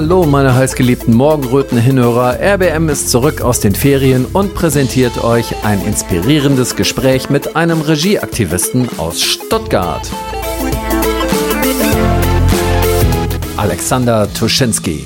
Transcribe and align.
Hallo, 0.00 0.24
meine 0.24 0.54
heißgeliebten 0.54 1.12
Morgenröten-Hinhörer. 1.12 2.38
RBM 2.40 2.88
ist 2.88 3.10
zurück 3.10 3.40
aus 3.40 3.58
den 3.58 3.74
Ferien 3.74 4.26
und 4.26 4.54
präsentiert 4.54 5.24
euch 5.24 5.64
ein 5.64 5.84
inspirierendes 5.84 6.76
Gespräch 6.76 7.30
mit 7.30 7.56
einem 7.56 7.80
Regieaktivisten 7.80 8.88
aus 8.96 9.20
Stuttgart. 9.20 10.08
Alexander 13.56 14.32
Tuschinski. 14.32 15.02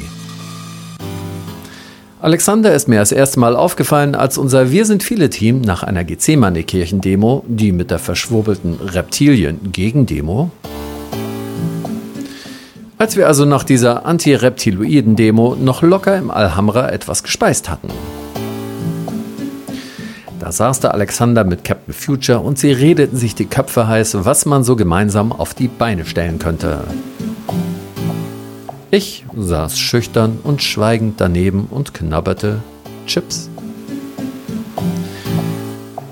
Alexander 2.20 2.74
ist 2.74 2.86
mir 2.86 2.98
das 2.98 3.12
erste 3.12 3.40
Mal 3.40 3.56
aufgefallen, 3.56 4.14
als 4.14 4.36
unser 4.36 4.72
Wir 4.72 4.84
sind 4.84 5.02
viele 5.02 5.30
Team 5.30 5.62
nach 5.62 5.82
einer 5.84 6.04
Gethsemane-Kirchendemo, 6.04 7.44
die 7.48 7.72
mit 7.72 7.90
der 7.90 7.98
verschwurbelten 7.98 8.74
Reptilien-Gegendemo, 8.74 10.50
als 13.02 13.16
wir 13.16 13.26
also 13.26 13.44
nach 13.44 13.64
dieser 13.64 14.06
Anti-Reptiloiden-Demo 14.06 15.56
noch 15.60 15.82
locker 15.82 16.16
im 16.16 16.30
Alhambra 16.30 16.88
etwas 16.88 17.24
gespeist 17.24 17.68
hatten. 17.68 17.88
Da 20.38 20.52
saß 20.52 20.78
der 20.78 20.94
Alexander 20.94 21.42
mit 21.42 21.64
Captain 21.64 21.92
Future 21.92 22.38
und 22.38 22.60
sie 22.60 22.70
redeten 22.70 23.16
sich 23.16 23.34
die 23.34 23.46
Köpfe 23.46 23.88
heiß, 23.88 24.24
was 24.24 24.46
man 24.46 24.62
so 24.62 24.76
gemeinsam 24.76 25.32
auf 25.32 25.52
die 25.52 25.66
Beine 25.66 26.04
stellen 26.04 26.38
könnte. 26.38 26.84
Ich 28.92 29.24
saß 29.36 29.80
schüchtern 29.80 30.38
und 30.44 30.62
schweigend 30.62 31.20
daneben 31.20 31.66
und 31.72 31.94
knabberte 31.94 32.60
Chips. 33.08 33.50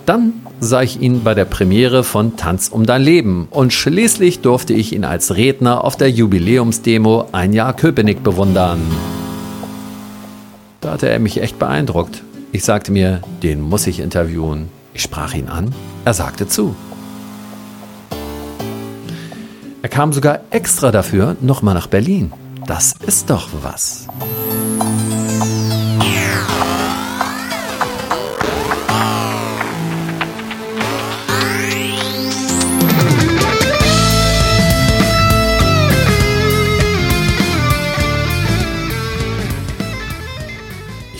Dann 0.07 0.33
sah 0.61 0.83
ich 0.83 1.01
ihn 1.01 1.25
bei 1.25 1.35
der 1.35 1.47
Premiere 1.47 2.05
von 2.05 2.37
Tanz 2.37 2.69
um 2.69 2.87
dein 2.87 3.03
Leben 3.03 3.49
und 3.51 3.73
schließlich 3.73 4.41
durfte 4.41 4.75
ich 4.75 4.93
ihn 4.93 5.05
als 5.05 5.37
Redner 5.37 5.85
auf 5.85 5.97
der 5.97 6.11
Jubiläumsdemo 6.11 7.29
ein 7.33 7.52
Jahr 7.52 7.75
Köpenick 7.75 8.23
bewundern. 8.23 8.80
Da 10.80 10.93
hatte 10.93 11.09
er 11.09 11.19
mich 11.19 11.43
echt 11.43 11.59
beeindruckt. 11.59 12.23
Ich 12.52 12.65
sagte 12.65 12.93
mir, 12.93 13.21
den 13.43 13.61
muss 13.61 13.87
ich 13.87 14.01
interviewen. 14.01 14.69
Ich 14.93 15.02
sprach 15.02 15.35
ihn 15.35 15.49
an, 15.49 15.75
er 16.05 16.15
sagte 16.15 16.47
zu. 16.47 16.74
Er 19.83 19.89
kam 19.89 20.13
sogar 20.13 20.41
extra 20.51 20.91
dafür 20.91 21.37
nochmal 21.41 21.74
nach 21.74 21.87
Berlin. 21.87 22.33
Das 22.67 22.95
ist 23.07 23.30
doch 23.30 23.49
was. 23.63 24.07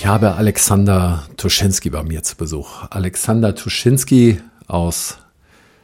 Ich 0.01 0.07
habe 0.07 0.37
Alexander 0.37 1.29
Tuschinski 1.37 1.91
bei 1.91 2.03
mir 2.03 2.23
zu 2.23 2.35
Besuch. 2.35 2.85
Alexander 2.89 3.55
Tuschinski 3.55 4.41
aus 4.67 5.19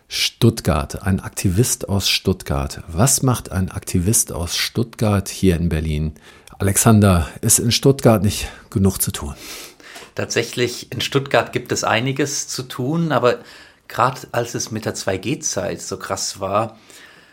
Stuttgart, 0.08 1.02
ein 1.02 1.20
Aktivist 1.20 1.90
aus 1.90 2.08
Stuttgart. 2.08 2.82
Was 2.88 3.22
macht 3.22 3.52
ein 3.52 3.70
Aktivist 3.70 4.32
aus 4.32 4.56
Stuttgart 4.56 5.28
hier 5.28 5.56
in 5.56 5.68
Berlin? 5.68 6.14
Alexander, 6.58 7.28
ist 7.42 7.58
in 7.58 7.70
Stuttgart 7.70 8.22
nicht 8.22 8.48
genug 8.70 9.02
zu 9.02 9.12
tun? 9.12 9.34
Tatsächlich, 10.14 10.90
in 10.92 11.02
Stuttgart 11.02 11.52
gibt 11.52 11.70
es 11.70 11.84
einiges 11.84 12.48
zu 12.48 12.62
tun, 12.62 13.12
aber 13.12 13.40
gerade 13.86 14.22
als 14.32 14.54
es 14.54 14.70
mit 14.70 14.86
der 14.86 14.94
2G-Zeit 14.94 15.82
so 15.82 15.98
krass 15.98 16.40
war 16.40 16.78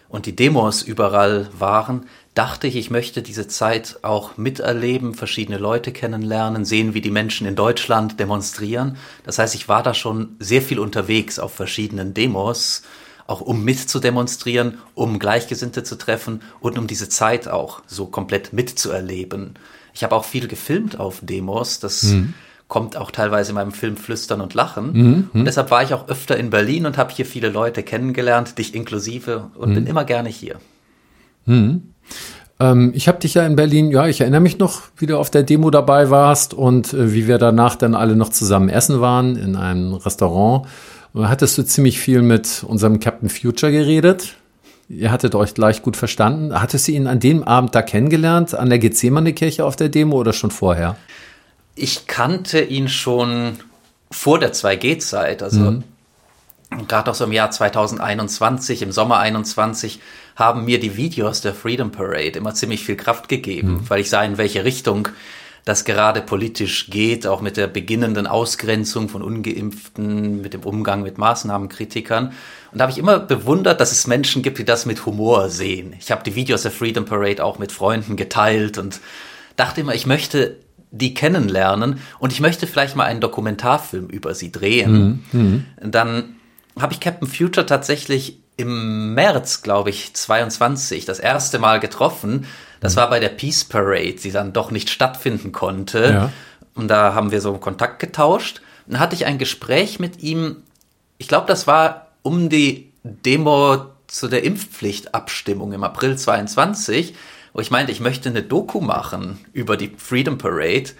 und 0.09 0.25
die 0.25 0.35
Demos 0.35 0.81
überall 0.81 1.47
waren, 1.57 2.07
dachte 2.33 2.67
ich, 2.67 2.75
ich 2.75 2.89
möchte 2.89 3.21
diese 3.21 3.47
Zeit 3.47 3.99
auch 4.01 4.37
miterleben, 4.37 5.13
verschiedene 5.13 5.57
Leute 5.57 5.91
kennenlernen, 5.91 6.65
sehen, 6.65 6.93
wie 6.93 7.01
die 7.01 7.11
Menschen 7.11 7.45
in 7.45 7.55
Deutschland 7.55 8.19
demonstrieren. 8.19 8.97
Das 9.23 9.37
heißt, 9.37 9.53
ich 9.53 9.69
war 9.69 9.83
da 9.83 9.93
schon 9.93 10.35
sehr 10.39 10.61
viel 10.61 10.79
unterwegs 10.79 11.37
auf 11.37 11.53
verschiedenen 11.53 12.13
Demos, 12.13 12.83
auch 13.27 13.41
um 13.41 13.63
mitzudemonstrieren, 13.63 14.79
um 14.95 15.19
Gleichgesinnte 15.19 15.83
zu 15.83 15.95
treffen 15.95 16.41
und 16.59 16.77
um 16.77 16.87
diese 16.87 17.07
Zeit 17.07 17.47
auch 17.47 17.81
so 17.85 18.07
komplett 18.07 18.51
mitzuerleben. 18.51 19.53
Ich 19.93 20.03
habe 20.03 20.15
auch 20.15 20.25
viel 20.25 20.47
gefilmt 20.47 20.99
auf 20.99 21.19
Demos, 21.21 21.79
das 21.79 22.01
mhm. 22.03 22.33
kommt 22.67 22.97
auch 22.97 23.11
teilweise 23.11 23.51
in 23.51 23.55
meinem 23.55 23.71
Film 23.73 23.95
Flüstern 23.95 24.41
und 24.41 24.55
Lachen. 24.55 24.93
Mhm. 24.93 25.29
Und 25.33 25.45
deshalb 25.45 25.69
war 25.69 25.83
ich 25.83 25.93
auch 25.93 26.09
öfter 26.09 26.35
in 26.35 26.49
Berlin 26.49 26.87
und 26.87 26.97
habe 26.97 27.13
hier 27.13 27.27
viele 27.27 27.49
Leute 27.49 27.83
kennengelernt, 27.83 28.57
dich 28.57 28.73
inklusive, 28.73 29.51
und 29.53 29.69
mhm. 29.69 29.75
bin 29.75 29.87
immer 29.87 30.03
gerne 30.03 30.29
hier. 30.29 30.59
Mhm. 31.45 31.92
Ähm, 32.59 32.91
ich 32.95 33.07
habe 33.07 33.19
dich 33.19 33.33
ja 33.33 33.45
in 33.45 33.55
Berlin, 33.55 33.91
ja, 33.91 34.07
ich 34.07 34.21
erinnere 34.21 34.41
mich 34.41 34.59
noch, 34.59 34.81
wie 34.97 35.05
du 35.05 35.17
auf 35.17 35.29
der 35.29 35.43
Demo 35.43 35.69
dabei 35.69 36.09
warst 36.09 36.53
und 36.53 36.93
äh, 36.93 37.13
wie 37.13 37.27
wir 37.27 37.37
danach 37.37 37.75
dann 37.75 37.95
alle 37.95 38.15
noch 38.15 38.29
zusammen 38.29 38.69
essen 38.69 39.01
waren 39.01 39.35
in 39.35 39.55
einem 39.55 39.93
Restaurant. 39.93 40.67
Und 41.13 41.23
da 41.23 41.29
hattest 41.29 41.57
du 41.57 41.63
ziemlich 41.63 41.99
viel 41.99 42.21
mit 42.21 42.63
unserem 42.67 42.99
Captain 42.99 43.29
Future 43.29 43.71
geredet. 43.71 44.35
Ihr 44.89 45.11
hattet 45.11 45.35
euch 45.35 45.53
gleich 45.53 45.81
gut 45.81 45.97
verstanden. 45.97 46.59
Hattest 46.59 46.87
du 46.87 46.91
ihn 46.91 47.07
an 47.07 47.19
dem 47.19 47.43
Abend 47.43 47.73
da 47.73 47.81
kennengelernt, 47.81 48.53
an 48.53 48.69
der 48.69 48.79
Gethsemane-Kirche 48.79 49.65
auf 49.65 49.75
der 49.75 49.89
Demo 49.89 50.17
oder 50.17 50.33
schon 50.33 50.51
vorher? 50.51 50.97
Ich 51.75 52.05
kannte 52.07 52.61
ihn 52.61 52.87
schon 52.87 53.59
vor 54.11 54.39
der 54.39 54.53
2G-Zeit, 54.53 55.41
also 55.41 55.59
mhm. 55.59 55.83
gerade 56.87 57.09
auch 57.09 57.15
so 57.15 57.23
im 57.23 57.31
Jahr 57.31 57.49
2021, 57.49 58.83
im 58.83 58.91
Sommer 58.91 59.17
21 59.17 59.99
haben 60.35 60.65
mir 60.65 60.79
die 60.79 60.97
Videos 60.97 61.41
der 61.41 61.53
Freedom 61.53 61.91
Parade 61.91 62.37
immer 62.37 62.53
ziemlich 62.53 62.83
viel 62.83 62.95
Kraft 62.95 63.29
gegeben, 63.29 63.73
mhm. 63.73 63.89
weil 63.89 64.01
ich 64.01 64.09
sah, 64.09 64.23
in 64.23 64.37
welche 64.37 64.63
Richtung 64.63 65.09
das 65.65 65.85
gerade 65.85 66.21
politisch 66.21 66.89
geht, 66.89 67.25
auch 67.25 67.41
mit 67.41 67.55
der 67.55 67.67
beginnenden 67.67 68.27
Ausgrenzung 68.27 69.07
von 69.07 69.21
ungeimpften, 69.21 70.41
mit 70.41 70.53
dem 70.53 70.63
Umgang 70.63 71.03
mit 71.03 71.17
Maßnahmenkritikern. 71.17 72.33
Und 72.71 72.77
da 72.77 72.83
habe 72.83 72.91
ich 72.91 72.97
immer 72.97 73.19
bewundert, 73.19 73.79
dass 73.79 73.93
es 73.93 74.05
Menschen 74.05 74.41
gibt, 74.41 74.57
die 74.57 74.65
das 74.65 74.85
mit 74.85 75.05
Humor 75.05 75.49
sehen. 75.49 75.95
Ich 75.99 76.11
habe 76.11 76.23
die 76.23 76.35
Videos 76.35 76.63
der 76.63 76.71
Freedom 76.71 77.05
Parade 77.05 77.43
auch 77.43 77.59
mit 77.59 77.71
Freunden 77.71 78.17
geteilt 78.17 78.77
und 78.77 78.99
dachte 79.55 79.81
immer, 79.81 79.95
ich 79.95 80.05
möchte 80.05 80.57
die 80.91 81.13
kennenlernen 81.13 81.99
und 82.19 82.33
ich 82.33 82.39
möchte 82.39 82.67
vielleicht 82.67 82.95
mal 82.95 83.05
einen 83.05 83.21
Dokumentarfilm 83.21 84.07
über 84.07 84.35
sie 84.35 84.51
drehen. 84.51 85.23
Mhm. 85.31 85.41
mhm. 85.41 85.65
Dann 85.91 86.35
habe 86.79 86.93
ich 86.93 86.99
Captain 86.99 87.27
Future 87.27 87.65
tatsächlich 87.65 88.42
im 88.57 89.13
März, 89.13 89.61
glaube 89.61 89.89
ich, 89.89 90.13
22 90.13 91.05
das 91.05 91.19
erste 91.19 91.59
Mal 91.59 91.79
getroffen. 91.79 92.47
Das 92.79 92.95
mhm. 92.95 92.99
war 92.99 93.09
bei 93.09 93.19
der 93.19 93.29
Peace 93.29 93.63
Parade, 93.63 94.15
die 94.15 94.31
dann 94.31 94.53
doch 94.53 94.71
nicht 94.71 94.89
stattfinden 94.89 95.51
konnte. 95.51 96.03
Ja. 96.03 96.31
Und 96.75 96.87
da 96.87 97.13
haben 97.13 97.31
wir 97.31 97.41
so 97.41 97.53
Kontakt 97.57 97.99
getauscht. 97.99 98.61
Dann 98.87 98.99
hatte 98.99 99.15
ich 99.15 99.25
ein 99.25 99.37
Gespräch 99.37 99.99
mit 99.99 100.21
ihm. 100.21 100.57
Ich 101.17 101.27
glaube, 101.27 101.47
das 101.47 101.67
war 101.67 102.07
um 102.21 102.49
die 102.49 102.91
Demo 103.03 103.85
zu 104.07 104.27
der 104.27 104.43
Impfpflichtabstimmung 104.43 105.73
im 105.73 105.83
April 105.83 106.17
22, 106.17 107.15
wo 107.53 107.61
ich 107.61 107.71
meinte, 107.71 107.91
ich 107.91 107.99
möchte 107.99 108.29
eine 108.29 108.43
Doku 108.43 108.81
machen 108.81 109.39
über 109.53 109.77
die 109.77 109.93
Freedom 109.97 110.37
Parade. 110.37 110.91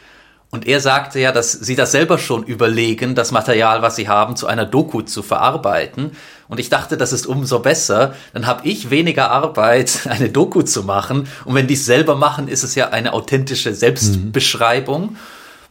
Und 0.54 0.68
er 0.68 0.80
sagte 0.80 1.20
ja, 1.20 1.32
dass 1.32 1.52
sie 1.52 1.76
das 1.76 1.92
selber 1.92 2.20
schon 2.20 2.44
überlegen, 2.44 3.16
das 3.16 3.32
Material, 3.32 3.82
was 3.82 3.96
sie 3.96 4.08
haben, 4.08 4.36
zu 4.36 4.46
einer 4.46 4.68
Doku 4.68 5.02
zu 5.02 5.24
verarbeiten. 5.24 6.12
Und 6.48 6.60
ich 6.60 6.70
dachte, 6.70 6.96
das 6.96 7.12
ist 7.12 7.26
umso 7.26 7.58
besser. 7.58 8.14
Dann 8.34 8.46
habe 8.46 8.68
ich 8.68 8.92
weniger 8.92 9.32
Arbeit, 9.32 10.02
eine 10.08 10.30
Doku 10.30 10.62
zu 10.62 10.84
machen. 10.84 11.28
Und 11.44 11.56
wenn 11.56 11.66
die 11.66 11.74
es 11.74 11.88
selber 11.88 12.14
machen, 12.16 12.48
ist 12.48 12.62
es 12.62 12.76
ja 12.76 12.90
eine 12.90 13.14
authentische 13.14 13.74
Selbstbeschreibung. 13.74 15.14
Mhm. 15.14 15.18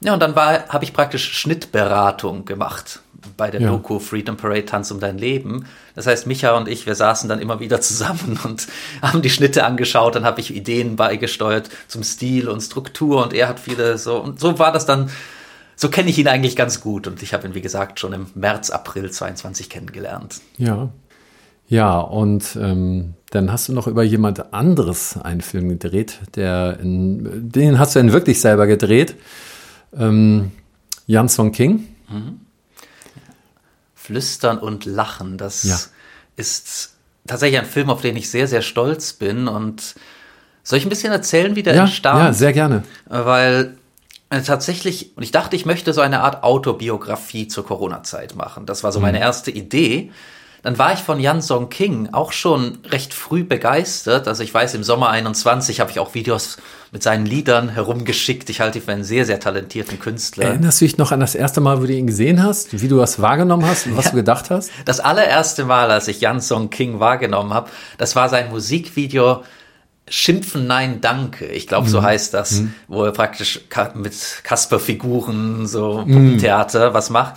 Ja, 0.00 0.14
und 0.14 0.20
dann 0.20 0.34
habe 0.34 0.82
ich 0.82 0.92
praktisch 0.92 1.32
Schnittberatung 1.32 2.44
gemacht 2.44 2.98
bei 3.36 3.50
der 3.50 3.60
ja. 3.60 3.70
Doku 3.70 3.98
Freedom 3.98 4.36
Parade 4.36 4.66
Tanz 4.66 4.90
um 4.90 5.00
dein 5.00 5.18
Leben. 5.18 5.66
Das 5.94 6.06
heißt, 6.06 6.26
Micha 6.26 6.56
und 6.56 6.68
ich, 6.68 6.86
wir 6.86 6.94
saßen 6.94 7.28
dann 7.28 7.40
immer 7.40 7.60
wieder 7.60 7.80
zusammen 7.80 8.38
und 8.44 8.66
haben 9.02 9.22
die 9.22 9.30
Schnitte 9.30 9.64
angeschaut. 9.64 10.14
Dann 10.14 10.24
habe 10.24 10.40
ich 10.40 10.54
Ideen 10.54 10.96
beigesteuert 10.96 11.68
zum 11.88 12.02
Stil 12.02 12.48
und 12.48 12.60
Struktur 12.60 13.22
und 13.22 13.32
er 13.32 13.48
hat 13.48 13.60
viele 13.60 13.98
so. 13.98 14.16
Und 14.18 14.40
so 14.40 14.58
war 14.58 14.72
das 14.72 14.86
dann 14.86 15.10
so 15.74 15.88
kenne 15.88 16.10
ich 16.10 16.18
ihn 16.18 16.28
eigentlich 16.28 16.54
ganz 16.54 16.80
gut 16.80 17.08
und 17.08 17.24
ich 17.24 17.34
habe 17.34 17.48
ihn, 17.48 17.54
wie 17.54 17.60
gesagt, 17.60 17.98
schon 17.98 18.12
im 18.12 18.26
März, 18.36 18.70
April 18.70 19.10
22 19.10 19.68
kennengelernt. 19.68 20.40
Ja. 20.56 20.90
Ja, 21.68 21.98
und 21.98 22.56
ähm, 22.60 23.14
dann 23.30 23.50
hast 23.50 23.68
du 23.68 23.72
noch 23.72 23.86
über 23.86 24.02
jemand 24.02 24.52
anderes 24.52 25.16
einen 25.16 25.40
Film 25.40 25.70
gedreht, 25.70 26.20
der 26.34 26.78
in, 26.80 27.50
den 27.50 27.78
hast 27.78 27.94
du 27.94 28.00
dann 28.00 28.12
wirklich 28.12 28.40
selber 28.40 28.66
gedreht. 28.66 29.16
Ähm, 29.96 30.52
Jan 31.06 31.28
Song 31.28 31.50
King. 31.50 31.88
Mhm. 32.10 32.41
Flüstern 34.02 34.58
und 34.58 34.84
Lachen, 34.84 35.38
das 35.38 35.62
ja. 35.62 35.78
ist 36.36 36.94
tatsächlich 37.24 37.60
ein 37.60 37.66
Film, 37.66 37.88
auf 37.88 38.00
den 38.00 38.16
ich 38.16 38.30
sehr, 38.30 38.48
sehr 38.48 38.62
stolz 38.62 39.12
bin. 39.12 39.46
Und 39.46 39.94
soll 40.64 40.78
ich 40.78 40.84
ein 40.84 40.88
bisschen 40.88 41.12
erzählen, 41.12 41.54
wie 41.54 41.62
der 41.62 41.76
ja, 41.76 41.82
entstand? 41.82 42.18
Ja, 42.18 42.32
sehr 42.32 42.52
gerne. 42.52 42.82
Weil 43.06 43.76
äh, 44.30 44.42
tatsächlich, 44.42 45.16
und 45.16 45.22
ich 45.22 45.30
dachte, 45.30 45.54
ich 45.54 45.66
möchte 45.66 45.92
so 45.92 46.00
eine 46.00 46.20
Art 46.20 46.42
Autobiografie 46.42 47.46
zur 47.46 47.64
Corona-Zeit 47.64 48.34
machen. 48.34 48.66
Das 48.66 48.82
war 48.82 48.90
so 48.90 48.98
meine 48.98 49.18
mhm. 49.18 49.24
erste 49.24 49.52
Idee. 49.52 50.10
Dann 50.62 50.78
war 50.78 50.92
ich 50.92 51.00
von 51.00 51.18
Jan 51.18 51.42
Song 51.42 51.68
King 51.70 52.10
auch 52.12 52.30
schon 52.30 52.78
recht 52.88 53.14
früh 53.14 53.42
begeistert. 53.42 54.28
Also 54.28 54.44
ich 54.44 54.54
weiß, 54.54 54.74
im 54.74 54.84
Sommer 54.84 55.10
21 55.10 55.80
habe 55.80 55.90
ich 55.90 55.98
auch 55.98 56.14
Videos 56.14 56.56
mit 56.92 57.02
seinen 57.02 57.26
Liedern 57.26 57.68
herumgeschickt. 57.68 58.48
Ich 58.48 58.60
halte 58.60 58.78
ihn 58.78 58.84
für 58.84 58.92
einen 58.92 59.02
sehr, 59.02 59.26
sehr 59.26 59.40
talentierten 59.40 59.98
Künstler. 59.98 60.44
Erinnerst 60.44 60.80
du 60.80 60.84
dich 60.84 60.98
noch 60.98 61.10
an 61.10 61.18
das 61.18 61.34
erste 61.34 61.60
Mal, 61.60 61.82
wo 61.82 61.86
du 61.86 61.92
ihn 61.92 62.06
gesehen 62.06 62.42
hast? 62.44 62.80
Wie 62.80 62.86
du 62.86 62.98
das 62.98 63.20
wahrgenommen 63.20 63.66
hast 63.66 63.86
und 63.86 63.96
was 63.96 64.06
ja, 64.06 64.10
du 64.12 64.16
gedacht 64.18 64.50
hast? 64.50 64.70
Das 64.84 65.00
allererste 65.00 65.64
Mal, 65.64 65.90
als 65.90 66.06
ich 66.06 66.20
Jan 66.20 66.40
Song 66.40 66.70
King 66.70 67.00
wahrgenommen 67.00 67.52
habe, 67.52 67.68
das 67.98 68.14
war 68.14 68.28
sein 68.28 68.50
Musikvideo 68.50 69.42
Schimpfen, 70.08 70.66
Nein, 70.66 71.00
Danke. 71.00 71.46
Ich 71.46 71.66
glaube, 71.66 71.88
so 71.88 72.00
mhm. 72.00 72.04
heißt 72.04 72.34
das, 72.34 72.52
mhm. 72.52 72.74
wo 72.88 73.04
er 73.04 73.12
praktisch 73.12 73.60
mit 73.94 74.14
Kasper-Figuren, 74.42 75.66
so 75.66 76.02
mhm. 76.04 76.12
Puppentheater 76.12 76.90
mhm. 76.90 76.94
was 76.94 77.10
macht. 77.10 77.36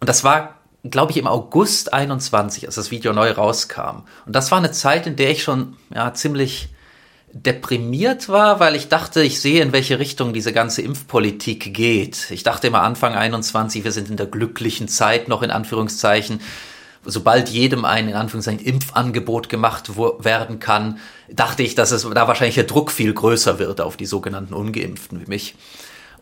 Und 0.00 0.08
das 0.08 0.24
war, 0.24 0.54
glaube 0.84 1.12
ich, 1.12 1.18
im 1.18 1.26
August 1.26 1.92
21, 1.92 2.66
als 2.66 2.74
das 2.74 2.90
Video 2.90 3.12
neu 3.12 3.30
rauskam. 3.30 4.02
Und 4.26 4.34
das 4.34 4.50
war 4.50 4.58
eine 4.58 4.72
Zeit, 4.72 5.06
in 5.06 5.16
der 5.16 5.30
ich 5.30 5.42
schon 5.42 5.76
ja, 5.94 6.12
ziemlich 6.14 6.68
deprimiert 7.32 8.28
war, 8.28 8.60
weil 8.60 8.74
ich 8.74 8.88
dachte, 8.88 9.22
ich 9.22 9.40
sehe, 9.40 9.62
in 9.62 9.72
welche 9.72 9.98
Richtung 9.98 10.32
diese 10.32 10.52
ganze 10.52 10.82
Impfpolitik 10.82 11.72
geht. 11.72 12.30
Ich 12.30 12.42
dachte 12.42 12.66
immer 12.66 12.82
Anfang 12.82 13.14
21, 13.14 13.84
wir 13.84 13.92
sind 13.92 14.10
in 14.10 14.16
der 14.16 14.26
glücklichen 14.26 14.88
Zeit 14.88 15.28
noch 15.28 15.42
in 15.42 15.50
Anführungszeichen 15.50 16.40
sobald 17.04 17.48
jedem 17.48 17.84
ein 17.84 18.08
in 18.08 18.14
Anführungszeichen 18.14 18.64
Impfangebot 18.64 19.48
gemacht 19.48 19.96
werden 19.96 20.60
kann, 20.60 20.98
dachte 21.30 21.62
ich, 21.62 21.74
dass 21.74 21.90
es 21.90 22.02
da 22.02 22.28
wahrscheinlich 22.28 22.54
der 22.54 22.64
Druck 22.64 22.90
viel 22.90 23.12
größer 23.12 23.58
wird 23.58 23.80
auf 23.80 23.96
die 23.96 24.06
sogenannten 24.06 24.54
Ungeimpften 24.54 25.20
wie 25.20 25.28
mich. 25.28 25.54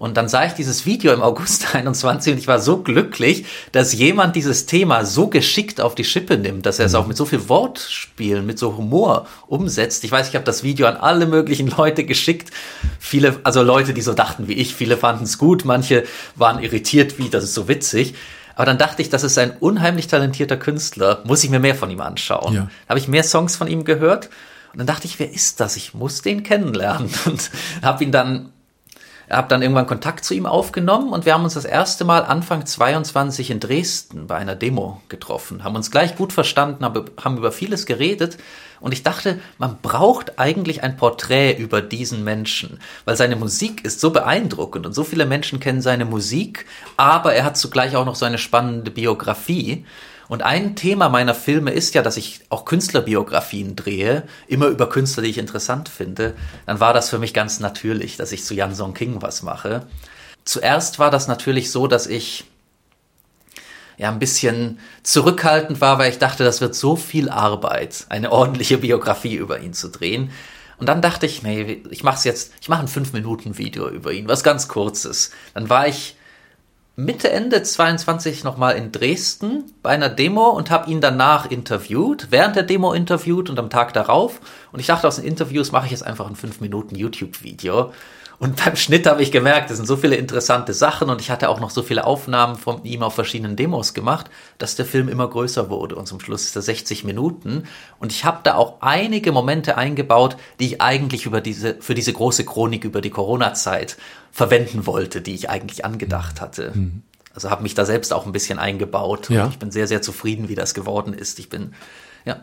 Und 0.01 0.17
dann 0.17 0.31
sah 0.31 0.47
ich 0.47 0.55
dieses 0.55 0.87
Video 0.87 1.13
im 1.13 1.21
August 1.21 1.75
21 1.75 2.33
und 2.33 2.39
ich 2.39 2.47
war 2.47 2.59
so 2.59 2.79
glücklich, 2.79 3.45
dass 3.73 3.93
jemand 3.93 4.35
dieses 4.35 4.65
Thema 4.65 5.05
so 5.05 5.29
geschickt 5.29 5.79
auf 5.79 5.95
die 5.95 6.05
Schippe 6.05 6.39
nimmt, 6.39 6.65
dass 6.65 6.79
er 6.79 6.87
es 6.87 6.93
mhm. 6.93 6.99
auch 6.99 7.07
mit 7.07 7.19
so 7.19 7.27
viel 7.27 7.51
Wortspielen, 7.51 8.47
mit 8.47 8.59
so 8.59 8.79
Humor 8.79 9.27
umsetzt. 9.47 10.03
Ich 10.05 10.11
weiß, 10.11 10.31
ich 10.31 10.35
habe 10.37 10.45
das 10.47 10.63
Video 10.63 10.87
an 10.87 10.97
alle 10.97 11.27
möglichen 11.27 11.69
Leute 11.77 12.05
geschickt. 12.05 12.51
Viele, 12.99 13.41
also 13.45 13.63
Leute, 13.63 13.93
die 13.93 14.01
so 14.01 14.15
dachten 14.15 14.49
wie 14.49 14.55
ich, 14.55 14.75
viele 14.75 14.97
fanden 14.97 15.25
es 15.25 15.37
gut, 15.37 15.67
manche 15.67 16.05
waren 16.35 16.63
irritiert, 16.63 17.19
wie 17.19 17.29
das 17.29 17.45
ist 17.45 17.53
so 17.53 17.69
witzig. 17.69 18.15
Aber 18.55 18.65
dann 18.65 18.79
dachte 18.79 19.03
ich, 19.03 19.11
das 19.11 19.23
ist 19.23 19.37
ein 19.37 19.55
unheimlich 19.61 20.07
talentierter 20.07 20.57
Künstler, 20.57 21.23
muss 21.27 21.45
ich 21.45 21.51
mir 21.51 21.61
mehr 21.61 21.75
von 21.75 21.91
ihm 21.91 22.01
anschauen. 22.01 22.55
Ja. 22.55 22.71
Habe 22.89 22.99
ich 22.99 23.07
mehr 23.07 23.23
Songs 23.23 23.55
von 23.55 23.69
ihm 23.69 23.85
gehört 23.85 24.31
und 24.73 24.79
dann 24.79 24.87
dachte 24.87 25.07
ich, 25.07 25.19
wer 25.19 25.31
ist 25.31 25.61
das? 25.61 25.77
Ich 25.77 25.93
muss 25.93 26.23
den 26.23 26.43
kennenlernen 26.43 27.11
und 27.27 27.51
habe 27.83 28.03
ihn 28.03 28.13
dann 28.13 28.55
habe 29.31 29.49
dann 29.49 29.63
irgendwann 29.63 29.87
Kontakt 29.87 30.25
zu 30.25 30.35
ihm 30.35 30.47
aufgenommen 30.47 31.13
und 31.13 31.25
wir 31.25 31.35
haben 31.35 31.45
uns 31.45 31.55
das 31.55 31.65
erste 31.65 32.05
Mal 32.05 32.25
Anfang 32.25 32.67
22 32.67 33.51
in 33.51 33.61
Dresden 33.61 34.27
bei 34.27 34.37
einer 34.37 34.57
Demo 34.57 35.01
getroffen, 35.09 35.63
haben 35.63 35.77
uns 35.77 35.91
gleich 35.91 36.17
gut 36.17 36.33
verstanden, 36.33 36.85
haben 36.85 37.37
über 37.37 37.53
vieles 37.53 37.87
geredet 37.87 38.39
und 38.81 38.93
ich 38.93 39.03
dachte, 39.03 39.39
man 39.59 39.79
braucht 39.81 40.39
eigentlich 40.39 40.83
ein 40.83 40.97
Porträt 40.97 41.57
über 41.57 41.83
diesen 41.83 42.25
Menschen, 42.25 42.81
weil 43.05 43.17
seine 43.17 43.37
Musik 43.37 43.85
ist 43.85 44.01
so 44.01 44.11
beeindruckend 44.11 44.87
und 44.87 44.95
so 44.95 45.05
viele 45.05 45.27
Menschen 45.27 45.61
kennen 45.61 45.83
seine 45.83 46.07
Musik, 46.07 46.67
aber 46.97 47.35
er 47.35 47.45
hat 47.45 47.57
zugleich 47.57 47.95
auch 47.97 48.07
noch 48.07 48.17
so 48.17 48.25
eine 48.25 48.39
spannende 48.39 48.91
Biografie. 48.91 49.85
Und 50.31 50.43
ein 50.43 50.77
Thema 50.77 51.09
meiner 51.09 51.35
Filme 51.35 51.73
ist 51.73 51.93
ja, 51.97 52.03
dass 52.03 52.17
ich 52.17 52.43
auch 52.51 52.65
Künstlerbiografien 52.65 53.75
drehe, 53.75 54.23
immer 54.47 54.69
über 54.69 54.89
Künstler, 54.89 55.25
die 55.25 55.31
ich 55.31 55.39
interessant 55.39 55.89
finde. 55.89 56.37
Dann 56.67 56.79
war 56.79 56.95
das 56.95 57.11
für 57.11 57.19
mich 57.19 57.35
ganz 57.35 57.59
natürlich, 57.59 58.17
dass 58.17 58.31
ich 58.31 58.45
zu 58.45 58.55
Jan 58.55 58.73
Song 58.73 58.95
King 58.95 59.23
was 59.23 59.43
mache. 59.43 59.89
Zuerst 60.45 61.01
war 61.01 61.11
das 61.11 61.27
natürlich 61.27 61.73
so, 61.73 61.89
dass 61.89 62.07
ich 62.07 62.45
ja 63.99 64.09
ein 64.09 64.21
bisschen 64.21 64.79
zurückhaltend 65.03 65.81
war, 65.81 65.99
weil 65.99 66.13
ich 66.13 66.19
dachte, 66.19 66.45
das 66.45 66.61
wird 66.61 66.77
so 66.77 66.95
viel 66.95 67.29
Arbeit, 67.29 68.07
eine 68.09 68.31
ordentliche 68.31 68.79
Biografie 68.79 69.35
über 69.35 69.59
ihn 69.59 69.73
zu 69.73 69.89
drehen. 69.89 70.31
Und 70.79 70.89
dann 70.89 71.03
dachte 71.03 71.27
ich, 71.27 71.43
nee, 71.43 71.83
ich 71.91 72.05
mache 72.05 72.29
jetzt, 72.29 72.53
ich 72.61 72.69
mache 72.69 72.83
ein 72.83 72.89
5-Minuten-Video 72.89 73.89
über 73.89 74.13
ihn, 74.13 74.29
was 74.29 74.45
ganz 74.45 74.69
kurzes. 74.69 75.33
Dann 75.55 75.69
war 75.69 75.89
ich 75.89 76.15
Mitte, 76.97 77.31
Ende 77.31 77.63
22 77.63 78.45
nochmal 78.45 78.77
in 78.77 78.93
Dresden 78.93 79.65
bei 79.83 79.91
einer 79.91 80.09
Demo 80.09 80.51
und 80.51 80.71
habe 80.71 80.91
ihn 80.91 81.01
danach 81.01 81.51
interviewt, 81.51 82.29
während 82.31 82.57
der 82.57 82.65
Demo 82.65 82.93
interviewt 82.93 83.49
und 83.49 83.59
am 83.59 83.71
Tag 83.71 83.93
darauf. 83.95 84.41
Und 84.73 84.81
ich 84.81 84.87
dachte, 84.87 85.09
aus 85.09 85.17
den 85.17 85.25
Interviews 85.25 85.73
mache 85.73 85.87
ich 85.87 85.93
jetzt 85.93 86.07
einfach 86.07 86.29
ein 86.29 86.37
5 86.37 86.61
Minuten 86.61 86.97
YouTube-Video. 86.97 87.93
Und 88.41 88.57
beim 88.65 88.75
Schnitt 88.75 89.07
habe 89.07 89.23
ich 89.23 89.31
gemerkt, 89.31 89.71
es 89.71 89.77
sind 89.77 89.85
so 89.85 89.99
viele 89.99 90.17
interessante 90.17 90.73
Sachen 90.73 91.11
und 91.11 91.21
ich 91.21 91.31
hatte 91.31 91.51
auch 91.51 91.61
noch 91.61 91.69
so 91.69 91.83
viele 91.83 92.07
Aufnahmen 92.07 92.57
von 92.57 92.83
ihm 92.85 93.03
auf 93.03 93.15
verschiedenen 93.15 93.55
Demos 93.55 93.93
gemacht, 93.93 94.31
dass 94.57 94.77
der 94.77 94.87
Film 94.87 95.11
immer 95.11 95.29
größer 95.29 95.69
wurde 95.69 95.95
und 95.95 96.07
zum 96.07 96.21
Schluss 96.21 96.47
ist 96.47 96.57
er 96.57 96.63
60 96.63 97.05
Minuten. 97.05 97.65
Und 97.99 98.13
ich 98.13 98.25
habe 98.25 98.41
da 98.43 98.55
auch 98.55 98.81
einige 98.81 99.31
Momente 99.31 99.77
eingebaut, 99.77 100.39
die 100.59 100.69
ich 100.69 100.81
eigentlich 100.81 101.27
über 101.27 101.43
diese, 101.43 101.77
für 101.81 101.95
diese 101.95 102.15
große 102.15 102.47
Chronik 102.47 102.85
über 102.85 103.03
die 103.03 103.11
Corona-Zeit 103.11 103.99
verwenden 104.33 104.87
wollte, 104.87 105.21
die 105.21 105.35
ich 105.35 105.51
eigentlich 105.51 105.85
angedacht 105.85 106.41
hatte. 106.41 106.73
Mhm. 106.75 107.03
Also 107.35 107.51
habe 107.51 107.63
mich 107.63 107.75
da 107.75 107.85
selbst 107.85 108.11
auch 108.11 108.25
ein 108.25 108.33
bisschen 108.33 108.59
eingebaut 108.59 109.29
und 109.29 109.37
ja. 109.37 109.49
ich 109.49 109.59
bin 109.59 109.71
sehr, 109.71 109.87
sehr 109.87 110.01
zufrieden, 110.01 110.49
wie 110.49 110.55
das 110.55 110.73
geworden 110.73 111.13
ist. 111.13 111.39
Ich 111.41 111.51
bin, 111.51 111.75
ja. 112.25 112.43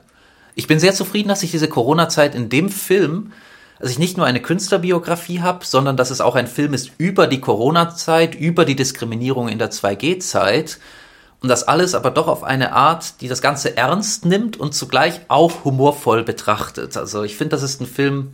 Ich 0.53 0.67
bin 0.67 0.79
sehr 0.79 0.93
zufrieden, 0.93 1.29
dass 1.29 1.41
ich 1.41 1.49
diese 1.49 1.67
Corona-Zeit 1.67 2.35
in 2.35 2.49
dem 2.49 2.69
Film 2.69 3.31
dass 3.79 3.91
ich 3.91 3.99
nicht 3.99 4.17
nur 4.17 4.25
eine 4.25 4.41
Künstlerbiografie 4.41 5.41
habe, 5.41 5.65
sondern 5.65 5.97
dass 5.97 6.09
es 6.09 6.21
auch 6.21 6.35
ein 6.35 6.47
Film 6.47 6.73
ist 6.73 6.91
über 6.97 7.27
die 7.27 7.41
Corona-Zeit, 7.41 8.35
über 8.35 8.65
die 8.65 8.75
Diskriminierung 8.75 9.49
in 9.49 9.59
der 9.59 9.71
2G-Zeit 9.71 10.79
und 11.41 11.49
das 11.49 11.67
alles 11.67 11.93
aber 11.93 12.11
doch 12.11 12.27
auf 12.27 12.43
eine 12.43 12.73
Art, 12.73 13.21
die 13.21 13.27
das 13.27 13.41
Ganze 13.41 13.77
ernst 13.77 14.25
nimmt 14.25 14.57
und 14.57 14.73
zugleich 14.73 15.21
auch 15.27 15.63
humorvoll 15.65 16.23
betrachtet. 16.23 16.97
Also 16.97 17.23
ich 17.23 17.37
finde, 17.37 17.51
das 17.51 17.63
ist 17.63 17.79
ein 17.79 17.87
Film. 17.87 18.33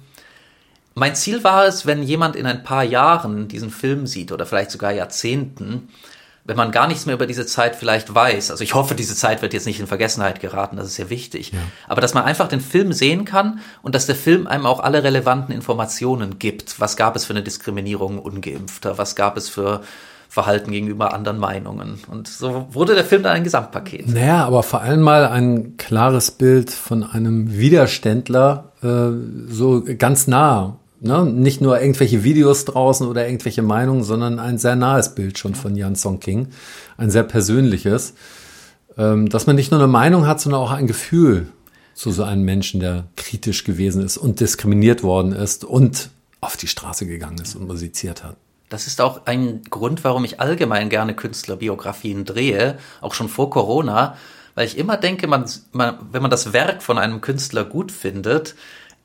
Mein 0.95 1.15
Ziel 1.15 1.43
war 1.43 1.65
es, 1.65 1.85
wenn 1.85 2.03
jemand 2.03 2.35
in 2.35 2.45
ein 2.45 2.63
paar 2.63 2.83
Jahren 2.83 3.47
diesen 3.47 3.71
Film 3.71 4.07
sieht 4.07 4.31
oder 4.31 4.45
vielleicht 4.45 4.71
sogar 4.71 4.91
Jahrzehnten, 4.91 5.89
wenn 6.45 6.57
man 6.57 6.71
gar 6.71 6.87
nichts 6.87 7.05
mehr 7.05 7.15
über 7.15 7.25
diese 7.25 7.45
Zeit 7.45 7.75
vielleicht 7.75 8.13
weiß, 8.13 8.51
also 8.51 8.63
ich 8.63 8.73
hoffe, 8.73 8.95
diese 8.95 9.15
Zeit 9.15 9.41
wird 9.41 9.53
jetzt 9.53 9.65
nicht 9.65 9.79
in 9.79 9.87
Vergessenheit 9.87 10.41
geraten, 10.41 10.75
das 10.75 10.87
ist 10.87 10.95
sehr 10.95 11.09
wichtig, 11.09 11.53
ja. 11.53 11.59
aber 11.87 12.01
dass 12.01 12.13
man 12.13 12.25
einfach 12.25 12.49
den 12.49 12.59
Film 12.59 12.91
sehen 12.91 13.23
kann 13.23 13.59
und 13.81 13.95
dass 13.95 14.07
der 14.07 14.15
Film 14.15 14.47
einem 14.47 14.65
auch 14.65 14.81
alle 14.81 15.03
relevanten 15.03 15.55
Informationen 15.55 16.39
gibt. 16.39 16.79
Was 16.79 16.97
gab 16.97 17.15
es 17.15 17.25
für 17.25 17.33
eine 17.33 17.43
Diskriminierung 17.43 18.19
ungeimpfter? 18.19 18.97
Was 18.97 19.15
gab 19.15 19.37
es 19.37 19.47
für 19.47 19.81
Verhalten 20.27 20.71
gegenüber 20.71 21.13
anderen 21.13 21.37
Meinungen? 21.37 22.01
Und 22.09 22.27
so 22.27 22.67
wurde 22.71 22.95
der 22.95 23.05
Film 23.05 23.23
dann 23.23 23.33
ein 23.33 23.43
Gesamtpaket. 23.45 24.09
Naja, 24.09 24.45
aber 24.45 24.63
vor 24.63 24.81
allem 24.81 25.01
mal 25.01 25.27
ein 25.27 25.77
klares 25.77 26.31
Bild 26.31 26.71
von 26.71 27.03
einem 27.03 27.53
Widerständler, 27.57 28.71
äh, 28.81 29.11
so 29.47 29.83
ganz 29.97 30.27
nah 30.27 30.77
Ne? 31.03 31.25
Nicht 31.25 31.59
nur 31.59 31.79
irgendwelche 31.81 32.23
Videos 32.23 32.63
draußen 32.63 33.05
oder 33.05 33.27
irgendwelche 33.27 33.61
Meinungen, 33.61 34.03
sondern 34.03 34.39
ein 34.39 34.57
sehr 34.57 34.77
nahes 34.77 35.15
Bild 35.15 35.37
schon 35.37 35.53
von 35.53 35.75
Jan 35.75 35.97
Song 35.97 36.21
King. 36.21 36.47
Ein 36.95 37.11
sehr 37.11 37.23
persönliches. 37.23 38.13
Ähm, 38.97 39.27
dass 39.27 39.45
man 39.45 39.57
nicht 39.57 39.71
nur 39.71 39.81
eine 39.81 39.91
Meinung 39.91 40.25
hat, 40.25 40.39
sondern 40.39 40.61
auch 40.61 40.71
ein 40.71 40.87
Gefühl 40.87 41.47
zu 41.93 42.11
so 42.11 42.23
einem 42.23 42.43
Menschen, 42.43 42.79
der 42.79 43.05
kritisch 43.17 43.65
gewesen 43.65 44.01
ist 44.01 44.17
und 44.17 44.39
diskriminiert 44.39 45.03
worden 45.03 45.33
ist 45.33 45.65
und 45.65 46.09
auf 46.39 46.55
die 46.55 46.67
Straße 46.67 47.05
gegangen 47.05 47.37
ist 47.39 47.55
und 47.55 47.67
musiziert 47.67 48.23
hat. 48.23 48.37
Das 48.69 48.87
ist 48.87 49.01
auch 49.01 49.25
ein 49.25 49.61
Grund, 49.69 50.03
warum 50.03 50.23
ich 50.23 50.39
allgemein 50.39 50.89
gerne 50.89 51.15
Künstlerbiografien 51.15 52.23
drehe, 52.23 52.77
auch 53.01 53.13
schon 53.13 53.29
vor 53.29 53.49
Corona, 53.49 54.15
weil 54.55 54.67
ich 54.67 54.77
immer 54.77 54.97
denke, 54.97 55.27
man, 55.27 55.45
man, 55.71 55.97
wenn 56.11 56.21
man 56.21 56.31
das 56.31 56.53
Werk 56.53 56.81
von 56.81 56.97
einem 56.97 57.21
Künstler 57.21 57.65
gut 57.65 57.91
findet, 57.91 58.55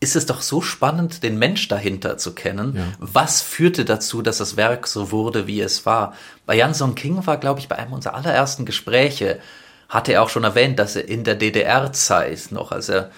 ist 0.01 0.17
es 0.17 0.27
doch 0.27 0.43
so 0.43 0.61
spannend, 0.61 1.23
den 1.23 1.39
Mensch 1.39 1.67
dahinter 1.69 2.19
zu 2.19 2.35
kennen. 2.35 2.77
Ja. 2.77 2.85
Was 2.99 3.43
führte 3.43 3.85
dazu, 3.85 4.23
dass 4.23 4.39
das 4.39 4.57
Werk 4.57 4.87
so 4.87 5.11
wurde, 5.11 5.47
wie 5.47 5.61
es 5.61 5.87
war? 5.87 6.15
Bei 6.47 6.55
Jan 6.55 6.75
Song 6.75 6.95
King 6.95 7.27
war, 7.27 7.37
glaube 7.37 7.61
ich, 7.61 7.69
bei 7.69 7.77
einem 7.77 7.93
unserer 7.93 8.15
allerersten 8.15 8.65
Gespräche, 8.65 9.41
hatte 9.89 10.13
er 10.13 10.23
auch 10.23 10.29
schon 10.29 10.45
erwähnt, 10.45 10.79
dass 10.79 10.95
er 10.97 11.09
in 11.09 11.25
der 11.25 11.35
DDR-Zeit 11.35 12.53
noch, 12.53 12.71
als 12.71 12.89
er 12.89 13.11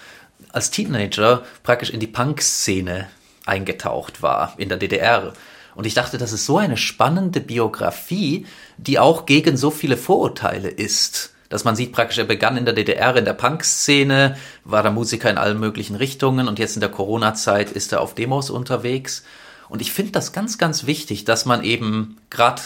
als 0.51 0.71
Teenager 0.71 1.43
praktisch 1.63 1.91
in 1.91 1.99
die 1.99 2.07
Punk-Szene 2.07 3.07
eingetaucht 3.45 4.21
war, 4.21 4.53
in 4.57 4.69
der 4.69 4.77
DDR. 4.77 5.33
Und 5.75 5.85
ich 5.85 5.93
dachte, 5.93 6.17
das 6.17 6.33
ist 6.33 6.45
so 6.45 6.57
eine 6.57 6.77
spannende 6.77 7.41
Biografie, 7.41 8.45
die 8.77 8.99
auch 8.99 9.25
gegen 9.25 9.55
so 9.55 9.71
viele 9.71 9.97
Vorurteile 9.97 10.69
ist 10.69 11.33
dass 11.51 11.65
man 11.65 11.75
sieht 11.75 11.91
praktisch, 11.91 12.17
er 12.17 12.23
begann 12.23 12.55
in 12.55 12.63
der 12.63 12.73
DDR 12.73 13.15
in 13.17 13.25
der 13.25 13.33
Punk-Szene, 13.33 14.37
war 14.63 14.83
da 14.83 14.89
Musiker 14.89 15.29
in 15.29 15.37
allen 15.37 15.59
möglichen 15.59 15.97
Richtungen 15.97 16.47
und 16.47 16.59
jetzt 16.59 16.75
in 16.75 16.79
der 16.79 16.89
Corona-Zeit 16.89 17.71
ist 17.71 17.91
er 17.91 17.99
auf 17.99 18.15
Demos 18.15 18.49
unterwegs. 18.49 19.23
Und 19.67 19.81
ich 19.81 19.91
finde 19.91 20.13
das 20.13 20.31
ganz, 20.31 20.57
ganz 20.57 20.85
wichtig, 20.85 21.25
dass 21.25 21.45
man 21.45 21.63
eben 21.63 22.17
gerade 22.29 22.61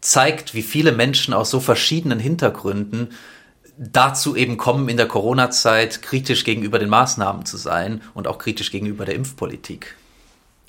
zeigt, 0.00 0.54
wie 0.54 0.62
viele 0.62 0.90
Menschen 0.90 1.32
aus 1.32 1.50
so 1.50 1.60
verschiedenen 1.60 2.18
Hintergründen 2.18 3.10
dazu 3.78 4.34
eben 4.34 4.56
kommen, 4.56 4.88
in 4.88 4.96
der 4.96 5.06
Corona-Zeit 5.06 6.02
kritisch 6.02 6.42
gegenüber 6.42 6.80
den 6.80 6.88
Maßnahmen 6.88 7.46
zu 7.46 7.56
sein 7.56 8.02
und 8.14 8.26
auch 8.26 8.38
kritisch 8.38 8.72
gegenüber 8.72 9.04
der 9.04 9.14
Impfpolitik. 9.14 9.94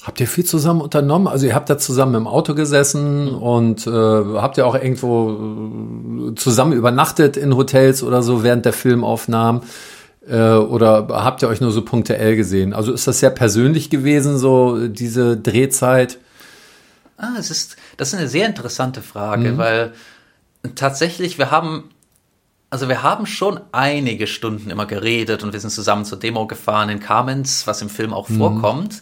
Habt 0.03 0.22
ihr 0.22 0.27
viel 0.27 0.46
zusammen 0.46 0.79
unternommen? 0.79 1.27
Also 1.27 1.46
ihr 1.46 1.53
habt 1.53 1.70
da 1.70 1.77
zusammen 1.77 2.15
im 2.15 2.27
Auto 2.27 2.56
gesessen 2.56 3.27
und 3.36 3.86
äh, 3.86 3.91
habt 3.91 4.58
ihr 4.58 4.65
auch 4.65 4.75
irgendwo 4.75 6.32
äh, 6.32 6.36
zusammen 6.36 6.72
übernachtet 6.72 7.36
in 7.36 7.56
Hotels 7.56 8.01
oder 8.01 8.24
so 8.24 8.44
während 8.44 8.65
der 8.65 8.72
Filmaufnahmen? 8.72 9.62
Äh, 10.25 10.53
oder 10.53 11.08
habt 11.10 11.41
ihr 11.41 11.50
euch 11.50 11.60
nur 11.60 11.72
so 11.72 11.82
punktuell 11.82 12.38
gesehen? 12.38 12.74
Also 12.74 12.94
ist 12.94 13.08
das 13.08 13.20
sehr 13.20 13.29
persönlich 13.29 13.89
gewesen, 13.89 14.38
so 14.38 14.88
diese 14.88 15.36
Drehzeit? 15.36 16.18
Ah, 17.18 17.36
es 17.38 17.51
ist, 17.51 17.75
das 17.98 18.13
ist 18.13 18.20
eine 18.20 18.29
sehr 18.29 18.48
interessante 18.48 19.01
Frage, 19.01 19.51
mhm. 19.51 19.58
weil 19.58 19.94
tatsächlich, 20.75 21.38
wir 21.38 21.51
haben, 21.51 21.89
also 22.70 22.88
wir 22.88 23.03
haben 23.03 23.25
schon 23.25 23.60
einige 23.74 24.27
Stunden 24.27 24.70
immer 24.70 24.86
geredet 24.86 25.44
und 25.44 25.51
wir 25.51 25.60
sind 25.60 25.72
zusammen 25.72 26.06
zur 26.06 26.20
Demo 26.20 26.48
gefahren 26.48 26.88
in 26.88 27.01
Kamenz, 27.01 27.68
was 27.68 27.82
im 27.82 27.89
Film 27.89 28.13
auch 28.13 28.29
mhm. 28.29 28.38
vorkommt. 28.38 29.01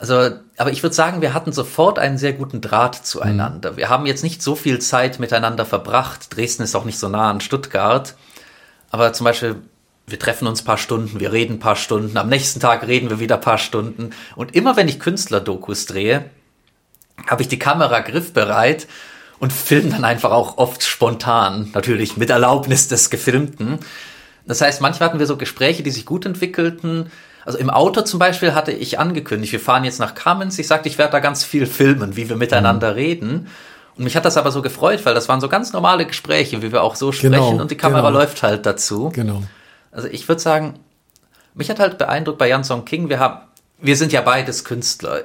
Also, 0.00 0.30
aber 0.56 0.72
ich 0.72 0.82
würde 0.82 0.94
sagen, 0.94 1.20
wir 1.20 1.34
hatten 1.34 1.52
sofort 1.52 1.98
einen 1.98 2.16
sehr 2.16 2.32
guten 2.32 2.62
Draht 2.62 2.94
zueinander. 2.94 3.72
Mhm. 3.72 3.76
Wir 3.76 3.90
haben 3.90 4.06
jetzt 4.06 4.24
nicht 4.24 4.42
so 4.42 4.54
viel 4.54 4.78
Zeit 4.78 5.20
miteinander 5.20 5.66
verbracht. 5.66 6.34
Dresden 6.34 6.62
ist 6.62 6.74
auch 6.74 6.86
nicht 6.86 6.98
so 6.98 7.10
nah 7.10 7.30
an 7.30 7.42
Stuttgart. 7.42 8.14
Aber 8.90 9.12
zum 9.12 9.24
Beispiel, 9.24 9.56
wir 10.06 10.18
treffen 10.18 10.48
uns 10.48 10.62
ein 10.62 10.64
paar 10.64 10.78
Stunden, 10.78 11.20
wir 11.20 11.32
reden 11.32 11.56
ein 11.56 11.60
paar 11.60 11.76
Stunden, 11.76 12.16
am 12.16 12.30
nächsten 12.30 12.60
Tag 12.60 12.86
reden 12.86 13.10
wir 13.10 13.20
wieder 13.20 13.34
ein 13.34 13.42
paar 13.42 13.58
Stunden. 13.58 14.10
Und 14.36 14.56
immer 14.56 14.74
wenn 14.78 14.88
ich 14.88 15.00
Künstlerdokus 15.00 15.84
drehe, 15.84 16.24
habe 17.26 17.42
ich 17.42 17.48
die 17.48 17.58
Kamera 17.58 18.00
griffbereit 18.00 18.86
und 19.38 19.52
filme 19.52 19.90
dann 19.90 20.04
einfach 20.04 20.30
auch 20.30 20.56
oft 20.56 20.82
spontan, 20.82 21.68
natürlich 21.74 22.16
mit 22.16 22.30
Erlaubnis 22.30 22.88
des 22.88 23.10
Gefilmten. 23.10 23.78
Das 24.46 24.62
heißt, 24.62 24.80
manchmal 24.80 25.10
hatten 25.10 25.18
wir 25.18 25.26
so 25.26 25.36
Gespräche, 25.36 25.82
die 25.82 25.90
sich 25.90 26.06
gut 26.06 26.24
entwickelten, 26.24 27.10
also 27.44 27.58
im 27.58 27.70
Auto 27.70 28.02
zum 28.02 28.18
Beispiel 28.18 28.54
hatte 28.54 28.72
ich 28.72 28.98
angekündigt, 28.98 29.52
wir 29.52 29.60
fahren 29.60 29.84
jetzt 29.84 29.98
nach 29.98 30.14
Kamenz. 30.14 30.58
Ich 30.58 30.66
sagte, 30.66 30.88
ich 30.88 30.98
werde 30.98 31.12
da 31.12 31.20
ganz 31.20 31.44
viel 31.44 31.66
filmen, 31.66 32.16
wie 32.16 32.28
wir 32.28 32.36
miteinander 32.36 32.90
mhm. 32.90 32.96
reden. 32.96 33.48
Und 33.96 34.04
mich 34.04 34.16
hat 34.16 34.24
das 34.24 34.36
aber 34.36 34.50
so 34.50 34.62
gefreut, 34.62 35.04
weil 35.04 35.14
das 35.14 35.28
waren 35.28 35.40
so 35.40 35.48
ganz 35.48 35.72
normale 35.72 36.06
Gespräche, 36.06 36.62
wie 36.62 36.72
wir 36.72 36.82
auch 36.82 36.96
so 36.96 37.12
sprechen 37.12 37.32
genau, 37.32 37.60
und 37.60 37.70
die 37.70 37.76
Kamera 37.76 38.08
genau. 38.08 38.18
läuft 38.18 38.42
halt 38.42 38.66
dazu. 38.66 39.10
Genau. 39.10 39.42
Also 39.90 40.08
ich 40.08 40.28
würde 40.28 40.40
sagen, 40.40 40.78
mich 41.54 41.70
hat 41.70 41.80
halt 41.80 41.98
beeindruckt 41.98 42.38
bei 42.38 42.48
Jan 42.48 42.64
Song 42.64 42.84
King, 42.84 43.08
wir 43.08 43.18
haben, 43.18 43.40
wir 43.78 43.96
sind 43.96 44.12
ja 44.12 44.20
beides 44.20 44.64
Künstler. 44.64 45.24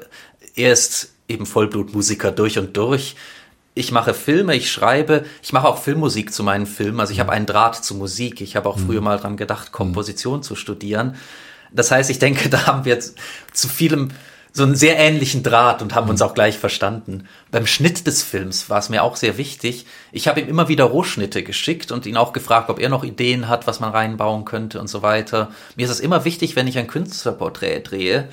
Er 0.55 0.73
ist 0.73 1.13
eben 1.27 1.45
Vollblutmusiker 1.45 2.31
durch 2.31 2.57
und 2.57 2.75
durch. 2.75 3.15
Ich 3.75 3.91
mache 3.91 4.13
Filme, 4.13 4.55
ich 4.55 4.71
schreibe, 4.71 5.25
ich 5.43 5.51
mache 5.51 5.67
auch 5.67 5.77
Filmmusik 5.77 6.33
zu 6.33 6.43
meinen 6.43 6.65
Filmen. 6.65 6.99
Also 6.99 7.11
ich 7.11 7.19
habe 7.19 7.31
mhm. 7.31 7.37
einen 7.37 7.45
Draht 7.45 7.83
zu 7.83 7.93
Musik. 7.95 8.41
Ich 8.41 8.55
habe 8.55 8.69
auch 8.69 8.77
mhm. 8.77 8.87
früher 8.87 9.01
mal 9.01 9.17
dran 9.17 9.37
gedacht, 9.37 9.71
Komposition 9.71 10.37
mhm. 10.37 10.43
zu 10.43 10.55
studieren. 10.55 11.15
Das 11.75 11.91
heißt, 11.91 12.09
ich 12.09 12.19
denke, 12.19 12.49
da 12.49 12.65
haben 12.65 12.85
wir 12.85 12.93
jetzt 12.93 13.17
zu 13.53 13.67
vielem 13.67 14.09
so 14.55 14.63
einen 14.63 14.75
sehr 14.75 14.97
ähnlichen 14.97 15.43
Draht 15.43 15.81
und 15.81 15.93
haben 15.95 16.09
uns 16.09 16.21
auch 16.21 16.33
gleich 16.33 16.57
verstanden. 16.57 17.27
Beim 17.51 17.67
Schnitt 17.67 18.07
des 18.07 18.23
Films 18.23 18.69
war 18.69 18.79
es 18.79 18.87
mir 18.87 19.03
auch 19.03 19.17
sehr 19.17 19.37
wichtig. 19.37 19.85
Ich 20.13 20.29
habe 20.29 20.39
ihm 20.39 20.47
immer 20.47 20.69
wieder 20.69 20.85
Rohschnitte 20.85 21.43
geschickt 21.43 21.91
und 21.91 22.05
ihn 22.05 22.15
auch 22.15 22.31
gefragt, 22.31 22.69
ob 22.69 22.79
er 22.79 22.87
noch 22.87 23.03
Ideen 23.03 23.49
hat, 23.49 23.67
was 23.67 23.81
man 23.81 23.91
reinbauen 23.91 24.45
könnte 24.45 24.79
und 24.79 24.87
so 24.87 25.01
weiter. 25.01 25.51
Mir 25.75 25.83
ist 25.83 25.91
es 25.91 25.99
immer 25.99 26.23
wichtig, 26.23 26.55
wenn 26.55 26.67
ich 26.67 26.77
ein 26.77 26.87
Künstlerporträt 26.87 27.81
drehe, 27.81 28.29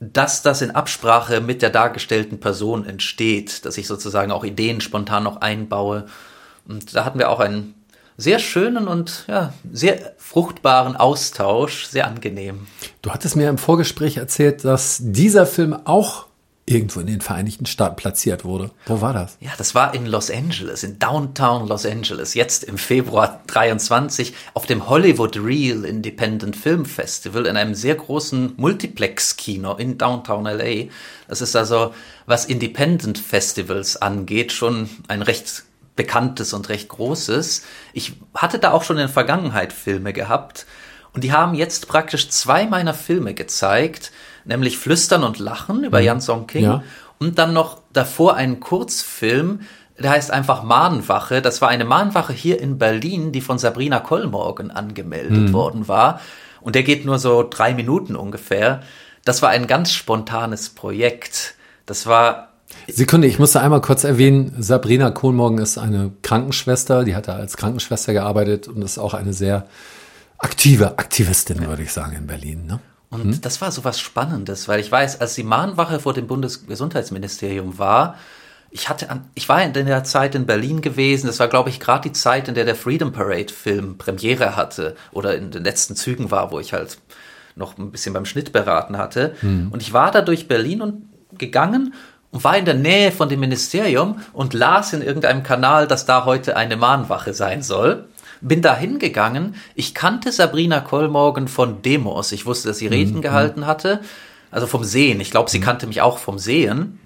dass 0.00 0.42
das 0.42 0.62
in 0.62 0.72
Absprache 0.72 1.40
mit 1.40 1.62
der 1.62 1.70
dargestellten 1.70 2.40
Person 2.40 2.84
entsteht, 2.84 3.64
dass 3.64 3.78
ich 3.78 3.86
sozusagen 3.86 4.32
auch 4.32 4.42
Ideen 4.42 4.80
spontan 4.80 5.22
noch 5.22 5.42
einbaue. 5.42 6.06
Und 6.66 6.96
da 6.96 7.04
hatten 7.04 7.20
wir 7.20 7.30
auch 7.30 7.38
einen 7.38 7.74
sehr 8.22 8.38
schönen 8.38 8.86
und 8.88 9.24
ja, 9.26 9.52
sehr 9.72 10.14
fruchtbaren 10.18 10.96
Austausch, 10.96 11.86
sehr 11.86 12.06
angenehm. 12.06 12.66
Du 13.02 13.10
hattest 13.10 13.36
mir 13.36 13.48
im 13.48 13.58
Vorgespräch 13.58 14.16
erzählt, 14.16 14.64
dass 14.64 14.98
dieser 15.00 15.46
Film 15.46 15.76
auch 15.84 16.26
irgendwo 16.64 17.00
in 17.00 17.08
den 17.08 17.20
Vereinigten 17.20 17.66
Staaten 17.66 17.96
platziert 17.96 18.44
wurde. 18.44 18.70
Wo 18.86 19.00
war 19.00 19.12
das? 19.12 19.36
Ja, 19.40 19.50
das 19.58 19.74
war 19.74 19.94
in 19.94 20.06
Los 20.06 20.30
Angeles, 20.30 20.84
in 20.84 20.98
Downtown 20.98 21.66
Los 21.66 21.84
Angeles, 21.84 22.34
jetzt 22.34 22.62
im 22.62 22.78
Februar 22.78 23.42
23 23.48 24.32
auf 24.54 24.66
dem 24.66 24.88
Hollywood 24.88 25.36
Real 25.36 25.84
Independent 25.84 26.56
Film 26.56 26.84
Festival 26.84 27.46
in 27.46 27.56
einem 27.56 27.74
sehr 27.74 27.96
großen 27.96 28.54
Multiplex-Kino 28.56 29.74
in 29.74 29.98
Downtown 29.98 30.44
LA. 30.44 30.88
Das 31.26 31.42
ist 31.42 31.56
also, 31.56 31.92
was 32.26 32.44
Independent 32.44 33.18
Festivals 33.18 34.00
angeht, 34.00 34.52
schon 34.52 34.88
ein 35.08 35.22
recht 35.22 35.64
bekanntes 35.96 36.52
und 36.52 36.68
recht 36.68 36.88
großes. 36.88 37.64
Ich 37.92 38.14
hatte 38.34 38.58
da 38.58 38.72
auch 38.72 38.82
schon 38.82 38.96
in 38.96 39.06
der 39.06 39.08
Vergangenheit 39.08 39.72
Filme 39.72 40.12
gehabt 40.12 40.66
und 41.12 41.24
die 41.24 41.32
haben 41.32 41.54
jetzt 41.54 41.88
praktisch 41.88 42.30
zwei 42.30 42.66
meiner 42.66 42.94
Filme 42.94 43.34
gezeigt, 43.34 44.12
nämlich 44.44 44.78
Flüstern 44.78 45.24
und 45.24 45.38
Lachen 45.38 45.84
über 45.84 46.00
mhm. 46.00 46.04
Jan 46.04 46.20
Song 46.20 46.46
King 46.46 46.64
ja. 46.64 46.82
und 47.18 47.38
dann 47.38 47.52
noch 47.52 47.82
davor 47.92 48.36
einen 48.36 48.60
Kurzfilm, 48.60 49.60
der 49.98 50.10
heißt 50.10 50.30
einfach 50.30 50.62
Mahnwache. 50.62 51.42
Das 51.42 51.60
war 51.60 51.68
eine 51.68 51.84
Mahnwache 51.84 52.32
hier 52.32 52.60
in 52.60 52.78
Berlin, 52.78 53.32
die 53.32 53.42
von 53.42 53.58
Sabrina 53.58 54.00
Kollmorgen 54.00 54.70
angemeldet 54.70 55.48
mhm. 55.48 55.52
worden 55.52 55.88
war. 55.88 56.20
Und 56.60 56.74
der 56.74 56.82
geht 56.82 57.04
nur 57.04 57.18
so 57.18 57.46
drei 57.48 57.74
Minuten 57.74 58.16
ungefähr. 58.16 58.82
Das 59.24 59.42
war 59.42 59.50
ein 59.50 59.66
ganz 59.66 59.92
spontanes 59.92 60.70
Projekt. 60.70 61.54
Das 61.86 62.06
war 62.06 62.51
Sekunde, 62.88 63.28
ich 63.28 63.38
musste 63.38 63.60
einmal 63.60 63.80
kurz 63.80 64.04
erwähnen, 64.04 64.54
Sabrina 64.58 65.10
Kohlmorgen 65.10 65.58
ist 65.58 65.78
eine 65.78 66.12
Krankenschwester, 66.22 67.04
die 67.04 67.14
hat 67.14 67.28
da 67.28 67.34
als 67.36 67.56
Krankenschwester 67.56 68.12
gearbeitet 68.12 68.68
und 68.68 68.82
ist 68.82 68.98
auch 68.98 69.14
eine 69.14 69.32
sehr 69.32 69.66
aktive 70.38 70.98
Aktivistin, 70.98 71.66
würde 71.66 71.82
ich 71.82 71.92
sagen, 71.92 72.16
in 72.16 72.26
Berlin. 72.26 72.66
Ne? 72.66 72.80
Und 73.10 73.24
hm? 73.24 73.40
das 73.40 73.60
war 73.60 73.70
so 73.70 73.84
was 73.84 74.00
Spannendes, 74.00 74.68
weil 74.68 74.80
ich 74.80 74.90
weiß, 74.90 75.20
als 75.20 75.34
die 75.34 75.44
Mahnwache 75.44 76.00
vor 76.00 76.14
dem 76.14 76.26
Bundesgesundheitsministerium 76.26 77.78
war, 77.78 78.16
ich 78.74 78.88
hatte 78.88 79.10
an, 79.10 79.28
ich 79.34 79.50
war 79.50 79.62
in 79.62 79.74
der 79.74 80.02
Zeit 80.02 80.34
in 80.34 80.46
Berlin 80.46 80.80
gewesen. 80.80 81.26
Das 81.26 81.38
war, 81.38 81.48
glaube 81.48 81.68
ich, 81.68 81.78
gerade 81.78 82.08
die 82.08 82.14
Zeit, 82.14 82.48
in 82.48 82.54
der 82.54 82.64
der 82.64 82.74
Freedom 82.74 83.12
Parade 83.12 83.52
Film 83.52 83.98
Premiere 83.98 84.56
hatte 84.56 84.96
oder 85.12 85.36
in 85.36 85.50
den 85.50 85.62
letzten 85.62 85.94
Zügen 85.94 86.30
war, 86.30 86.50
wo 86.50 86.58
ich 86.58 86.72
halt 86.72 86.96
noch 87.54 87.76
ein 87.76 87.90
bisschen 87.92 88.14
beim 88.14 88.24
Schnitt 88.24 88.50
beraten 88.50 88.96
hatte. 88.96 89.34
Hm. 89.40 89.70
Und 89.70 89.82
ich 89.82 89.92
war 89.92 90.10
da 90.10 90.22
durch 90.22 90.48
Berlin 90.48 90.80
und 90.80 91.04
gegangen 91.36 91.92
und 92.32 92.42
war 92.42 92.56
in 92.56 92.64
der 92.64 92.74
Nähe 92.74 93.12
von 93.12 93.28
dem 93.28 93.40
Ministerium 93.40 94.20
und 94.32 94.54
las 94.54 94.92
in 94.92 95.02
irgendeinem 95.02 95.44
Kanal, 95.44 95.86
dass 95.86 96.06
da 96.06 96.24
heute 96.24 96.56
eine 96.56 96.76
Mahnwache 96.76 97.34
sein 97.34 97.62
soll. 97.62 98.08
Bin 98.40 98.62
da 98.62 98.74
hingegangen. 98.74 99.54
Ich 99.76 99.94
kannte 99.94 100.32
Sabrina 100.32 100.80
Kollmorgen 100.80 101.46
von 101.46 101.82
Demos. 101.82 102.32
Ich 102.32 102.44
wusste, 102.46 102.68
dass 102.68 102.78
sie 102.78 102.88
Reden 102.88 103.18
mhm. 103.18 103.22
gehalten 103.22 103.66
hatte. 103.66 104.00
Also 104.50 104.66
vom 104.66 104.82
Sehen. 104.82 105.20
Ich 105.20 105.30
glaube, 105.30 105.50
sie 105.50 105.58
mhm. 105.58 105.64
kannte 105.64 105.86
mich 105.86 106.00
auch 106.00 106.18
vom 106.18 106.38
Sehen. 106.38 106.98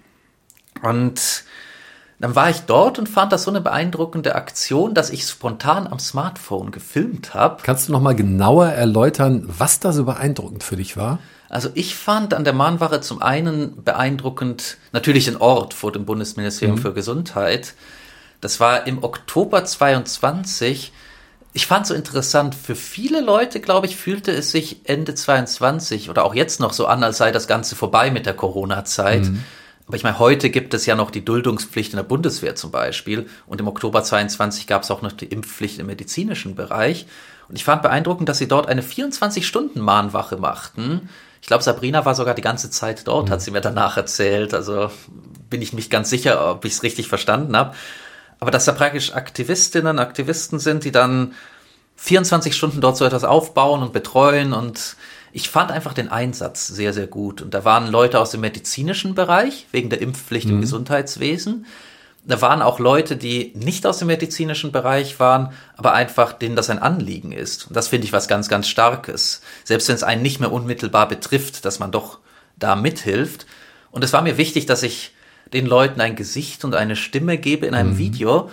Und 0.83 1.45
dann 2.21 2.35
war 2.35 2.49
ich 2.49 2.61
dort 2.61 2.99
und 2.99 3.09
fand 3.09 3.33
das 3.33 3.43
so 3.43 3.51
eine 3.51 3.61
beeindruckende 3.61 4.35
Aktion, 4.37 4.95
dass 4.95 5.11
ich 5.11 5.25
spontan 5.25 5.87
am 5.87 5.99
Smartphone 5.99 6.71
gefilmt 6.71 7.35
habe. 7.35 7.63
Kannst 7.63 7.89
du 7.89 7.93
noch 7.93 8.01
mal 8.01 8.15
genauer 8.15 8.69
erläutern, 8.69 9.45
was 9.47 9.81
da 9.81 9.93
so 9.93 10.05
beeindruckend 10.05 10.63
für 10.63 10.77
dich 10.77 10.97
war? 10.97 11.19
Also 11.49 11.71
ich 11.75 11.95
fand 11.95 12.35
an 12.35 12.45
der 12.45 12.53
Mahnwache 12.53 13.01
zum 13.01 13.23
einen 13.23 13.83
beeindruckend 13.85 14.79
natürlich 14.93 15.27
den 15.27 15.37
Ort 15.37 15.75
vor 15.75 15.93
dem 15.93 16.05
Bundesministerium 16.05 16.77
mhm. 16.77 16.83
für 16.83 16.93
Gesundheit. 16.93 17.75
Das 18.41 18.61
war 18.61 18.87
im 18.87 19.03
Oktober 19.03 19.65
22. 19.65 20.93
Ich 21.53 21.67
fand 21.67 21.87
so 21.87 21.95
interessant, 21.95 22.55
für 22.55 22.75
viele 22.75 23.21
Leute, 23.21 23.61
glaube 23.61 23.87
ich, 23.87 23.97
fühlte 23.97 24.33
es 24.33 24.51
sich 24.51 24.81
Ende 24.85 25.15
22 25.15 26.11
oder 26.11 26.25
auch 26.25 26.35
jetzt 26.35 26.61
noch 26.61 26.73
so 26.73 26.87
an, 26.87 27.03
als 27.03 27.17
sei 27.17 27.33
das 27.33 27.47
Ganze 27.47 27.77
vorbei 27.77 28.11
mit 28.11 28.27
der 28.27 28.35
Corona-Zeit. 28.35 29.23
Mhm. 29.23 29.43
Aber 29.87 29.97
ich 29.97 30.03
meine, 30.03 30.19
heute 30.19 30.51
gibt 30.51 30.75
es 30.75 30.85
ja 30.85 30.97
noch 30.97 31.13
die 31.13 31.25
Duldungspflicht 31.25 31.93
in 31.93 31.97
der 31.97 32.03
Bundeswehr 32.03 32.57
zum 32.57 32.73
Beispiel. 32.73 33.29
Und 33.47 33.61
im 33.61 33.69
Oktober 33.69 34.03
22 34.03 34.67
gab 34.67 34.83
es 34.83 34.91
auch 34.91 35.01
noch 35.01 35.13
die 35.13 35.27
Impfpflicht 35.27 35.79
im 35.79 35.87
medizinischen 35.87 36.57
Bereich. 36.57 37.07
Und 37.49 37.55
ich 37.55 37.65
fand 37.65 37.83
beeindruckend, 37.83 38.29
dass 38.29 38.39
sie 38.39 38.49
dort 38.49 38.69
eine 38.69 38.83
24-Stunden-Mahnwache 38.83 40.39
machten 40.39 41.09
ich 41.41 41.47
glaube, 41.47 41.63
Sabrina 41.63 42.05
war 42.05 42.15
sogar 42.15 42.35
die 42.35 42.43
ganze 42.43 42.71
Zeit 42.71 43.07
dort, 43.07 43.29
mhm. 43.29 43.33
hat 43.33 43.43
sie 43.43 43.51
mir 43.51 43.61
danach 43.61 43.97
erzählt. 43.97 44.55
Also 44.55 44.91
bin 45.51 45.63
ich 45.63 45.73
nicht 45.73 45.91
ganz 45.91 46.11
sicher, 46.11 46.51
ob 46.51 46.65
ich 46.65 46.73
es 46.73 46.83
richtig 46.83 47.09
verstanden 47.09 47.57
habe. 47.57 47.75
Aber 48.41 48.51
dass 48.51 48.65
da 48.65 48.73
praktisch 48.73 49.15
Aktivistinnen, 49.15 49.99
Aktivisten 49.99 50.59
sind, 50.59 50.85
die 50.85 50.93
dann 50.93 51.35
24 51.97 52.55
Stunden 52.55 52.81
dort 52.81 52.97
so 52.97 53.05
etwas 53.05 53.25
aufbauen 53.25 53.83
und 53.83 53.93
betreuen 53.93 54.53
und 54.53 54.97
ich 55.33 55.51
fand 55.51 55.71
einfach 55.71 55.93
den 55.93 56.09
Einsatz 56.09 56.67
sehr, 56.67 56.93
sehr 56.93 57.07
gut. 57.07 57.43
Und 57.43 57.53
da 57.53 57.65
waren 57.65 57.91
Leute 57.91 58.21
aus 58.21 58.31
dem 58.31 58.41
medizinischen 58.41 59.15
Bereich, 59.15 59.67
wegen 59.71 59.91
der 59.91 60.01
Impfpflicht 60.01 60.47
mhm. 60.47 60.55
im 60.55 60.61
Gesundheitswesen 60.63 61.67
da 62.27 62.41
waren 62.41 62.61
auch 62.61 62.81
Leute, 62.81 63.17
die 63.17 63.53
nicht 63.55 63.87
aus 63.87 63.99
dem 63.99 64.09
medizinischen 64.09 64.73
Bereich 64.73 65.21
waren, 65.21 65.53
aber 65.77 65.93
einfach 65.93 66.33
denen 66.33 66.57
das 66.57 66.71
ein 66.71 66.81
Anliegen 66.81 67.31
ist. 67.31 67.69
Und 67.69 67.77
das 67.77 67.89
finde 67.89 68.07
ich 68.07 68.13
was 68.13 68.27
ganz, 68.27 68.49
ganz 68.49 68.67
Starkes. 68.67 69.43
Selbst 69.65 69.89
wenn 69.89 69.95
es 69.95 70.03
einen 70.03 70.23
nicht 70.23 70.41
mehr 70.41 70.53
unmittelbar 70.53 71.07
betrifft, 71.07 71.65
dass 71.65 71.79
man 71.79 71.93
doch 71.93 72.19
da 72.57 72.75
mithilft. 72.75 73.47
Und 73.93 74.03
es 74.03 74.13
war 74.13 74.23
mir 74.23 74.39
wichtig, 74.39 74.67
dass 74.67 74.83
ich 74.83 75.15
den 75.53 75.67
Leuten 75.67 76.01
ein 76.01 76.17
Gesicht 76.17 76.65
und 76.65 76.75
eine 76.75 76.97
Stimme 76.97 77.39
gebe 77.39 77.67
in 77.67 77.75
einem 77.75 77.93
mhm. 77.93 77.99
Video. 77.99 78.51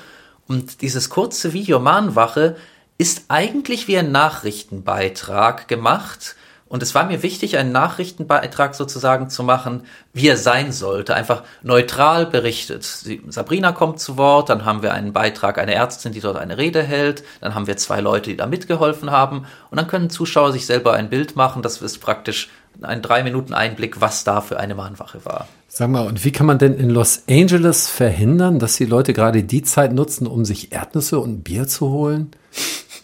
Und 0.47 0.81
dieses 0.81 1.09
kurze 1.09 1.53
Video 1.53 1.79
Mahnwache 1.79 2.55
ist 2.99 3.25
eigentlich 3.29 3.87
wie 3.87 3.97
ein 3.97 4.11
Nachrichtenbeitrag 4.11 5.67
gemacht 5.67 6.35
Und 6.73 6.81
es 6.81 6.95
war 6.95 7.05
mir 7.05 7.21
wichtig, 7.21 7.59
einen 7.59 7.71
Nachrichtenbeitrag 7.71 8.73
sozusagen 8.73 9.29
zu 9.29 9.43
machen, 9.43 9.83
wie 10.11 10.27
er 10.27 10.37
sein 10.37 10.71
sollte. 10.71 11.13
Einfach 11.13 11.43
neutral 11.61 12.25
berichtet. 12.25 12.83
Sabrina 13.27 13.73
kommt 13.73 13.99
zu 13.99 14.17
Wort, 14.17 14.49
dann 14.49 14.65
haben 14.65 14.81
wir 14.81 14.91
einen 14.91 15.13
Beitrag, 15.13 15.59
eine 15.59 15.75
Ärztin, 15.75 16.13
die 16.13 16.19
dort 16.19 16.35
eine 16.35 16.57
Rede 16.57 16.81
hält, 16.81 17.23
dann 17.41 17.53
haben 17.53 17.67
wir 17.67 17.77
zwei 17.77 18.01
Leute, 18.01 18.31
die 18.31 18.37
da 18.37 18.47
mitgeholfen 18.47 19.11
haben 19.11 19.45
und 19.69 19.77
dann 19.77 19.85
können 19.85 20.09
Zuschauer 20.09 20.51
sich 20.51 20.65
selber 20.65 20.93
ein 20.93 21.11
Bild 21.11 21.35
machen. 21.35 21.61
Das 21.61 21.79
ist 21.79 21.99
praktisch 21.99 22.49
ein 22.81 23.03
drei 23.03 23.21
Minuten 23.21 23.53
Einblick, 23.53 24.01
was 24.01 24.23
da 24.23 24.41
für 24.41 24.59
eine 24.59 24.73
Mahnwache 24.73 25.23
war. 25.25 25.47
Sag 25.67 25.91
mal, 25.91 26.07
und 26.07 26.25
wie 26.25 26.31
kann 26.31 26.47
man 26.47 26.57
denn 26.57 26.73
in 26.73 26.89
Los 26.89 27.21
Angeles 27.29 27.87
verhindern, 27.87 28.57
dass 28.57 28.77
die 28.77 28.85
Leute 28.85 29.13
gerade 29.13 29.43
die 29.43 29.61
Zeit 29.61 29.93
nutzen, 29.93 30.25
um 30.25 30.43
sich 30.43 30.71
Erdnüsse 30.71 31.19
und 31.19 31.43
Bier 31.43 31.67
zu 31.67 31.89
holen? 31.89 32.31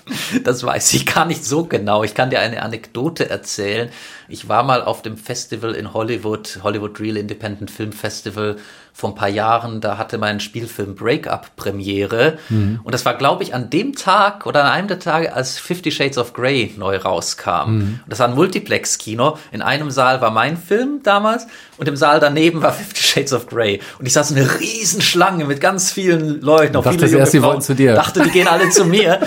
Das 0.43 0.63
weiß 0.63 0.93
ich 0.93 1.05
gar 1.05 1.25
nicht 1.25 1.43
so 1.43 1.65
genau. 1.65 2.03
Ich 2.03 2.13
kann 2.13 2.29
dir 2.29 2.39
eine 2.39 2.61
Anekdote 2.61 3.29
erzählen. 3.29 3.89
Ich 4.27 4.47
war 4.47 4.63
mal 4.63 4.83
auf 4.83 5.01
dem 5.01 5.17
Festival 5.17 5.73
in 5.73 5.93
Hollywood, 5.93 6.59
Hollywood 6.63 6.99
Real 6.99 7.17
Independent 7.17 7.71
Film 7.71 7.91
Festival 7.91 8.57
vor 8.93 9.09
ein 9.11 9.15
paar 9.15 9.29
Jahren. 9.29 9.81
Da 9.81 9.97
hatte 9.97 10.17
mein 10.17 10.39
Spielfilm 10.39 10.95
Breakup 10.95 11.55
Premiere. 11.55 12.37
Mhm. 12.49 12.79
Und 12.83 12.93
das 12.93 13.05
war, 13.05 13.15
glaube 13.15 13.43
ich, 13.43 13.53
an 13.53 13.69
dem 13.69 13.95
Tag 13.95 14.45
oder 14.45 14.65
an 14.65 14.71
einem 14.71 14.87
der 14.87 14.99
Tage, 14.99 15.33
als 15.33 15.57
Fifty 15.57 15.91
Shades 15.91 16.17
of 16.17 16.33
Grey 16.33 16.73
neu 16.77 16.97
rauskam. 16.97 17.49
Mhm. 17.67 17.99
Und 18.03 18.09
das 18.09 18.19
war 18.19 18.27
ein 18.27 18.35
Multiplex-Kino. 18.35 19.37
In 19.51 19.61
einem 19.61 19.91
Saal 19.91 20.21
war 20.21 20.31
mein 20.31 20.57
Film 20.57 21.01
damals 21.03 21.47
und 21.77 21.87
im 21.87 21.95
Saal 21.95 22.19
daneben 22.19 22.61
war 22.61 22.73
Fifty 22.79 23.01
Shades 23.01 23.33
of 23.33 23.47
Grey. 23.47 23.79
Und 23.99 24.05
ich 24.05 24.13
saß 24.13 24.31
in 24.31 24.37
einer 24.37 24.59
Riesenschlange 24.59 25.45
mit 25.45 25.61
ganz 25.61 25.91
vielen 25.91 26.41
Leuten. 26.41 26.75
Auch 26.75 26.83
dachte 26.83 27.07
viele 27.07 27.19
erst, 27.19 27.31
sie 27.31 27.41
wollten 27.41 27.61
zu 27.61 27.75
dir. 27.75 27.93
Dachte, 27.93 28.23
die 28.23 28.31
gehen 28.31 28.47
alle 28.47 28.69
zu 28.69 28.85
mir. 28.85 29.19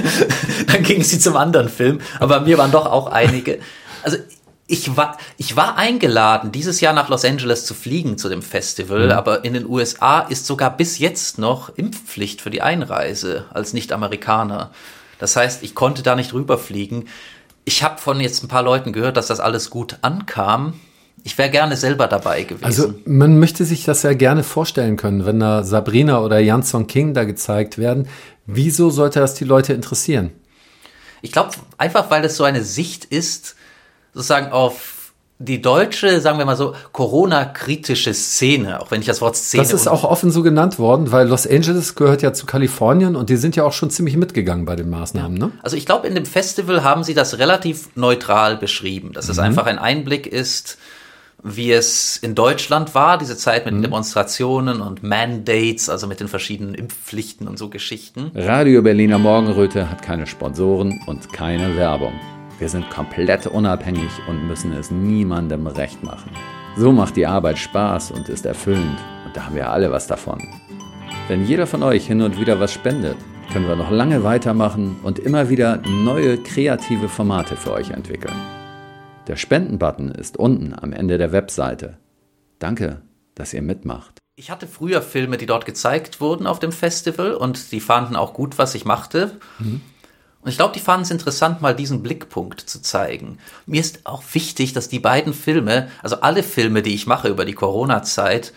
dann 0.72 0.82
gingen 0.82 1.02
sie 1.02 1.18
zum 1.18 1.36
anderen 1.36 1.68
Film. 1.68 2.00
Aber 2.20 2.40
mir 2.40 2.58
waren 2.58 2.72
doch 2.72 2.86
auch 2.86 3.06
einige. 3.06 3.58
Also 4.02 4.18
ich 4.66 4.96
war, 4.96 5.18
ich 5.36 5.56
war 5.56 5.76
eingeladen, 5.76 6.50
dieses 6.50 6.80
Jahr 6.80 6.94
nach 6.94 7.08
Los 7.10 7.24
Angeles 7.24 7.66
zu 7.66 7.74
fliegen 7.74 8.16
zu 8.16 8.28
dem 8.28 8.40
Festival, 8.40 9.06
mhm. 9.06 9.12
aber 9.12 9.44
in 9.44 9.52
den 9.52 9.66
USA 9.66 10.20
ist 10.20 10.46
sogar 10.46 10.74
bis 10.74 10.98
jetzt 10.98 11.38
noch 11.38 11.76
Impfpflicht 11.76 12.40
für 12.40 12.50
die 12.50 12.62
Einreise 12.62 13.44
als 13.52 13.74
Nicht-Amerikaner. 13.74 14.70
Das 15.18 15.36
heißt, 15.36 15.62
ich 15.62 15.74
konnte 15.74 16.02
da 16.02 16.16
nicht 16.16 16.32
rüberfliegen. 16.32 17.08
Ich 17.66 17.82
habe 17.82 18.00
von 18.00 18.20
jetzt 18.20 18.42
ein 18.42 18.48
paar 18.48 18.62
Leuten 18.62 18.92
gehört, 18.92 19.16
dass 19.16 19.26
das 19.26 19.40
alles 19.40 19.70
gut 19.70 19.98
ankam. 20.02 20.74
Ich 21.22 21.38
wäre 21.38 21.50
gerne 21.50 21.76
selber 21.76 22.06
dabei 22.06 22.42
gewesen. 22.42 22.64
Also 22.64 22.94
man 23.04 23.38
möchte 23.38 23.64
sich 23.64 23.84
das 23.84 24.02
ja 24.02 24.12
gerne 24.14 24.42
vorstellen 24.42 24.96
können, 24.96 25.24
wenn 25.24 25.40
da 25.40 25.62
Sabrina 25.62 26.20
oder 26.20 26.38
Jan 26.38 26.62
Song 26.62 26.86
King 26.86 27.14
da 27.14 27.24
gezeigt 27.24 27.78
werden. 27.78 28.08
Wieso 28.46 28.90
sollte 28.90 29.20
das 29.20 29.34
die 29.34 29.44
Leute 29.44 29.72
interessieren? 29.72 30.30
Ich 31.22 31.32
glaube 31.32 31.52
einfach, 31.78 32.10
weil 32.10 32.24
es 32.24 32.36
so 32.36 32.44
eine 32.44 32.62
Sicht 32.62 33.06
ist, 33.06 33.56
sozusagen 34.14 34.52
auf 34.52 34.94
die 35.38 35.60
deutsche, 35.60 36.20
sagen 36.20 36.38
wir 36.38 36.44
mal 36.44 36.56
so, 36.56 36.74
Corona-kritische 36.92 38.14
Szene, 38.14 38.80
auch 38.80 38.90
wenn 38.90 39.00
ich 39.00 39.06
das 39.06 39.20
Wort 39.20 39.36
Szene. 39.36 39.62
Das 39.64 39.72
ist 39.72 39.88
auch 39.88 40.04
offen 40.04 40.30
so 40.30 40.42
genannt 40.42 40.78
worden, 40.78 41.10
weil 41.10 41.26
Los 41.28 41.46
Angeles 41.46 41.96
gehört 41.96 42.22
ja 42.22 42.32
zu 42.32 42.46
Kalifornien 42.46 43.16
und 43.16 43.30
die 43.30 43.36
sind 43.36 43.56
ja 43.56 43.64
auch 43.64 43.72
schon 43.72 43.90
ziemlich 43.90 44.16
mitgegangen 44.16 44.64
bei 44.64 44.76
den 44.76 44.88
Maßnahmen, 44.90 45.36
ja. 45.36 45.46
ne? 45.46 45.52
Also 45.62 45.76
ich 45.76 45.86
glaube, 45.86 46.06
in 46.06 46.14
dem 46.14 46.26
Festival 46.26 46.84
haben 46.84 47.02
sie 47.02 47.14
das 47.14 47.38
relativ 47.38 47.88
neutral 47.96 48.56
beschrieben, 48.56 49.12
dass 49.12 49.26
mhm. 49.26 49.32
es 49.32 49.38
einfach 49.40 49.66
ein 49.66 49.78
Einblick 49.78 50.26
ist, 50.26 50.78
wie 51.42 51.72
es 51.72 52.16
in 52.16 52.34
Deutschland 52.34 52.94
war, 52.94 53.18
diese 53.18 53.36
Zeit 53.36 53.66
mit 53.66 53.74
mhm. 53.74 53.82
Demonstrationen 53.82 54.80
und 54.80 55.02
Mandates, 55.02 55.90
also 55.90 56.06
mit 56.06 56.20
den 56.20 56.28
verschiedenen 56.28 56.74
Impfpflichten 56.74 57.48
und 57.48 57.58
so 57.58 57.68
Geschichten. 57.68 58.30
Radio 58.34 58.82
Berliner 58.82 59.18
Morgenröte 59.18 59.90
hat 59.90 60.00
keine 60.00 60.26
Sponsoren 60.26 61.02
und 61.06 61.32
keine 61.32 61.76
Werbung. 61.76 62.14
Wir 62.58 62.68
sind 62.68 62.88
komplett 62.88 63.48
unabhängig 63.48 64.10
und 64.28 64.46
müssen 64.46 64.72
es 64.72 64.90
niemandem 64.90 65.66
recht 65.66 66.04
machen. 66.04 66.30
So 66.76 66.92
macht 66.92 67.16
die 67.16 67.26
Arbeit 67.26 67.58
Spaß 67.58 68.12
und 68.12 68.28
ist 68.28 68.46
erfüllend 68.46 68.98
und 69.26 69.36
da 69.36 69.46
haben 69.46 69.56
wir 69.56 69.70
alle 69.70 69.90
was 69.90 70.06
davon. 70.06 70.40
Wenn 71.26 71.44
jeder 71.44 71.66
von 71.66 71.82
euch 71.82 72.06
hin 72.06 72.22
und 72.22 72.38
wieder 72.38 72.60
was 72.60 72.72
spendet, 72.72 73.16
können 73.52 73.66
wir 73.66 73.74
noch 73.74 73.90
lange 73.90 74.22
weitermachen 74.22 74.96
und 75.02 75.18
immer 75.18 75.48
wieder 75.48 75.78
neue 75.78 76.38
kreative 76.38 77.08
Formate 77.08 77.56
für 77.56 77.72
euch 77.72 77.90
entwickeln. 77.90 78.36
Der 79.26 79.36
Spendenbutton 79.36 80.12
ist 80.12 80.36
unten 80.36 80.74
am 80.74 80.92
Ende 80.92 81.18
der 81.18 81.32
Webseite. 81.32 81.98
Danke, 82.60 83.02
dass 83.34 83.52
ihr 83.52 83.62
mitmacht. 83.62 84.18
Ich 84.36 84.50
hatte 84.50 84.66
früher 84.66 85.02
Filme, 85.02 85.38
die 85.38 85.46
dort 85.46 85.66
gezeigt 85.66 86.20
wurden 86.20 86.46
auf 86.46 86.60
dem 86.60 86.72
Festival 86.72 87.34
und 87.34 87.72
die 87.72 87.80
fanden 87.80 88.16
auch 88.16 88.32
gut, 88.32 88.58
was 88.58 88.74
ich 88.74 88.84
machte. 88.84 89.38
Mhm. 89.58 89.80
Und 90.44 90.50
ich 90.50 90.58
glaube, 90.58 90.74
die 90.74 90.80
fanden 90.80 91.04
es 91.04 91.10
interessant, 91.10 91.62
mal 91.62 91.74
diesen 91.74 92.02
Blickpunkt 92.02 92.60
zu 92.60 92.82
zeigen. 92.82 93.38
Mir 93.64 93.80
ist 93.80 94.00
auch 94.04 94.22
wichtig, 94.34 94.74
dass 94.74 94.90
die 94.90 94.98
beiden 94.98 95.32
Filme, 95.32 95.88
also 96.02 96.20
alle 96.20 96.42
Filme, 96.42 96.82
die 96.82 96.94
ich 96.94 97.06
mache 97.06 97.28
über 97.28 97.46
die 97.46 97.54
Corona-Zeit, 97.54 98.52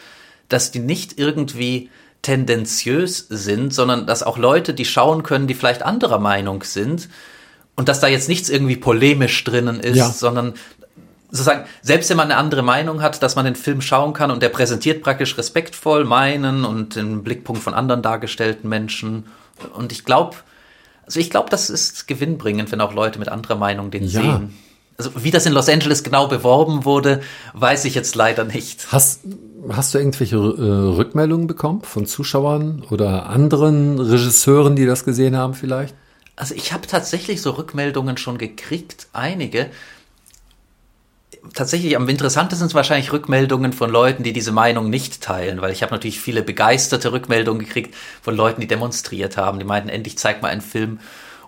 dass 0.49 0.71
die 0.71 0.79
nicht 0.79 1.17
irgendwie 1.17 1.89
tendenziös 2.23 3.27
sind, 3.29 3.73
sondern 3.73 4.05
dass 4.05 4.21
auch 4.21 4.37
Leute, 4.37 4.73
die 4.73 4.83
schauen 4.83 5.23
können, 5.23 5.47
die 5.47 5.53
vielleicht 5.53 5.81
anderer 5.81 6.19
Meinung 6.19 6.63
sind 6.63 7.07
und 7.77 7.87
dass 7.87 8.01
da 8.01 8.07
jetzt 8.07 8.27
nichts 8.27 8.49
irgendwie 8.49 8.75
polemisch 8.75 9.41
drinnen 9.45 9.79
ist, 9.79 9.95
ja. 9.95 10.09
sondern 10.09 10.55
sozusagen, 11.29 11.65
selbst 11.81 12.09
wenn 12.09 12.17
man 12.17 12.31
eine 12.31 12.37
andere 12.37 12.63
Meinung 12.63 13.01
hat, 13.01 13.23
dass 13.23 13.37
man 13.37 13.45
den 13.45 13.55
Film 13.55 13.79
schauen 13.79 14.11
kann 14.11 14.29
und 14.29 14.43
der 14.43 14.49
präsentiert 14.49 15.03
praktisch 15.03 15.37
respektvoll 15.37 16.03
meinen 16.03 16.65
und 16.65 16.97
den 16.97 17.23
Blickpunkt 17.23 17.63
von 17.63 17.73
anderen 17.73 18.01
dargestellten 18.01 18.67
Menschen. 18.67 19.27
Und 19.73 19.93
ich 19.93 20.03
glaube, 20.03 20.35
also 21.07 21.19
ich 21.21 21.29
glaube, 21.29 21.49
das 21.49 21.69
ist 21.69 22.07
gewinnbringend, 22.07 22.71
wenn 22.71 22.81
auch 22.81 22.93
Leute 22.93 23.17
mit 23.17 23.29
anderer 23.29 23.55
Meinung 23.55 23.89
den 23.91 24.03
ja. 24.03 24.21
sehen. 24.21 24.53
Also 24.97 25.11
wie 25.23 25.31
das 25.31 25.45
in 25.45 25.53
Los 25.53 25.69
Angeles 25.69 26.03
genau 26.03 26.27
beworben 26.27 26.83
wurde, 26.83 27.21
weiß 27.53 27.85
ich 27.85 27.95
jetzt 27.95 28.15
leider 28.15 28.43
nicht. 28.43 28.91
Hast, 28.91 29.21
hast 29.69 29.93
du 29.93 29.99
irgendwelche 29.99 30.35
äh, 30.35 30.95
Rückmeldungen 30.95 31.47
bekommen 31.47 31.81
von 31.83 32.05
Zuschauern 32.05 32.83
oder 32.89 33.27
anderen 33.27 33.99
Regisseuren, 33.99 34.75
die 34.75 34.85
das 34.85 35.05
gesehen 35.05 35.37
haben 35.37 35.53
vielleicht? 35.53 35.95
Also 36.35 36.55
ich 36.55 36.73
habe 36.73 36.87
tatsächlich 36.87 37.41
so 37.41 37.51
Rückmeldungen 37.51 38.17
schon 38.17 38.37
gekriegt, 38.37 39.07
einige 39.13 39.67
tatsächlich 41.53 41.95
am 41.95 42.07
interessantesten 42.07 42.67
sind 42.67 42.75
wahrscheinlich 42.75 43.11
Rückmeldungen 43.11 43.73
von 43.73 43.89
Leuten, 43.89 44.23
die 44.23 44.33
diese 44.33 44.51
Meinung 44.51 44.89
nicht 44.89 45.21
teilen, 45.21 45.61
weil 45.61 45.71
ich 45.71 45.83
habe 45.83 45.93
natürlich 45.93 46.19
viele 46.19 46.43
begeisterte 46.43 47.11
Rückmeldungen 47.11 47.65
gekriegt 47.65 47.95
von 48.21 48.35
Leuten, 48.35 48.61
die 48.61 48.67
demonstriert 48.67 49.37
haben, 49.37 49.59
die 49.59 49.65
meinten, 49.65 49.89
endlich 49.89 50.17
zeig 50.17 50.41
mal 50.41 50.49
einen 50.49 50.61
Film 50.61 50.99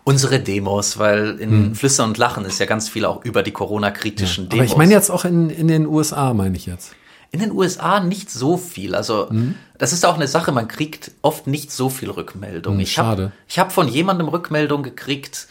unsere 0.04 0.40
Demos, 0.40 0.98
weil 0.98 1.38
in 1.40 1.52
hm. 1.52 1.76
Flüsse 1.76 2.04
und 2.04 2.18
Lachen 2.18 2.46
ist 2.46 2.60
ja 2.60 2.66
ganz 2.66 2.90
viel 2.90 3.06
auch 3.06 3.24
über 3.24 3.44
die 3.44 3.52
Corona-kritischen 3.52 4.46
ja, 4.46 4.50
Demos. 4.50 4.64
Aber 4.64 4.72
ich 4.72 4.78
meine 4.78 4.94
jetzt 4.94 5.10
auch 5.12 5.26
in, 5.26 5.50
in 5.50 5.68
den 5.68 5.86
USA, 5.86 6.34
meine 6.34 6.58
ich 6.58 6.66
jetzt. 6.66 6.96
In 7.32 7.40
den 7.40 7.52
USA 7.52 8.00
nicht 8.00 8.32
so 8.32 8.58
viel. 8.58 8.96
Also 8.96 9.30
hm. 9.30 9.56
das 9.78 9.94
ist 9.94 10.06
auch 10.06 10.16
eine 10.16 10.28
Sache, 10.28 10.52
man 10.52 10.68
kriegt 10.68 11.12
oft 11.22 11.46
nicht 11.46 11.72
so 11.72 11.90
viel 11.90 12.10
Rückmeldung. 12.10 12.74
Hm, 12.74 12.80
ich 12.80 12.94
schade. 12.94 13.32
ich 13.48 13.60
hab 13.60 13.72
von 13.72 13.88
jemandem 13.88 14.30
Rückmeldung 14.30 14.82
gekriegt, 14.82 15.48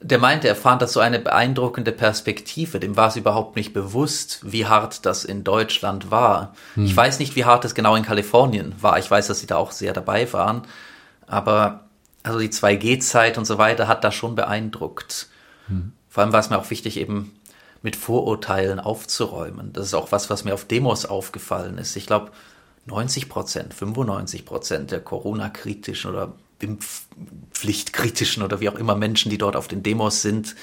der 0.00 0.18
meinte, 0.18 0.48
er 0.48 0.56
fand 0.56 0.82
das 0.82 0.92
so 0.92 1.00
eine 1.00 1.18
beeindruckende 1.18 1.92
Perspektive. 1.92 2.78
Dem 2.78 2.96
war 2.96 3.08
es 3.08 3.16
überhaupt 3.16 3.56
nicht 3.56 3.72
bewusst, 3.72 4.40
wie 4.42 4.66
hart 4.66 5.06
das 5.06 5.24
in 5.24 5.44
Deutschland 5.44 6.10
war. 6.10 6.54
Hm. 6.74 6.84
Ich 6.84 6.96
weiß 6.96 7.18
nicht, 7.18 7.36
wie 7.36 7.44
hart 7.44 7.64
es 7.64 7.74
genau 7.74 7.96
in 7.96 8.04
Kalifornien 8.04 8.74
war. 8.80 8.98
Ich 8.98 9.10
weiß, 9.10 9.28
dass 9.28 9.40
sie 9.40 9.46
da 9.46 9.56
auch 9.56 9.70
sehr 9.72 9.92
dabei 9.92 10.30
waren. 10.32 10.62
Aber 11.26 11.84
also 12.22 12.38
die 12.38 12.50
2G-Zeit 12.50 13.38
und 13.38 13.46
so 13.46 13.58
weiter 13.58 13.88
hat 13.88 14.04
das 14.04 14.14
schon 14.14 14.34
beeindruckt. 14.34 15.28
Hm. 15.68 15.92
Vor 16.08 16.22
allem 16.22 16.32
war 16.32 16.40
es 16.40 16.50
mir 16.50 16.58
auch 16.58 16.70
wichtig, 16.70 16.98
eben 16.98 17.38
mit 17.82 17.96
Vorurteilen 17.96 18.80
aufzuräumen. 18.80 19.72
Das 19.72 19.86
ist 19.86 19.94
auch 19.94 20.12
was, 20.12 20.30
was 20.30 20.44
mir 20.44 20.54
auf 20.54 20.64
Demos 20.64 21.06
aufgefallen 21.06 21.78
ist. 21.78 21.96
Ich 21.96 22.06
glaube, 22.06 22.30
90 22.86 23.28
Prozent, 23.28 23.74
95 23.74 24.44
Prozent 24.44 24.90
der 24.90 25.00
Corona-kritischen 25.00 26.10
oder 26.10 26.32
impfpflichtkritischen 26.60 28.42
oder 28.42 28.60
wie 28.60 28.68
auch 28.68 28.74
immer 28.76 28.94
Menschen, 28.94 29.30
die 29.30 29.38
dort 29.38 29.56
auf 29.56 29.68
den 29.68 29.82
Demos 29.82 30.22
sind, 30.22 30.54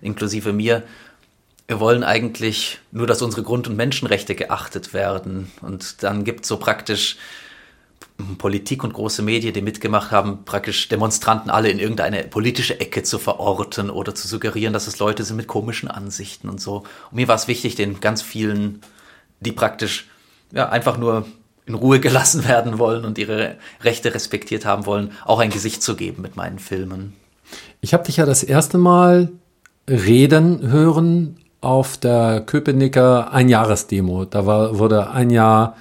inklusive 0.00 0.52
mir, 0.52 0.82
wir 1.68 1.80
wollen 1.80 2.04
eigentlich 2.04 2.78
nur, 2.92 3.06
dass 3.06 3.22
unsere 3.22 3.42
Grund- 3.42 3.66
und 3.66 3.76
Menschenrechte 3.76 4.34
geachtet 4.34 4.94
werden. 4.94 5.50
Und 5.62 6.02
dann 6.02 6.24
gibt 6.24 6.42
es 6.42 6.48
so 6.48 6.58
praktisch 6.58 7.16
Politik 8.38 8.82
und 8.84 8.94
große 8.94 9.22
Medien, 9.22 9.52
die 9.52 9.62
mitgemacht 9.62 10.10
haben, 10.10 10.44
praktisch 10.44 10.88
Demonstranten 10.88 11.50
alle 11.50 11.68
in 11.68 11.78
irgendeine 11.78 12.24
politische 12.24 12.80
Ecke 12.80 13.02
zu 13.02 13.18
verorten 13.18 13.90
oder 13.90 14.14
zu 14.14 14.26
suggerieren, 14.26 14.72
dass 14.72 14.86
es 14.86 14.98
Leute 14.98 15.24
sind 15.24 15.36
mit 15.36 15.48
komischen 15.48 15.90
Ansichten 15.90 16.48
und 16.48 16.60
so. 16.60 16.84
Und 17.10 17.16
mir 17.16 17.28
war 17.28 17.34
es 17.34 17.48
wichtig, 17.48 17.74
den 17.74 18.00
ganz 18.00 18.22
vielen, 18.22 18.80
die 19.40 19.52
praktisch 19.52 20.08
ja, 20.52 20.68
einfach 20.68 20.96
nur 20.96 21.26
in 21.66 21.74
Ruhe 21.74 22.00
gelassen 22.00 22.44
werden 22.48 22.78
wollen 22.78 23.04
und 23.04 23.18
ihre 23.18 23.56
Rechte 23.82 24.14
respektiert 24.14 24.64
haben 24.64 24.86
wollen, 24.86 25.12
auch 25.24 25.40
ein 25.40 25.50
Gesicht 25.50 25.82
zu 25.82 25.96
geben 25.96 26.22
mit 26.22 26.36
meinen 26.36 26.58
Filmen. 26.58 27.14
Ich 27.80 27.92
habe 27.92 28.04
dich 28.04 28.16
ja 28.16 28.26
das 28.26 28.42
erste 28.42 28.78
Mal 28.78 29.30
reden 29.88 30.70
hören 30.70 31.38
auf 31.60 31.96
der 31.96 32.40
Köpenicker 32.40 33.32
Einjahresdemo. 33.32 34.24
Da 34.24 34.46
war, 34.46 34.78
wurde 34.78 35.10
ein 35.10 35.30
Jahr 35.30 35.76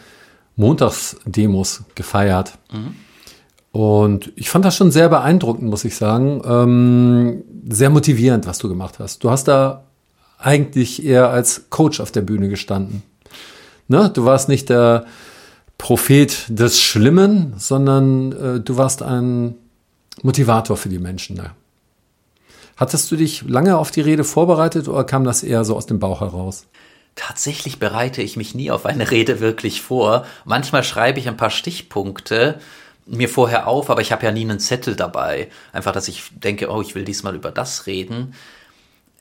Montagsdemos 0.55 1.83
gefeiert. 1.95 2.53
Mhm. 2.71 2.95
Und 3.71 4.31
ich 4.35 4.49
fand 4.49 4.63
das 4.63 4.77
schon 4.77 4.91
sehr 4.91 5.09
beeindruckend, 5.09 5.69
muss 5.69 5.83
ich 5.83 5.97
sagen. 5.97 6.41
Ähm, 6.45 7.43
sehr 7.67 7.89
motivierend, 7.89 8.47
was 8.47 8.57
du 8.57 8.69
gemacht 8.69 8.99
hast. 8.99 9.23
Du 9.23 9.29
hast 9.29 9.49
da 9.49 9.83
eigentlich 10.39 11.05
eher 11.05 11.29
als 11.29 11.69
Coach 11.69 11.99
auf 11.99 12.11
der 12.11 12.21
Bühne 12.21 12.47
gestanden. 12.47 13.03
Ne? 13.87 14.09
Du 14.13 14.23
warst 14.25 14.47
nicht 14.47 14.69
der 14.69 15.05
Prophet 15.77 16.45
des 16.47 16.81
Schlimmen, 16.81 17.53
sondern 17.57 18.31
äh, 18.31 18.59
du 18.59 18.77
warst 18.77 19.03
ein 19.03 19.55
Motivator 20.21 20.77
für 20.77 20.89
die 20.89 20.99
Menschen. 20.99 21.35
Ne? 21.35 21.51
Hattest 22.77 23.11
du 23.11 23.15
dich 23.15 23.43
lange 23.47 23.77
auf 23.77 23.91
die 23.91 24.01
Rede 24.01 24.23
vorbereitet 24.23 24.87
oder 24.87 25.03
kam 25.03 25.23
das 25.23 25.43
eher 25.43 25.63
so 25.63 25.75
aus 25.75 25.85
dem 25.85 25.99
Bauch 25.99 26.21
heraus? 26.21 26.65
Tatsächlich 27.15 27.79
bereite 27.79 28.21
ich 28.21 28.35
mich 28.35 28.55
nie 28.55 28.71
auf 28.71 28.85
eine 28.85 29.09
Rede 29.11 29.39
wirklich 29.39 29.81
vor. 29.81 30.25
Manchmal 30.43 30.83
schreibe 30.83 31.19
ich 31.19 31.27
ein 31.27 31.37
paar 31.37 31.49
Stichpunkte 31.49 32.59
mir 33.05 33.29
vorher 33.29 33.67
auf, 33.67 33.89
aber 33.89 34.01
ich 34.01 34.11
habe 34.11 34.25
ja 34.25 34.31
nie 34.31 34.41
einen 34.41 34.59
Zettel 34.59 34.95
dabei. 34.95 35.49
Einfach, 35.71 35.91
dass 35.91 36.07
ich 36.07 36.23
denke, 36.31 36.69
oh, 36.69 36.81
ich 36.81 36.95
will 36.95 37.05
diesmal 37.05 37.35
über 37.35 37.51
das 37.51 37.85
reden 37.85 38.33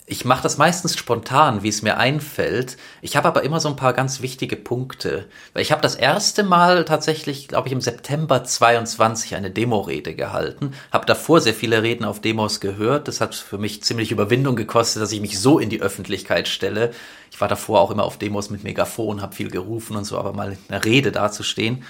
ich 0.07 0.27
mache 0.27 0.43
das 0.43 0.59
meistens 0.59 0.99
spontan, 0.99 1.63
wie 1.63 1.71
es 1.71 1.81
mir 1.81 1.97
einfällt. 1.97 2.77
Ich 3.01 3.17
habe 3.17 3.27
aber 3.27 3.43
immer 3.43 3.59
so 3.59 3.71
ein 3.71 3.77
paar 3.77 3.95
ganz 3.95 4.21
wichtige 4.21 4.55
Punkte. 4.55 5.27
Ich 5.57 5.73
habe 5.73 5.81
das 5.81 5.95
erste 5.95 6.43
Mal 6.43 6.85
tatsächlich, 6.85 7.49
glaube 7.49 7.69
ich, 7.69 7.73
im 7.73 7.81
September 7.81 8.45
22 8.45 9.35
eine 9.35 9.51
Demorede 9.51 10.15
gehalten. 10.15 10.73
Habe 10.93 11.07
davor 11.07 11.41
sehr 11.41 11.55
viele 11.55 11.83
Reden 11.83 12.05
auf 12.05 12.21
Demos 12.21 12.61
gehört. 12.61 13.09
Das 13.09 13.23
hat 13.23 13.35
für 13.35 13.57
mich 13.57 13.83
ziemlich 13.83 14.13
Überwindung 14.13 14.57
gekostet, 14.57 15.01
dass 15.01 15.13
ich 15.13 15.23
mich 15.23 15.41
so 15.41 15.59
in 15.59 15.71
die 15.71 15.81
Öffentlichkeit 15.81 16.49
stelle. 16.49 16.91
Ich 17.31 17.41
war 17.41 17.49
davor 17.49 17.81
auch 17.81 17.91
immer 17.91 18.05
auf 18.05 18.19
Demos 18.19 18.51
mit 18.51 18.63
Megafon, 18.63 19.23
habe 19.23 19.35
viel 19.35 19.51
gerufen 19.51 19.97
und 19.97 20.05
so, 20.05 20.19
aber 20.19 20.35
mal 20.35 20.53
in 20.53 20.59
einer 20.69 20.85
Rede 20.85 21.13
dazustehen. 21.13 21.83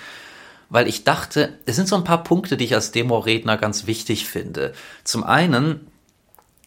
Weil 0.69 0.87
ich 0.87 1.03
dachte, 1.03 1.59
es 1.67 1.75
sind 1.75 1.89
so 1.89 1.97
ein 1.97 2.05
paar 2.05 2.23
Punkte, 2.23 2.57
die 2.57 2.65
ich 2.65 2.75
als 2.77 2.93
Demoredner 2.93 3.57
ganz 3.57 3.89
wichtig 3.89 4.29
finde. 4.29 4.73
Zum 5.03 5.25
einen 5.25 5.89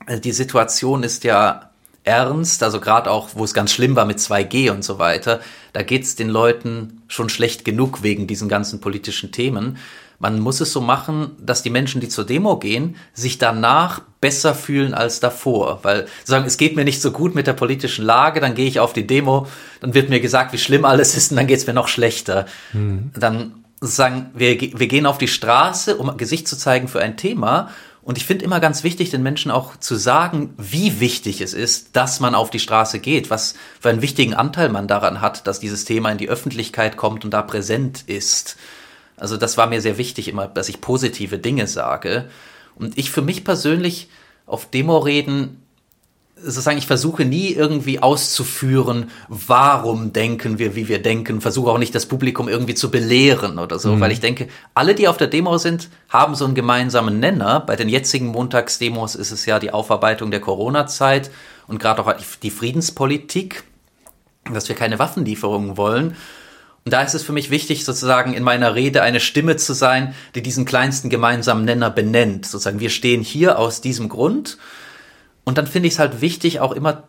die 0.09 0.31
Situation 0.31 1.03
ist 1.03 1.23
ja 1.23 1.69
ernst, 2.07 2.63
also 2.63 2.79
gerade 2.79 3.11
auch, 3.11 3.29
wo 3.33 3.43
es 3.43 3.53
ganz 3.53 3.71
schlimm 3.73 3.95
war 3.95 4.05
mit 4.05 4.19
2G 4.19 4.71
und 4.71 4.83
so 4.83 4.97
weiter, 4.97 5.41
da 5.73 5.83
geht's 5.83 6.15
den 6.15 6.29
Leuten 6.29 7.01
schon 7.07 7.29
schlecht 7.29 7.65
genug 7.65 8.01
wegen 8.01 8.27
diesen 8.27 8.47
ganzen 8.47 8.79
politischen 8.79 9.31
Themen. 9.31 9.77
Man 10.19 10.39
muss 10.39 10.61
es 10.61 10.71
so 10.71 10.81
machen, 10.81 11.31
dass 11.39 11.61
die 11.61 11.69
Menschen, 11.69 12.01
die 12.01 12.07
zur 12.07 12.25
Demo 12.25 12.57
gehen, 12.57 12.95
sich 13.13 13.37
danach 13.37 14.01
besser 14.19 14.55
fühlen 14.55 14.95
als 14.95 15.19
davor. 15.19 15.79
Weil 15.83 16.07
sagen, 16.23 16.45
es 16.45 16.57
geht 16.57 16.75
mir 16.75 16.85
nicht 16.85 17.01
so 17.01 17.11
gut 17.11 17.35
mit 17.35 17.45
der 17.45 17.53
politischen 17.53 18.03
Lage, 18.03 18.39
dann 18.39 18.55
gehe 18.55 18.67
ich 18.67 18.79
auf 18.79 18.93
die 18.93 19.05
Demo, 19.05 19.45
dann 19.81 19.93
wird 19.93 20.09
mir 20.09 20.19
gesagt, 20.19 20.53
wie 20.53 20.57
schlimm 20.57 20.85
alles 20.85 21.15
ist 21.15 21.31
und 21.31 21.37
dann 21.37 21.45
geht's 21.45 21.67
mir 21.67 21.73
noch 21.73 21.87
schlechter. 21.87 22.47
Mhm. 22.73 23.11
Dann 23.15 23.63
sagen, 23.79 24.31
wir, 24.33 24.59
wir 24.59 24.87
gehen 24.87 25.05
auf 25.05 25.19
die 25.19 25.27
Straße, 25.27 25.97
um 25.97 26.17
Gesicht 26.17 26.47
zu 26.47 26.57
zeigen 26.57 26.87
für 26.87 26.99
ein 26.99 27.17
Thema 27.17 27.69
und 28.07 28.17
ich 28.17 28.25
finde 28.25 28.45
immer 28.45 28.61
ganz 28.61 28.85
wichtig, 28.85 29.09
den 29.09 29.21
Menschen 29.21 29.51
auch 29.51 29.75
zu 29.75 29.97
sagen, 29.97 30.53
wie 30.57 31.01
wichtig 31.01 31.41
es 31.41 31.53
ist, 31.53 31.97
dass 31.97 32.21
man 32.21 32.35
auf 32.35 32.49
die 32.49 32.61
Straße 32.61 32.99
geht, 32.99 33.29
was 33.29 33.53
für 33.81 33.89
einen 33.89 34.01
wichtigen 34.01 34.33
Anteil 34.33 34.69
man 34.69 34.87
daran 34.87 35.19
hat, 35.19 35.45
dass 35.45 35.59
dieses 35.59 35.83
Thema 35.83 36.09
in 36.09 36.17
die 36.17 36.29
Öffentlichkeit 36.29 36.95
kommt 36.95 37.25
und 37.25 37.31
da 37.31 37.41
präsent 37.41 38.05
ist. 38.07 38.55
Also 39.17 39.35
das 39.35 39.57
war 39.57 39.67
mir 39.67 39.81
sehr 39.81 39.97
wichtig 39.97 40.29
immer, 40.29 40.47
dass 40.47 40.69
ich 40.69 40.79
positive 40.79 41.37
Dinge 41.37 41.67
sage. 41.67 42.29
Und 42.75 42.97
ich 42.97 43.11
für 43.11 43.21
mich 43.21 43.43
persönlich 43.43 44.07
auf 44.45 44.71
Demo-Reden 44.71 45.66
sozusagen, 46.41 46.77
ich 46.77 46.87
versuche 46.87 47.25
nie 47.25 47.51
irgendwie 47.51 47.99
auszuführen, 47.99 49.09
warum 49.27 50.13
denken 50.13 50.59
wir, 50.59 50.75
wie 50.75 50.87
wir 50.87 51.01
denken, 51.01 51.41
versuche 51.41 51.71
auch 51.71 51.77
nicht 51.77 51.95
das 51.95 52.05
Publikum 52.05 52.47
irgendwie 52.47 52.75
zu 52.75 52.91
belehren 52.91 53.59
oder 53.59 53.79
so, 53.79 53.95
mhm. 53.95 53.99
weil 53.99 54.11
ich 54.11 54.19
denke, 54.19 54.47
alle, 54.73 54.95
die 54.95 55.07
auf 55.07 55.17
der 55.17 55.27
Demo 55.27 55.57
sind, 55.57 55.89
haben 56.09 56.35
so 56.35 56.45
einen 56.45 56.55
gemeinsamen 56.55 57.19
Nenner. 57.19 57.59
Bei 57.61 57.75
den 57.75 57.89
jetzigen 57.89 58.27
Montagsdemos 58.27 59.15
ist 59.15 59.31
es 59.31 59.45
ja 59.45 59.59
die 59.59 59.71
Aufarbeitung 59.71 60.31
der 60.31 60.39
Corona-Zeit 60.39 61.31
und 61.67 61.79
gerade 61.79 62.05
auch 62.05 62.13
die 62.41 62.51
Friedenspolitik, 62.51 63.63
dass 64.51 64.69
wir 64.69 64.75
keine 64.75 64.99
Waffenlieferungen 64.99 65.77
wollen. 65.77 66.15
Und 66.85 66.93
da 66.93 67.01
ist 67.01 67.15
es 67.15 67.23
für 67.23 67.33
mich 67.33 67.49
wichtig, 67.49 67.83
sozusagen 67.83 68.33
in 68.33 68.43
meiner 68.43 68.73
Rede 68.73 69.01
eine 69.01 69.19
Stimme 69.19 69.57
zu 69.57 69.73
sein, 69.73 70.15
die 70.35 70.41
diesen 70.41 70.63
kleinsten 70.63 71.09
gemeinsamen 71.09 71.65
Nenner 71.65 71.89
benennt. 71.89 72.45
Sozusagen, 72.45 72.79
wir 72.79 72.89
stehen 72.89 73.21
hier 73.21 73.59
aus 73.59 73.81
diesem 73.81 74.07
Grund 74.07 74.57
und 75.47 75.57
dann 75.57 75.65
finde 75.65 75.87
ich 75.87 75.93
es 75.93 75.99
halt 75.99 76.19
wichtig, 76.19 76.59
auch 76.59 76.73
immer 76.73 77.07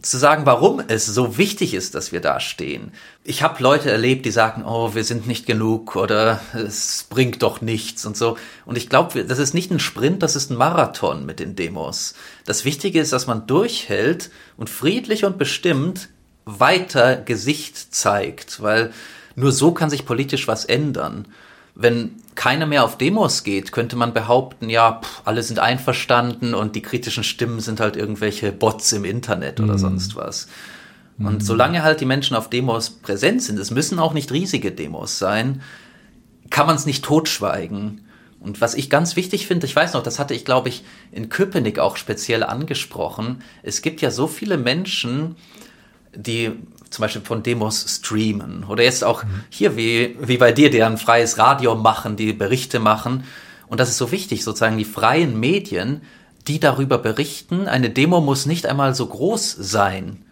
zu 0.00 0.16
sagen, 0.16 0.46
warum 0.46 0.80
es 0.88 1.04
so 1.04 1.36
wichtig 1.36 1.74
ist, 1.74 1.94
dass 1.94 2.10
wir 2.10 2.22
da 2.22 2.40
stehen. 2.40 2.92
Ich 3.22 3.42
habe 3.42 3.62
Leute 3.62 3.90
erlebt, 3.90 4.24
die 4.24 4.30
sagen, 4.30 4.64
oh, 4.64 4.94
wir 4.94 5.04
sind 5.04 5.26
nicht 5.26 5.44
genug 5.44 5.94
oder 5.94 6.40
es 6.54 7.06
bringt 7.10 7.42
doch 7.42 7.60
nichts 7.60 8.06
und 8.06 8.16
so. 8.16 8.38
Und 8.64 8.78
ich 8.78 8.88
glaube, 8.88 9.26
das 9.26 9.38
ist 9.38 9.52
nicht 9.52 9.70
ein 9.70 9.78
Sprint, 9.78 10.22
das 10.22 10.36
ist 10.36 10.48
ein 10.48 10.56
Marathon 10.56 11.26
mit 11.26 11.38
den 11.38 11.54
Demos. 11.54 12.14
Das 12.46 12.64
Wichtige 12.64 12.98
ist, 12.98 13.12
dass 13.12 13.26
man 13.26 13.46
durchhält 13.46 14.30
und 14.56 14.70
friedlich 14.70 15.26
und 15.26 15.36
bestimmt 15.36 16.08
weiter 16.46 17.16
Gesicht 17.16 17.94
zeigt, 17.94 18.62
weil 18.62 18.90
nur 19.34 19.52
so 19.52 19.72
kann 19.72 19.90
sich 19.90 20.06
politisch 20.06 20.48
was 20.48 20.64
ändern 20.64 21.28
wenn 21.80 22.16
keiner 22.34 22.66
mehr 22.66 22.84
auf 22.84 22.98
Demos 22.98 23.42
geht, 23.42 23.72
könnte 23.72 23.96
man 23.96 24.12
behaupten, 24.12 24.68
ja, 24.68 25.00
pff, 25.02 25.22
alle 25.24 25.42
sind 25.42 25.58
einverstanden 25.58 26.54
und 26.54 26.76
die 26.76 26.82
kritischen 26.82 27.24
Stimmen 27.24 27.60
sind 27.60 27.80
halt 27.80 27.96
irgendwelche 27.96 28.52
Bots 28.52 28.92
im 28.92 29.04
Internet 29.04 29.60
oder 29.60 29.74
mhm. 29.74 29.78
sonst 29.78 30.16
was. 30.16 30.48
Und 31.18 31.34
mhm. 31.34 31.40
solange 31.40 31.82
halt 31.82 32.00
die 32.00 32.06
Menschen 32.06 32.36
auf 32.36 32.50
Demos 32.50 32.90
präsent 32.90 33.42
sind, 33.42 33.58
es 33.58 33.70
müssen 33.70 33.98
auch 33.98 34.12
nicht 34.14 34.32
riesige 34.32 34.72
Demos 34.72 35.18
sein, 35.18 35.62
kann 36.50 36.66
man 36.66 36.76
es 36.76 36.86
nicht 36.86 37.04
totschweigen. 37.04 38.06
Und 38.40 38.60
was 38.60 38.74
ich 38.74 38.88
ganz 38.88 39.16
wichtig 39.16 39.46
finde, 39.46 39.66
ich 39.66 39.76
weiß 39.76 39.92
noch, 39.94 40.02
das 40.02 40.18
hatte 40.18 40.34
ich, 40.34 40.44
glaube 40.44 40.70
ich, 40.70 40.84
in 41.12 41.28
Köpenick 41.28 41.78
auch 41.78 41.96
speziell 41.96 42.42
angesprochen. 42.42 43.42
Es 43.62 43.82
gibt 43.82 44.00
ja 44.00 44.10
so 44.10 44.26
viele 44.26 44.56
Menschen, 44.56 45.36
die 46.14 46.52
zum 46.90 47.02
Beispiel 47.02 47.22
von 47.22 47.42
Demos 47.42 47.86
streamen 47.88 48.64
oder 48.64 48.82
jetzt 48.82 49.04
auch 49.04 49.24
mhm. 49.24 49.44
hier 49.48 49.76
wie, 49.76 50.16
wie 50.20 50.38
bei 50.38 50.52
dir, 50.52 50.70
die 50.70 50.82
ein 50.82 50.98
freies 50.98 51.38
Radio 51.38 51.76
machen, 51.76 52.16
die 52.16 52.32
Berichte 52.32 52.80
machen. 52.80 53.24
Und 53.68 53.78
das 53.78 53.88
ist 53.88 53.98
so 53.98 54.10
wichtig, 54.10 54.42
sozusagen 54.42 54.76
die 54.76 54.84
freien 54.84 55.38
Medien, 55.38 56.02
die 56.48 56.58
darüber 56.58 56.98
berichten. 56.98 57.68
Eine 57.68 57.90
Demo 57.90 58.20
muss 58.20 58.46
nicht 58.46 58.66
einmal 58.66 58.94
so 58.94 59.06
groß 59.06 59.52
sein. 59.58 60.24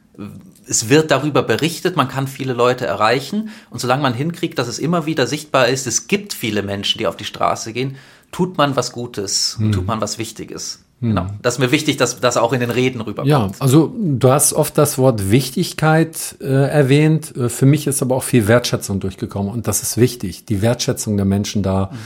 Es 0.67 0.89
wird 0.89 1.13
darüber 1.13 1.43
berichtet, 1.43 1.97
man 1.97 2.09
kann 2.09 2.27
viele 2.27 2.53
Leute 2.53 2.87
erreichen 2.87 3.51
und 3.71 3.79
solange 3.79 4.03
man 4.03 4.15
hinkriegt, 4.15 4.59
dass 4.59 4.67
es 4.67 4.81
immer 4.81 5.07
wieder 5.07 5.27
sichtbar 5.27 5.69
ist, 5.69 5.87
es 5.87 6.09
gibt 6.09 6.35
viele 6.35 6.63
Menschen, 6.63 6.99
die 6.99 7.07
auf 7.07 7.17
die 7.17 7.25
Straße 7.25 7.73
gehen, 7.73 7.97
tut 8.33 8.59
man 8.59 8.75
was 8.75 8.93
Gutes, 8.93 9.57
hm. 9.59 9.73
tut 9.73 9.87
man 9.87 10.01
was 10.01 10.19
Wichtiges. 10.19 10.81
Genau. 11.01 11.23
Hm. 11.23 11.39
Das 11.43 11.55
ist 11.55 11.59
mir 11.61 11.71
wichtig, 11.71 11.97
dass 11.97 12.21
das 12.21 12.37
auch 12.37 12.53
in 12.53 12.61
den 12.61 12.71
Reden 12.71 13.01
rüberkommt. 13.01 13.29
Ja, 13.29 13.51
also 13.61 13.95
du 13.97 14.31
hast 14.31 14.53
oft 14.53 14.77
das 14.77 14.99
Wort 14.99 15.31
Wichtigkeit 15.31 16.37
äh, 16.41 16.47
erwähnt. 16.47 17.37
Äh, 17.37 17.49
für 17.49 17.67
mich 17.67 17.87
ist 17.87 18.03
aber 18.03 18.17
auch 18.17 18.25
viel 18.25 18.49
Wertschätzung 18.49 19.01
durchgekommen 19.01 19.53
und 19.53 19.69
das 19.69 19.83
ist 19.83 19.97
wichtig, 19.97 20.45
die 20.45 20.61
Wertschätzung 20.61 21.17
der 21.17 21.27
Menschen 21.27 21.63
da, 21.63 21.91
mhm. 21.93 21.97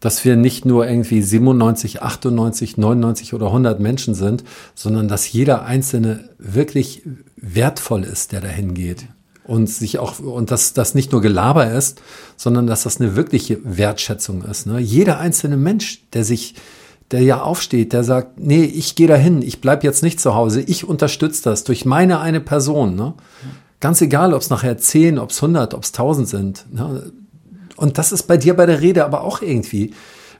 dass 0.00 0.24
wir 0.24 0.36
nicht 0.36 0.66
nur 0.66 0.86
irgendwie 0.86 1.22
97, 1.22 2.02
98, 2.02 2.76
99 2.76 3.34
oder 3.34 3.46
100 3.46 3.80
Menschen 3.80 4.14
sind, 4.14 4.44
sondern 4.74 5.08
dass 5.08 5.32
jeder 5.32 5.64
einzelne 5.64 6.28
wirklich 6.38 7.02
wertvoll 7.36 8.04
ist, 8.04 8.32
der 8.32 8.42
dahin 8.42 8.74
geht 8.74 9.06
und 9.44 9.68
sich 9.68 9.98
auch 9.98 10.18
und 10.18 10.50
dass 10.50 10.74
das 10.74 10.94
nicht 10.94 11.12
nur 11.12 11.22
Gelaber 11.22 11.72
ist, 11.72 12.02
sondern 12.36 12.66
dass 12.66 12.82
das 12.82 13.00
eine 13.00 13.16
wirkliche 13.16 13.58
Wertschätzung 13.64 14.42
ist. 14.44 14.66
Ne? 14.66 14.78
Jeder 14.78 15.18
einzelne 15.18 15.56
Mensch, 15.56 16.02
der 16.12 16.24
sich 16.24 16.54
der 17.12 17.22
ja 17.22 17.42
aufsteht, 17.42 17.92
der 17.92 18.04
sagt, 18.04 18.40
nee, 18.40 18.64
ich 18.64 18.94
gehe 18.94 19.06
dahin, 19.06 19.42
ich 19.42 19.60
bleib 19.60 19.84
jetzt 19.84 20.02
nicht 20.02 20.20
zu 20.20 20.34
Hause, 20.34 20.62
ich 20.62 20.88
unterstütze 20.88 21.42
das 21.44 21.64
durch 21.64 21.84
meine 21.84 22.20
eine 22.20 22.40
Person. 22.40 22.96
Ne? 22.96 23.14
Ganz 23.80 24.00
egal, 24.00 24.32
ob 24.32 24.40
es 24.40 24.50
nachher 24.50 24.78
zehn, 24.78 25.18
ob 25.18 25.30
es 25.30 25.40
hundert, 25.42 25.74
ob 25.74 25.84
es 25.84 25.92
tausend 25.92 26.28
sind. 26.28 26.64
Ne? 26.72 27.12
Und 27.76 27.98
das 27.98 28.12
ist 28.12 28.24
bei 28.24 28.36
dir 28.36 28.54
bei 28.54 28.66
der 28.66 28.80
Rede 28.80 29.04
aber 29.04 29.22
auch 29.22 29.42
irgendwie. 29.42 29.92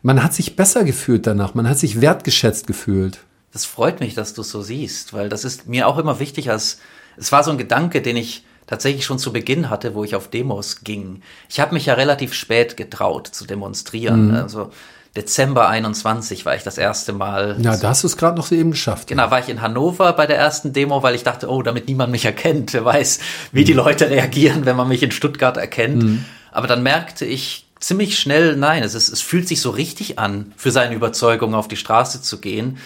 Man 0.03 0.25
hat 0.25 0.35
sich 0.35 0.57
besser 0.57 0.85
gefühlt 0.85 1.27
danach, 1.27 1.55
man 1.55 1.69
hat 1.69 1.79
sich 1.79 2.01
wertgeschätzt 2.01 2.67
gefühlt. 2.67 3.19
Das 3.53 3.67
freut 3.67 4.01
mich, 4.01 4.15
dass 4.15 4.33
du 4.33 4.41
es 4.41 4.51
so 4.51 4.63
siehst, 4.63 5.13
weil 5.13 5.29
das 5.29 5.45
ist 5.45 5.69
mir 5.69 5.87
auch 5.87 5.99
immer 5.99 6.19
wichtig, 6.19 6.51
als 6.51 6.79
es 7.17 7.31
war 7.33 7.45
so 7.45 7.51
ein 7.51 7.59
Gedanke, 7.59 8.01
den 8.01 8.17
ich 8.17 8.45
tatsächlich 8.67 9.05
schon 9.05 9.19
zu 9.19 9.33
Beginn 9.33 9.69
hatte, 9.69 9.95
wo 9.95 10.03
ich 10.03 10.17
auf 10.17 10.29
Demos 10.29 10.83
ging. 10.83 11.21
Ich 11.49 11.61
habe 11.61 11.75
mich 11.75 11.87
ja 11.87 11.95
relativ 11.95 12.33
spät 12.33 12.77
getraut 12.77 13.27
zu 13.27 13.45
demonstrieren. 13.45 14.29
Mhm. 14.29 14.35
Also 14.35 14.71
Dezember 15.17 15.69
21 15.69 16.47
war 16.47 16.57
ich 16.57 16.63
das 16.63 16.79
erste 16.79 17.13
Mal. 17.13 17.57
Ja, 17.61 17.77
da 17.77 17.91
hast 17.91 18.03
du 18.03 18.07
es 18.07 18.17
gerade 18.17 18.37
noch 18.37 18.51
eben 18.51 18.71
geschafft. 18.71 19.09
Genau, 19.09 19.31
war 19.31 19.41
ich 19.41 19.49
in 19.51 19.61
Hannover 19.61 20.15
bei 20.15 20.27
der 20.27 20.39
ersten 20.39 20.73
Demo, 20.73 21.03
weil 21.03 21.15
ich 21.15 21.23
dachte, 21.23 21.51
oh, 21.51 21.63
damit 21.63 21.87
niemand 21.87 22.11
mich 22.11 22.25
erkennt. 22.25 22.73
Wer 22.73 22.85
weiß, 22.85 23.19
wie 23.53 23.61
mhm. 23.61 23.65
die 23.67 23.73
Leute 23.75 24.09
reagieren, 24.09 24.65
wenn 24.65 24.77
man 24.77 24.89
mich 24.89 25.03
in 25.03 25.11
Stuttgart 25.11 25.59
erkennt. 25.59 26.03
Mhm. 26.03 26.25
Aber 26.51 26.67
dann 26.67 26.83
merkte 26.83 27.27
ich 27.27 27.67
ziemlich 27.79 28.19
schnell, 28.19 28.57
nein, 28.57 28.83
es, 28.83 28.95
ist, 28.95 29.11
es 29.11 29.21
fühlt 29.21 29.49
sich 29.49 29.61
so 29.61 29.71
richtig 29.71 30.19
an, 30.19 30.53
für 30.57 30.71
seine 30.71 30.95
Überzeugung 30.95 31.55
auf 31.55 31.69
die 31.69 31.77
Straße 31.77 32.23
zu 32.23 32.41
gehen. 32.41 32.79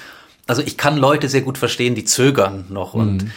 Also 0.48 0.62
ich 0.62 0.76
kann 0.76 0.96
Leute 0.96 1.28
sehr 1.28 1.42
gut 1.42 1.58
verstehen, 1.58 1.94
die 1.94 2.04
zögern 2.04 2.66
noch. 2.70 2.94
Mhm. 2.94 3.00
Und 3.00 3.30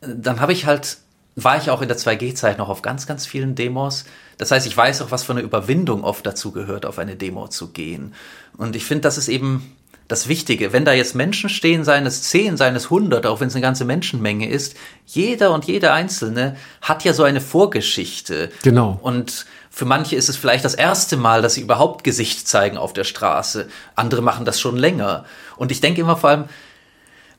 dann 0.00 0.40
habe 0.40 0.52
ich 0.52 0.66
halt, 0.66 0.98
war 1.36 1.56
ich 1.58 1.70
auch 1.70 1.82
in 1.82 1.88
der 1.88 1.98
2G-Zeit 1.98 2.58
noch 2.58 2.68
auf 2.68 2.82
ganz, 2.82 3.06
ganz 3.06 3.26
vielen 3.26 3.54
Demos 3.54 4.04
das 4.38 4.50
heißt, 4.50 4.66
ich 4.66 4.76
weiß 4.76 5.02
auch, 5.02 5.10
was 5.10 5.24
für 5.24 5.32
eine 5.32 5.40
Überwindung 5.40 6.04
oft 6.04 6.26
dazu 6.26 6.52
gehört, 6.52 6.84
auf 6.84 6.98
eine 6.98 7.16
Demo 7.16 7.48
zu 7.48 7.68
gehen. 7.68 8.14
Und 8.56 8.76
ich 8.76 8.84
finde, 8.84 9.02
das 9.02 9.18
ist 9.18 9.28
eben 9.28 9.76
das 10.08 10.28
Wichtige. 10.28 10.72
Wenn 10.72 10.84
da 10.84 10.92
jetzt 10.92 11.14
Menschen 11.14 11.48
stehen, 11.48 11.84
seines 11.84 12.22
zehn, 12.22 12.56
seines 12.56 12.90
hundert, 12.90 13.26
auch 13.26 13.40
wenn 13.40 13.48
es 13.48 13.54
eine 13.54 13.62
ganze 13.62 13.84
Menschenmenge 13.84 14.48
ist, 14.48 14.76
jeder 15.06 15.52
und 15.52 15.64
jeder 15.64 15.94
Einzelne 15.94 16.56
hat 16.80 17.02
ja 17.04 17.12
so 17.12 17.22
eine 17.22 17.40
Vorgeschichte. 17.40 18.50
Genau. 18.62 18.98
Und 19.02 19.46
für 19.70 19.84
manche 19.84 20.16
ist 20.16 20.28
es 20.28 20.36
vielleicht 20.36 20.64
das 20.64 20.74
erste 20.74 21.16
Mal, 21.16 21.42
dass 21.42 21.54
sie 21.54 21.62
überhaupt 21.62 22.04
Gesicht 22.04 22.46
zeigen 22.46 22.76
auf 22.76 22.92
der 22.92 23.04
Straße. 23.04 23.68
Andere 23.94 24.22
machen 24.22 24.44
das 24.44 24.60
schon 24.60 24.76
länger. 24.76 25.24
Und 25.56 25.72
ich 25.72 25.80
denke 25.80 26.02
immer 26.02 26.16
vor 26.16 26.30
allem, 26.30 26.44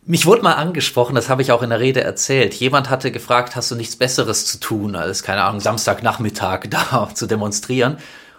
mich 0.07 0.25
wurde 0.25 0.41
mal 0.41 0.53
angesprochen, 0.53 1.15
das 1.15 1.29
habe 1.29 1.41
ich 1.41 1.51
auch 1.51 1.61
in 1.61 1.69
der 1.69 1.81
Rede 1.81 2.01
erzählt. 2.01 2.53
Jemand 2.53 2.89
hatte 2.89 3.11
gefragt, 3.11 3.55
hast 3.55 3.69
du 3.69 3.75
nichts 3.75 3.97
Besseres 3.97 4.45
zu 4.45 4.59
tun, 4.59 4.95
als, 4.95 5.21
keine 5.21 5.43
Ahnung, 5.43 5.59
Samstagnachmittag 5.59 6.65
da 6.69 7.09
zu 7.13 7.27
demonstrieren? 7.27 7.97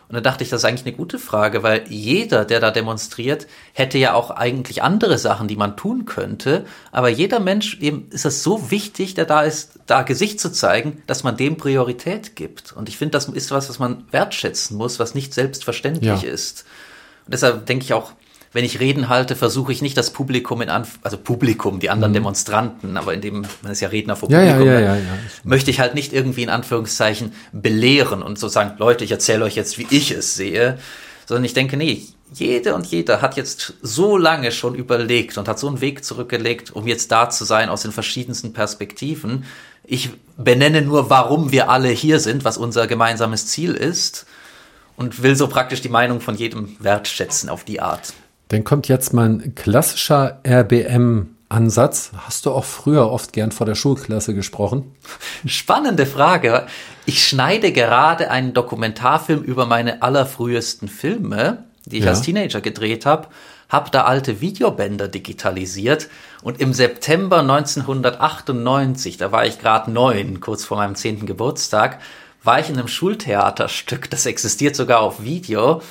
Und 0.08 0.14
da 0.14 0.22
dachte 0.22 0.42
ich, 0.42 0.48
das 0.48 0.62
ist 0.62 0.64
eigentlich 0.64 0.86
eine 0.86 0.96
gute 0.96 1.18
Frage, 1.18 1.62
weil 1.62 1.84
jeder, 1.88 2.46
der 2.46 2.60
da 2.60 2.70
demonstriert, 2.70 3.46
hätte 3.74 3.98
ja 3.98 4.14
auch 4.14 4.30
eigentlich 4.30 4.82
andere 4.82 5.18
Sachen, 5.18 5.48
die 5.48 5.56
man 5.56 5.76
tun 5.76 6.06
könnte. 6.06 6.64
Aber 6.92 7.10
jeder 7.10 7.40
Mensch, 7.40 7.78
eben 7.80 8.08
ist 8.10 8.24
es 8.24 8.42
so 8.42 8.70
wichtig, 8.70 9.12
der 9.12 9.26
da 9.26 9.42
ist, 9.42 9.80
da 9.84 10.00
Gesicht 10.00 10.40
zu 10.40 10.50
zeigen, 10.50 11.02
dass 11.06 11.24
man 11.24 11.36
dem 11.36 11.58
Priorität 11.58 12.36
gibt. 12.36 12.72
Und 12.72 12.88
ich 12.88 12.96
finde, 12.96 13.12
das 13.12 13.28
ist 13.28 13.50
was, 13.50 13.68
was 13.68 13.78
man 13.78 14.04
wertschätzen 14.10 14.78
muss, 14.78 14.98
was 14.98 15.14
nicht 15.14 15.34
selbstverständlich 15.34 16.22
ja. 16.22 16.28
ist. 16.28 16.64
Und 17.26 17.34
deshalb 17.34 17.66
denke 17.66 17.84
ich 17.84 17.92
auch, 17.92 18.12
wenn 18.52 18.64
ich 18.64 18.80
Reden 18.80 19.08
halte, 19.08 19.36
versuche 19.36 19.72
ich 19.72 19.82
nicht 19.82 19.96
das 19.96 20.12
Publikum 20.12 20.62
in 20.62 20.70
Anf 20.70 20.98
also 21.02 21.18
Publikum, 21.18 21.80
die 21.80 21.90
anderen 21.90 22.12
mhm. 22.12 22.16
Demonstranten, 22.16 22.96
aber 22.96 23.14
in 23.14 23.20
dem, 23.20 23.46
man 23.62 23.72
ist 23.72 23.80
ja 23.80 23.88
Redner 23.88 24.16
vor 24.16 24.28
Publikum, 24.28 24.66
ja, 24.66 24.80
ja, 24.80 24.96
ja, 24.96 25.02
möchte 25.44 25.70
ich 25.70 25.80
halt 25.80 25.94
nicht 25.94 26.12
irgendwie 26.12 26.42
in 26.42 26.50
Anführungszeichen 26.50 27.32
belehren 27.52 28.22
und 28.22 28.38
so 28.38 28.48
sagen, 28.48 28.74
Leute, 28.78 29.04
ich 29.04 29.10
erzähle 29.10 29.44
euch 29.44 29.54
jetzt, 29.54 29.78
wie 29.78 29.86
ich 29.90 30.10
es 30.10 30.34
sehe, 30.34 30.78
sondern 31.26 31.44
ich 31.44 31.52
denke, 31.52 31.76
nee, 31.76 32.06
jede 32.32 32.74
und 32.74 32.86
jeder 32.86 33.22
hat 33.22 33.36
jetzt 33.36 33.74
so 33.82 34.16
lange 34.16 34.52
schon 34.52 34.74
überlegt 34.74 35.38
und 35.38 35.48
hat 35.48 35.58
so 35.58 35.68
einen 35.68 35.80
Weg 35.80 36.04
zurückgelegt, 36.04 36.70
um 36.70 36.86
jetzt 36.86 37.10
da 37.10 37.30
zu 37.30 37.44
sein 37.44 37.68
aus 37.68 37.82
den 37.82 37.92
verschiedensten 37.92 38.52
Perspektiven. 38.52 39.44
Ich 39.84 40.10
benenne 40.36 40.82
nur, 40.82 41.10
warum 41.10 41.52
wir 41.52 41.70
alle 41.70 41.88
hier 41.88 42.20
sind, 42.20 42.44
was 42.44 42.58
unser 42.58 42.86
gemeinsames 42.86 43.46
Ziel 43.46 43.74
ist 43.74 44.26
und 44.96 45.22
will 45.22 45.36
so 45.36 45.48
praktisch 45.48 45.80
die 45.80 45.88
Meinung 45.88 46.20
von 46.20 46.34
jedem 46.34 46.76
wertschätzen 46.80 47.48
auf 47.48 47.64
die 47.64 47.80
Art. 47.80 48.12
Dann 48.48 48.64
kommt 48.64 48.88
jetzt 48.88 49.12
mal 49.12 49.28
ein 49.28 49.54
klassischer 49.54 50.40
RBM-Ansatz. 50.46 52.12
Hast 52.16 52.46
du 52.46 52.50
auch 52.50 52.64
früher 52.64 53.10
oft 53.10 53.32
gern 53.34 53.52
vor 53.52 53.66
der 53.66 53.74
Schulklasse 53.74 54.34
gesprochen? 54.34 54.94
Spannende 55.46 56.06
Frage. 56.06 56.66
Ich 57.04 57.26
schneide 57.26 57.72
gerade 57.72 58.30
einen 58.30 58.54
Dokumentarfilm 58.54 59.42
über 59.42 59.66
meine 59.66 60.02
allerfrühesten 60.02 60.88
Filme, 60.88 61.64
die 61.84 61.98
ich 61.98 62.04
ja. 62.04 62.10
als 62.10 62.22
Teenager 62.22 62.62
gedreht 62.62 63.04
habe, 63.04 63.28
habe 63.68 63.90
da 63.90 64.04
alte 64.04 64.40
Videobänder 64.40 65.08
digitalisiert 65.08 66.08
und 66.42 66.60
im 66.60 66.72
September 66.72 67.40
1998, 67.40 69.18
da 69.18 69.30
war 69.30 69.44
ich 69.44 69.58
gerade 69.58 69.90
neun, 69.90 70.40
kurz 70.40 70.64
vor 70.64 70.78
meinem 70.78 70.94
zehnten 70.94 71.26
Geburtstag, 71.26 71.98
war 72.42 72.60
ich 72.60 72.70
in 72.70 72.78
einem 72.78 72.88
Schultheaterstück, 72.88 74.08
das 74.08 74.24
existiert 74.24 74.74
sogar 74.74 75.00
auf 75.00 75.22
Video 75.22 75.82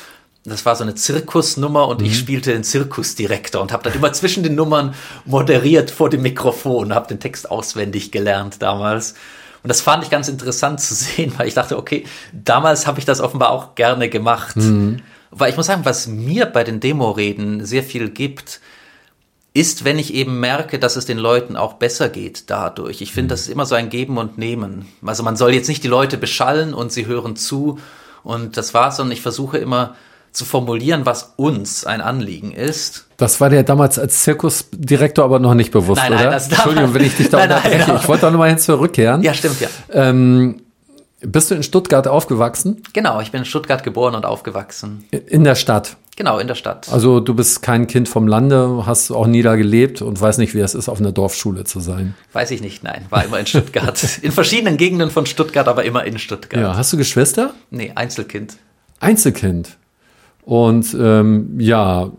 das 0.50 0.66
war 0.66 0.76
so 0.76 0.84
eine 0.84 0.96
Zirkusnummer 0.96 1.88
und 1.88 2.02
mhm. 2.02 2.08
ich 2.08 2.18
spielte 2.18 2.52
den 2.52 2.64
Zirkusdirektor 2.64 3.62
und 3.62 3.72
habe 3.72 3.84
dann 3.84 3.94
immer 3.94 4.14
zwischen 4.14 4.44
den 4.44 4.56
Nummern 4.56 4.96
moderiert 5.26 5.92
vor 5.92 6.10
dem 6.10 6.22
Mikrofon, 6.22 6.94
habe 6.94 7.08
den 7.08 7.20
Text 7.20 7.52
auswendig 7.52 8.12
gelernt 8.12 8.62
damals. 8.62 9.16
Und 9.64 9.70
das 9.70 9.82
fand 9.82 10.04
ich 10.04 10.10
ganz 10.10 10.30
interessant 10.30 10.80
zu 10.80 10.94
sehen, 10.94 11.34
weil 11.38 11.48
ich 11.48 11.54
dachte, 11.54 11.78
okay, 11.78 12.06
damals 12.32 12.88
habe 12.88 13.00
ich 13.00 13.06
das 13.06 13.20
offenbar 13.20 13.50
auch 13.50 13.76
gerne 13.76 14.10
gemacht. 14.10 14.56
Mhm. 14.56 15.02
Weil 15.32 15.50
ich 15.50 15.58
muss 15.58 15.66
sagen, 15.66 15.84
was 15.84 16.08
mir 16.08 16.46
bei 16.46 16.64
den 16.64 16.80
Demoreden 16.80 17.66
sehr 17.66 17.84
viel 17.84 18.10
gibt, 18.10 18.62
ist, 19.54 19.84
wenn 19.84 19.98
ich 19.98 20.14
eben 20.14 20.40
merke, 20.40 20.78
dass 20.78 20.96
es 20.96 21.06
den 21.06 21.18
Leuten 21.18 21.56
auch 21.56 21.74
besser 21.74 22.10
geht 22.10 22.50
dadurch. 22.50 23.02
Ich 23.02 23.12
finde, 23.12 23.26
mhm. 23.26 23.30
das 23.30 23.42
ist 23.42 23.50
immer 23.50 23.66
so 23.66 23.76
ein 23.76 23.90
Geben 23.90 24.18
und 24.18 24.38
Nehmen. 24.38 24.88
Also 25.04 25.24
man 25.24 25.36
soll 25.36 25.54
jetzt 25.54 25.68
nicht 25.68 25.84
die 25.84 25.90
Leute 25.90 26.18
beschallen 26.18 26.74
und 26.74 26.92
sie 26.92 27.08
hören 27.08 27.36
zu 27.36 27.80
und 28.24 28.56
das 28.56 28.74
war's, 28.74 28.98
sondern 28.98 29.14
ich 29.14 29.22
versuche 29.22 29.58
immer 29.58 29.96
zu 30.38 30.46
formulieren, 30.46 31.06
was 31.06 31.34
uns 31.36 31.86
ein 31.86 32.00
Anliegen 32.02 32.52
ist. 32.52 33.08
Das 33.18 33.42
war 33.42 33.50
dir 33.50 33.64
damals 33.64 33.98
als 33.98 34.24
Zirkusdirektor 34.24 35.26
aber 35.26 35.40
noch 35.40 35.56
nicht 35.56 35.72
bewusst, 35.72 36.02
nein, 36.02 36.12
nein, 36.12 36.22
oder? 36.22 36.32
Das 36.32 36.50
Entschuldigung, 36.50 36.94
wenn 36.94 37.04
ich 37.04 37.18
dich 37.18 37.30
da 37.32 37.38
nein, 37.40 37.50
unterbreche. 37.50 37.88
Nein, 37.88 38.00
Ich 38.02 38.08
wollte 38.08 38.22
da 38.22 38.32
nochmal 38.32 38.50
hin 38.50 38.60
zurückkehren. 38.60 39.22
Ja, 39.24 39.34
stimmt, 39.34 39.60
ja. 39.60 39.68
Ähm, 39.92 40.62
bist 41.22 41.50
du 41.50 41.56
in 41.56 41.64
Stuttgart 41.64 42.08
aufgewachsen? 42.08 42.84
Genau, 42.94 43.20
ich 43.22 43.32
bin 43.32 43.40
in 43.40 43.46
Stuttgart 43.46 43.84
geboren 43.84 44.14
und 44.14 44.26
aufgewachsen. 44.26 45.06
In 45.12 45.44
der 45.44 45.56
Stadt? 45.56 45.98
Genau, 46.16 46.40
in 46.40 46.48
der 46.48 46.56
Stadt. 46.56 46.88
Also 46.92 47.20
du 47.20 47.34
bist 47.36 47.62
kein 47.62 47.86
Kind 47.88 48.10
vom 48.10 48.28
Lande, 48.28 48.84
hast 48.86 49.12
auch 49.12 49.28
nie 49.28 49.42
da 49.44 49.56
gelebt 49.56 50.02
und 50.02 50.20
weiß 50.20 50.40
nicht, 50.40 50.56
wie 50.56 50.60
es 50.60 50.74
ist, 50.74 50.90
auf 50.90 51.00
einer 51.00 51.12
Dorfschule 51.12 51.64
zu 51.64 51.80
sein. 51.80 52.16
Weiß 52.34 52.50
ich 52.52 52.62
nicht, 52.62 52.84
nein. 52.84 53.06
War 53.10 53.24
immer 53.24 53.40
in 53.40 53.46
Stuttgart. 53.46 54.04
in 54.22 54.32
verschiedenen 54.32 54.78
Gegenden 54.78 55.12
von 55.12 55.26
Stuttgart, 55.26 55.68
aber 55.68 55.84
immer 55.84 56.06
in 56.06 56.18
Stuttgart. 56.18 56.60
Ja, 56.62 56.76
hast 56.76 56.94
du 56.94 56.98
Geschwister? 56.98 57.54
Nee, 57.70 57.92
Einzelkind. 57.94 58.58
Einzelkind. 59.00 59.78
Und 60.48 60.96
ähm, 60.98 61.60
ja, 61.60 62.10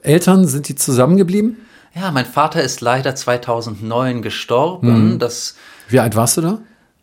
Eltern, 0.00 0.46
sind 0.46 0.68
die 0.70 0.76
zusammengeblieben? 0.76 1.58
Ja, 1.94 2.10
mein 2.10 2.24
Vater 2.24 2.62
ist 2.62 2.80
leider 2.80 3.14
2009 3.14 4.22
gestorben. 4.22 5.12
Mhm. 5.12 5.18
Das, 5.18 5.56
wie 5.90 6.00
alt 6.00 6.16
warst 6.16 6.38
du 6.38 6.40
da? 6.40 6.58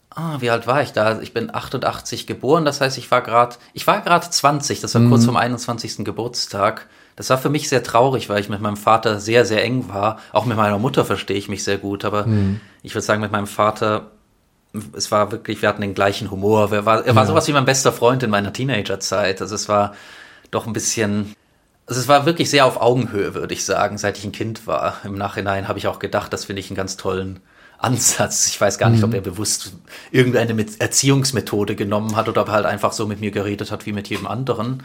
Ah, 0.09 0.37
wie 0.39 0.49
alt 0.49 0.65
war 0.65 0.81
ich 0.81 0.93
da? 0.93 1.21
Ich 1.21 1.31
bin 1.31 1.53
88 1.53 2.25
geboren, 2.25 2.65
das 2.65 2.81
heißt, 2.81 2.97
ich 2.97 3.11
war 3.11 3.21
gerade, 3.21 3.57
ich 3.73 3.85
war 3.85 4.01
gerade 4.01 4.27
20, 4.27 4.81
das 4.81 4.95
war 4.95 5.01
mhm. 5.01 5.11
kurz 5.11 5.25
vom 5.25 5.37
21. 5.37 6.03
Geburtstag. 6.03 6.87
Das 7.15 7.29
war 7.29 7.37
für 7.37 7.49
mich 7.49 7.69
sehr 7.69 7.83
traurig, 7.83 8.27
weil 8.27 8.39
ich 8.39 8.49
mit 8.49 8.59
meinem 8.59 8.77
Vater 8.77 9.19
sehr, 9.19 9.45
sehr 9.45 9.63
eng 9.63 9.89
war. 9.89 10.17
Auch 10.33 10.45
mit 10.45 10.57
meiner 10.57 10.79
Mutter 10.79 11.05
verstehe 11.05 11.37
ich 11.37 11.49
mich 11.49 11.63
sehr 11.63 11.77
gut, 11.77 12.03
aber 12.03 12.25
mhm. 12.25 12.61
ich 12.81 12.95
würde 12.95 13.05
sagen, 13.05 13.21
mit 13.21 13.31
meinem 13.31 13.45
Vater, 13.45 14.09
es 14.93 15.11
war 15.11 15.31
wirklich, 15.31 15.61
wir 15.61 15.69
hatten 15.69 15.81
den 15.81 15.93
gleichen 15.93 16.31
Humor. 16.31 16.71
Er 16.71 16.87
war, 16.87 17.05
er 17.05 17.15
war 17.15 17.23
ja. 17.23 17.27
sowas 17.27 17.47
wie 17.47 17.53
mein 17.53 17.65
bester 17.65 17.91
Freund 17.91 18.23
in 18.23 18.31
meiner 18.31 18.51
Teenagerzeit. 18.51 19.39
Also 19.39 19.53
es 19.53 19.69
war, 19.69 19.93
doch 20.51 20.67
ein 20.67 20.73
bisschen. 20.73 21.33
Also 21.85 22.01
es 22.01 22.07
war 22.07 22.25
wirklich 22.25 22.49
sehr 22.49 22.65
auf 22.65 22.81
Augenhöhe, 22.81 23.33
würde 23.33 23.53
ich 23.53 23.63
sagen, 23.63 23.97
seit 23.97 24.17
ich 24.17 24.25
ein 24.25 24.33
Kind 24.33 24.67
war. 24.67 24.97
Im 25.05 25.17
Nachhinein 25.17 25.67
habe 25.67 25.79
ich 25.79 25.87
auch 25.87 25.99
gedacht, 25.99 26.33
das 26.33 26.45
finde 26.45 26.59
ich 26.59 26.69
einen 26.69 26.75
ganz 26.75 26.97
tollen 26.97 27.39
Ansatz. 27.79 28.47
Ich 28.47 28.59
weiß 28.59 28.77
gar 28.77 28.89
nicht, 28.89 28.99
mhm. 28.99 29.09
ob 29.09 29.13
er 29.13 29.21
bewusst 29.21 29.73
irgendeine 30.11 30.65
Erziehungsmethode 30.79 31.75
genommen 31.75 32.15
hat 32.15 32.27
oder 32.27 32.41
ob 32.41 32.49
er 32.49 32.53
halt 32.55 32.65
einfach 32.65 32.91
so 32.91 33.07
mit 33.07 33.21
mir 33.21 33.31
geredet 33.31 33.71
hat 33.71 33.85
wie 33.85 33.93
mit 33.93 34.09
jedem 34.09 34.27
anderen. 34.27 34.83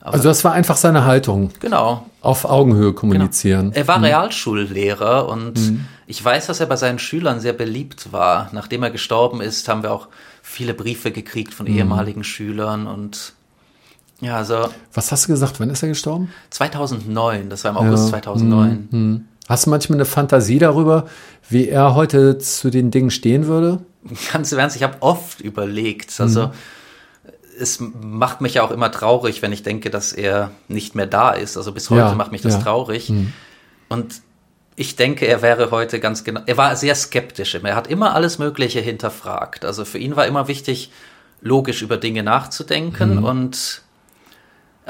Aber 0.00 0.14
also 0.14 0.28
das 0.28 0.44
war 0.44 0.52
einfach 0.52 0.76
seine 0.76 1.04
Haltung. 1.04 1.50
Genau. 1.60 2.06
Auf 2.22 2.46
Augenhöhe 2.46 2.94
kommunizieren. 2.94 3.72
Genau. 3.72 3.76
Er 3.76 3.88
war 3.88 3.98
mhm. 3.98 4.04
Realschullehrer 4.04 5.28
und 5.28 5.58
mhm. 5.58 5.86
ich 6.06 6.24
weiß, 6.24 6.46
dass 6.46 6.60
er 6.60 6.66
bei 6.66 6.76
seinen 6.76 6.98
Schülern 6.98 7.40
sehr 7.40 7.52
beliebt 7.52 8.12
war. 8.12 8.48
Nachdem 8.52 8.82
er 8.82 8.90
gestorben 8.90 9.42
ist, 9.42 9.68
haben 9.68 9.82
wir 9.82 9.92
auch 9.92 10.08
viele 10.42 10.72
Briefe 10.72 11.10
gekriegt 11.10 11.52
von 11.52 11.66
mhm. 11.66 11.76
ehemaligen 11.76 12.24
Schülern 12.24 12.86
und 12.86 13.34
ja, 14.20 14.36
also. 14.36 14.68
Was 14.92 15.12
hast 15.12 15.24
du 15.24 15.32
gesagt? 15.32 15.60
Wann 15.60 15.70
ist 15.70 15.82
er 15.82 15.88
gestorben? 15.88 16.32
2009. 16.50 17.48
Das 17.48 17.64
war 17.64 17.72
im 17.72 17.76
August 17.78 18.04
ja. 18.04 18.10
2009. 18.10 18.70
Hm, 18.70 18.88
hm. 18.90 19.24
Hast 19.48 19.66
du 19.66 19.70
manchmal 19.70 19.96
eine 19.96 20.04
Fantasie 20.04 20.58
darüber, 20.58 21.08
wie 21.48 21.68
er 21.68 21.94
heute 21.94 22.38
zu 22.38 22.70
den 22.70 22.90
Dingen 22.90 23.10
stehen 23.10 23.46
würde? 23.46 23.80
Ganz 24.32 24.52
im 24.52 24.58
Ernst, 24.58 24.76
ich 24.76 24.82
habe 24.82 24.98
oft 25.00 25.40
überlegt. 25.40 26.20
Also, 26.20 26.44
hm. 26.44 26.50
es 27.58 27.80
macht 27.80 28.40
mich 28.40 28.54
ja 28.54 28.62
auch 28.62 28.70
immer 28.70 28.92
traurig, 28.92 29.42
wenn 29.42 29.52
ich 29.52 29.62
denke, 29.62 29.90
dass 29.90 30.12
er 30.12 30.50
nicht 30.68 30.94
mehr 30.94 31.06
da 31.06 31.30
ist. 31.30 31.56
Also, 31.56 31.72
bis 31.72 31.90
heute 31.90 32.00
ja, 32.00 32.14
macht 32.14 32.32
mich 32.32 32.42
das 32.42 32.54
ja. 32.54 32.60
traurig. 32.60 33.08
Hm. 33.08 33.32
Und 33.88 34.22
ich 34.76 34.96
denke, 34.96 35.26
er 35.26 35.42
wäre 35.42 35.70
heute 35.70 35.98
ganz 35.98 36.24
genau. 36.24 36.42
Er 36.46 36.56
war 36.56 36.76
sehr 36.76 36.94
skeptisch. 36.94 37.54
Er 37.54 37.74
hat 37.74 37.86
immer 37.86 38.14
alles 38.14 38.38
Mögliche 38.38 38.80
hinterfragt. 38.80 39.64
Also, 39.64 39.84
für 39.84 39.98
ihn 39.98 40.14
war 40.14 40.26
immer 40.26 40.46
wichtig, 40.46 40.92
logisch 41.40 41.82
über 41.82 41.96
Dinge 41.96 42.22
nachzudenken 42.22 43.16
mhm. 43.16 43.24
und 43.24 43.82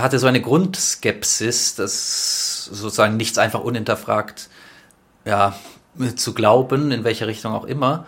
hatte 0.03 0.19
so 0.19 0.27
eine 0.27 0.41
Grundskepsis, 0.41 1.75
dass 1.75 2.65
sozusagen 2.67 3.17
nichts 3.17 3.39
einfach 3.39 3.61
unhinterfragt 3.61 4.49
ja, 5.25 5.55
zu 6.17 6.35
glauben, 6.35 6.93
in 6.93 7.05
welche 7.05 7.27
Richtung 7.27 7.53
auch 7.53 7.65
immer. 7.65 8.07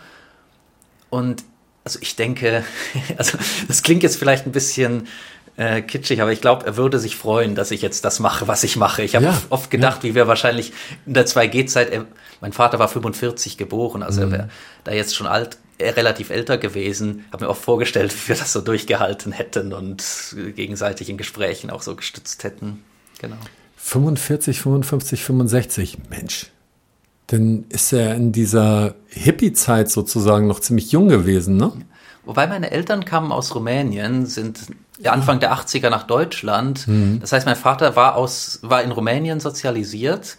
Und 1.10 1.44
also 1.84 1.98
ich 2.00 2.16
denke, 2.16 2.64
also 3.18 3.38
das 3.68 3.82
klingt 3.82 4.02
jetzt 4.02 4.16
vielleicht 4.16 4.46
ein 4.46 4.52
bisschen 4.52 5.08
äh, 5.56 5.82
kitschig, 5.82 6.22
aber 6.22 6.32
ich 6.32 6.40
glaube, 6.40 6.64
er 6.64 6.76
würde 6.76 6.98
sich 6.98 7.16
freuen, 7.16 7.54
dass 7.54 7.70
ich 7.70 7.82
jetzt 7.82 8.04
das 8.04 8.20
mache, 8.20 8.48
was 8.48 8.64
ich 8.64 8.76
mache. 8.76 9.02
Ich 9.02 9.14
habe 9.14 9.26
ja, 9.26 9.42
oft 9.50 9.70
gedacht, 9.70 10.02
ja. 10.02 10.10
wie 10.10 10.14
wir 10.14 10.26
wahrscheinlich 10.26 10.72
in 11.06 11.14
der 11.14 11.26
2G-Zeit, 11.26 12.06
mein 12.40 12.52
Vater 12.52 12.78
war 12.78 12.88
45 12.88 13.58
geboren, 13.58 14.02
also 14.02 14.20
mhm. 14.20 14.26
er 14.26 14.32
wäre 14.32 14.48
da 14.84 14.92
jetzt 14.92 15.14
schon 15.14 15.26
alt 15.26 15.58
relativ 15.90 16.30
älter 16.30 16.58
gewesen, 16.58 17.24
habe 17.32 17.44
mir 17.44 17.50
auch 17.50 17.56
vorgestellt, 17.56 18.14
wie 18.24 18.28
wir 18.28 18.36
das 18.36 18.52
so 18.52 18.60
durchgehalten 18.60 19.32
hätten 19.32 19.72
und 19.72 20.04
gegenseitig 20.56 21.08
in 21.08 21.16
Gesprächen 21.16 21.70
auch 21.70 21.82
so 21.82 21.96
gestützt 21.96 22.44
hätten. 22.44 22.82
Genau. 23.20 23.36
45, 23.76 24.60
55, 24.60 25.24
65, 25.24 25.98
Mensch. 26.08 26.46
Dann 27.28 27.64
ist 27.68 27.92
er 27.92 28.14
in 28.14 28.32
dieser 28.32 28.94
Hippie-Zeit 29.08 29.90
sozusagen 29.90 30.46
noch 30.46 30.60
ziemlich 30.60 30.92
jung 30.92 31.08
gewesen, 31.08 31.56
ne? 31.56 31.72
Wobei 32.24 32.46
meine 32.46 32.70
Eltern 32.70 33.04
kamen 33.04 33.32
aus 33.32 33.54
Rumänien, 33.54 34.26
sind 34.26 34.60
Anfang 35.04 35.40
der 35.40 35.52
80er 35.52 35.90
nach 35.90 36.04
Deutschland. 36.04 36.86
Mhm. 36.86 37.18
Das 37.20 37.32
heißt, 37.32 37.46
mein 37.46 37.56
Vater 37.56 37.96
war 37.96 38.14
aus, 38.14 38.60
war 38.62 38.82
in 38.82 38.92
Rumänien 38.92 39.40
sozialisiert. 39.40 40.36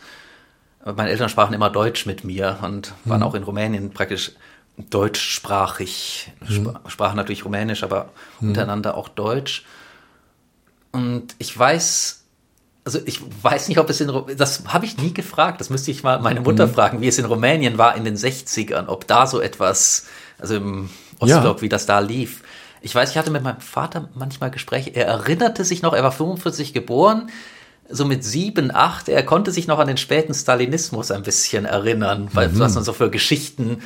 Meine 0.85 1.09
Eltern 1.09 1.29
sprachen 1.29 1.53
immer 1.53 1.69
Deutsch 1.69 2.05
mit 2.05 2.23
mir 2.23 2.59
und 2.61 2.93
waren 3.05 3.19
mhm. 3.19 3.25
auch 3.25 3.35
in 3.35 3.43
Rumänien 3.43 3.91
praktisch 3.91 4.31
deutschsprachig, 4.77 6.31
mhm. 6.47 6.77
sprachen 6.87 7.15
natürlich 7.15 7.45
Rumänisch, 7.45 7.83
aber 7.83 8.09
mhm. 8.39 8.49
untereinander 8.49 8.97
auch 8.97 9.07
Deutsch. 9.07 9.65
Und 10.91 11.35
ich 11.37 11.57
weiß, 11.57 12.23
also 12.85 12.99
ich 13.05 13.21
weiß 13.41 13.67
nicht, 13.67 13.77
ob 13.77 13.89
es 13.89 14.01
in, 14.01 14.11
das 14.37 14.63
habe 14.67 14.85
ich 14.85 14.97
nie 14.97 15.13
gefragt, 15.13 15.61
das 15.61 15.69
müsste 15.69 15.91
ich 15.91 16.03
mal 16.03 16.19
meine 16.19 16.41
Mutter 16.41 16.67
mhm. 16.67 16.73
fragen, 16.73 17.01
wie 17.01 17.07
es 17.07 17.17
in 17.17 17.25
Rumänien 17.25 17.77
war 17.77 17.95
in 17.95 18.03
den 18.03 18.15
60ern, 18.15 18.87
ob 18.87 19.07
da 19.07 19.27
so 19.27 19.39
etwas, 19.39 20.07
also 20.39 20.55
im 20.55 20.89
Ostblock, 21.19 21.57
ja. 21.57 21.61
wie 21.61 21.69
das 21.69 21.85
da 21.85 21.99
lief. 21.99 22.43
Ich 22.81 22.93
weiß, 22.93 23.11
ich 23.11 23.17
hatte 23.17 23.31
mit 23.31 23.43
meinem 23.43 23.61
Vater 23.61 24.09
manchmal 24.15 24.51
Gespräche, 24.51 24.89
er 24.89 25.05
erinnerte 25.05 25.63
sich 25.63 25.81
noch, 25.81 25.93
er 25.93 26.03
war 26.03 26.11
45 26.11 26.73
geboren, 26.73 27.29
so 27.89 28.05
mit 28.05 28.23
sieben, 28.23 28.73
acht, 28.73 29.07
er 29.07 29.23
konnte 29.23 29.51
sich 29.51 29.67
noch 29.67 29.79
an 29.79 29.87
den 29.87 29.97
späten 29.97 30.33
Stalinismus 30.33 31.11
ein 31.11 31.23
bisschen 31.23 31.65
erinnern, 31.65 32.29
weil 32.33 32.49
mhm. 32.49 32.59
was 32.59 32.75
man 32.75 32.83
so 32.83 32.91
für 32.91 33.09
Geschichten 33.09 33.81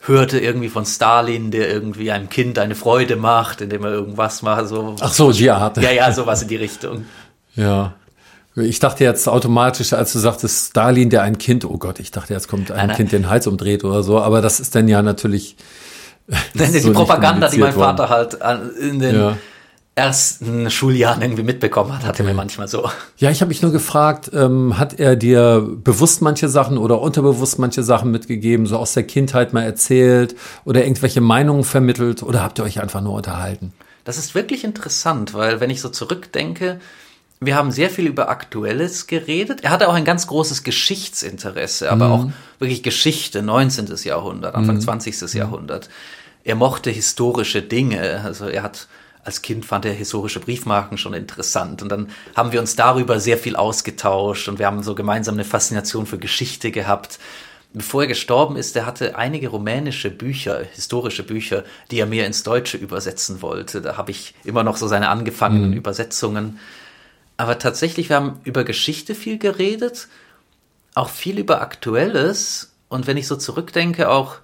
hörte 0.00 0.38
irgendwie 0.38 0.68
von 0.68 0.86
Stalin, 0.86 1.50
der 1.50 1.70
irgendwie 1.70 2.10
einem 2.10 2.28
Kind 2.28 2.58
eine 2.58 2.74
Freude 2.74 3.16
macht, 3.16 3.60
indem 3.60 3.84
er 3.84 3.92
irgendwas 3.92 4.42
macht. 4.42 4.68
So. 4.68 4.96
Ach 5.00 5.12
so, 5.12 5.30
Art. 5.50 5.76
Ja, 5.76 5.90
ja, 5.90 6.12
sowas 6.12 6.42
in 6.42 6.48
die 6.48 6.56
Richtung. 6.56 7.04
Ja. 7.56 7.94
Ich 8.54 8.78
dachte 8.78 9.02
jetzt 9.02 9.28
automatisch, 9.28 9.92
als 9.92 10.12
du 10.12 10.20
sagtest, 10.20 10.68
Stalin, 10.68 11.10
der 11.10 11.22
ein 11.22 11.36
Kind, 11.36 11.64
oh 11.64 11.78
Gott, 11.78 11.98
ich 11.98 12.12
dachte, 12.12 12.32
jetzt 12.32 12.46
kommt 12.46 12.70
ein 12.70 12.76
nein, 12.76 12.86
nein. 12.86 12.96
Kind 12.96 13.12
den 13.12 13.28
Hals 13.28 13.48
umdreht 13.48 13.82
oder 13.82 14.04
so, 14.04 14.20
aber 14.20 14.40
das 14.40 14.60
ist 14.60 14.76
dann 14.76 14.86
ja 14.86 15.02
natürlich. 15.02 15.56
Das 16.54 16.70
ist 16.70 16.84
so 16.84 16.90
die 16.90 16.94
Propaganda, 16.94 17.48
die 17.48 17.58
mein 17.58 17.72
Vater 17.72 18.08
worden. 18.08 18.38
halt 18.40 18.74
in 18.80 19.00
den 19.00 19.14
ja 19.16 19.36
ersten 19.94 20.70
Schuljahren 20.70 21.20
irgendwie 21.20 21.42
mitbekommen 21.42 21.92
hat, 21.92 22.04
hatte 22.04 22.22
okay. 22.22 22.30
mir 22.30 22.36
manchmal 22.36 22.68
so. 22.68 22.88
Ja, 23.18 23.30
ich 23.30 23.40
habe 23.40 23.48
mich 23.48 23.60
nur 23.60 23.72
gefragt, 23.72 24.30
ähm, 24.32 24.78
hat 24.78 24.98
er 24.98 25.16
dir 25.16 25.66
bewusst 25.84 26.22
manche 26.22 26.48
Sachen 26.48 26.78
oder 26.78 27.00
unterbewusst 27.00 27.58
manche 27.58 27.82
Sachen 27.82 28.10
mitgegeben, 28.10 28.66
so 28.66 28.78
aus 28.78 28.94
der 28.94 29.02
Kindheit 29.02 29.52
mal 29.52 29.62
erzählt 29.62 30.36
oder 30.64 30.84
irgendwelche 30.84 31.20
Meinungen 31.20 31.64
vermittelt 31.64 32.22
oder 32.22 32.42
habt 32.42 32.58
ihr 32.58 32.64
euch 32.64 32.80
einfach 32.80 33.00
nur 33.00 33.14
unterhalten? 33.14 33.72
Das 34.04 34.16
ist 34.16 34.34
wirklich 34.34 34.64
interessant, 34.64 35.34
weil 35.34 35.60
wenn 35.60 35.70
ich 35.70 35.80
so 35.80 35.88
zurückdenke, 35.88 36.80
wir 37.40 37.56
haben 37.56 37.70
sehr 37.70 37.90
viel 37.90 38.06
über 38.06 38.28
Aktuelles 38.28 39.06
geredet. 39.06 39.62
Er 39.62 39.70
hatte 39.70 39.88
auch 39.88 39.94
ein 39.94 40.04
ganz 40.04 40.26
großes 40.26 40.62
Geschichtsinteresse, 40.62 41.90
aber 41.90 42.06
mhm. 42.06 42.12
auch 42.12 42.26
wirklich 42.58 42.82
Geschichte, 42.82 43.42
19. 43.42 43.88
Jahrhundert, 44.04 44.54
Anfang 44.54 44.76
mhm. 44.76 44.80
20. 44.80 45.34
Jahrhundert. 45.34 45.88
Er 46.44 46.54
mochte 46.54 46.90
historische 46.90 47.62
Dinge. 47.62 48.22
Also 48.24 48.46
er 48.46 48.62
hat 48.62 48.88
als 49.30 49.42
Kind 49.42 49.64
fand 49.64 49.84
er 49.84 49.92
historische 49.92 50.40
Briefmarken 50.40 50.98
schon 50.98 51.14
interessant. 51.14 51.82
Und 51.82 51.88
dann 51.88 52.08
haben 52.34 52.50
wir 52.50 52.58
uns 52.58 52.74
darüber 52.74 53.20
sehr 53.20 53.38
viel 53.38 53.54
ausgetauscht 53.54 54.48
und 54.48 54.58
wir 54.58 54.66
haben 54.66 54.82
so 54.82 54.96
gemeinsam 54.96 55.36
eine 55.36 55.44
Faszination 55.44 56.04
für 56.04 56.18
Geschichte 56.18 56.72
gehabt. 56.72 57.20
Bevor 57.72 58.02
er 58.02 58.08
gestorben 58.08 58.56
ist, 58.56 58.74
er 58.74 58.86
hatte 58.86 59.16
einige 59.16 59.46
rumänische 59.50 60.10
Bücher, 60.10 60.64
historische 60.74 61.22
Bücher, 61.22 61.62
die 61.92 62.00
er 62.00 62.06
mir 62.06 62.26
ins 62.26 62.42
Deutsche 62.42 62.76
übersetzen 62.76 63.40
wollte. 63.40 63.80
Da 63.80 63.96
habe 63.96 64.10
ich 64.10 64.34
immer 64.42 64.64
noch 64.64 64.76
so 64.76 64.88
seine 64.88 65.10
angefangenen 65.10 65.70
mhm. 65.70 65.76
Übersetzungen. 65.76 66.58
Aber 67.36 67.60
tatsächlich, 67.60 68.08
wir 68.08 68.16
haben 68.16 68.40
über 68.42 68.64
Geschichte 68.64 69.14
viel 69.14 69.38
geredet, 69.38 70.08
auch 70.96 71.08
viel 71.08 71.38
über 71.38 71.60
Aktuelles. 71.60 72.72
Und 72.88 73.06
wenn 73.06 73.16
ich 73.16 73.28
so 73.28 73.36
zurückdenke, 73.36 74.08
auch 74.08 74.38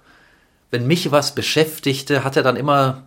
wenn 0.71 0.87
mich 0.87 1.11
was 1.11 1.35
beschäftigte, 1.35 2.23
hat 2.23 2.37
er 2.37 2.43
dann 2.43 2.55
immer 2.55 3.06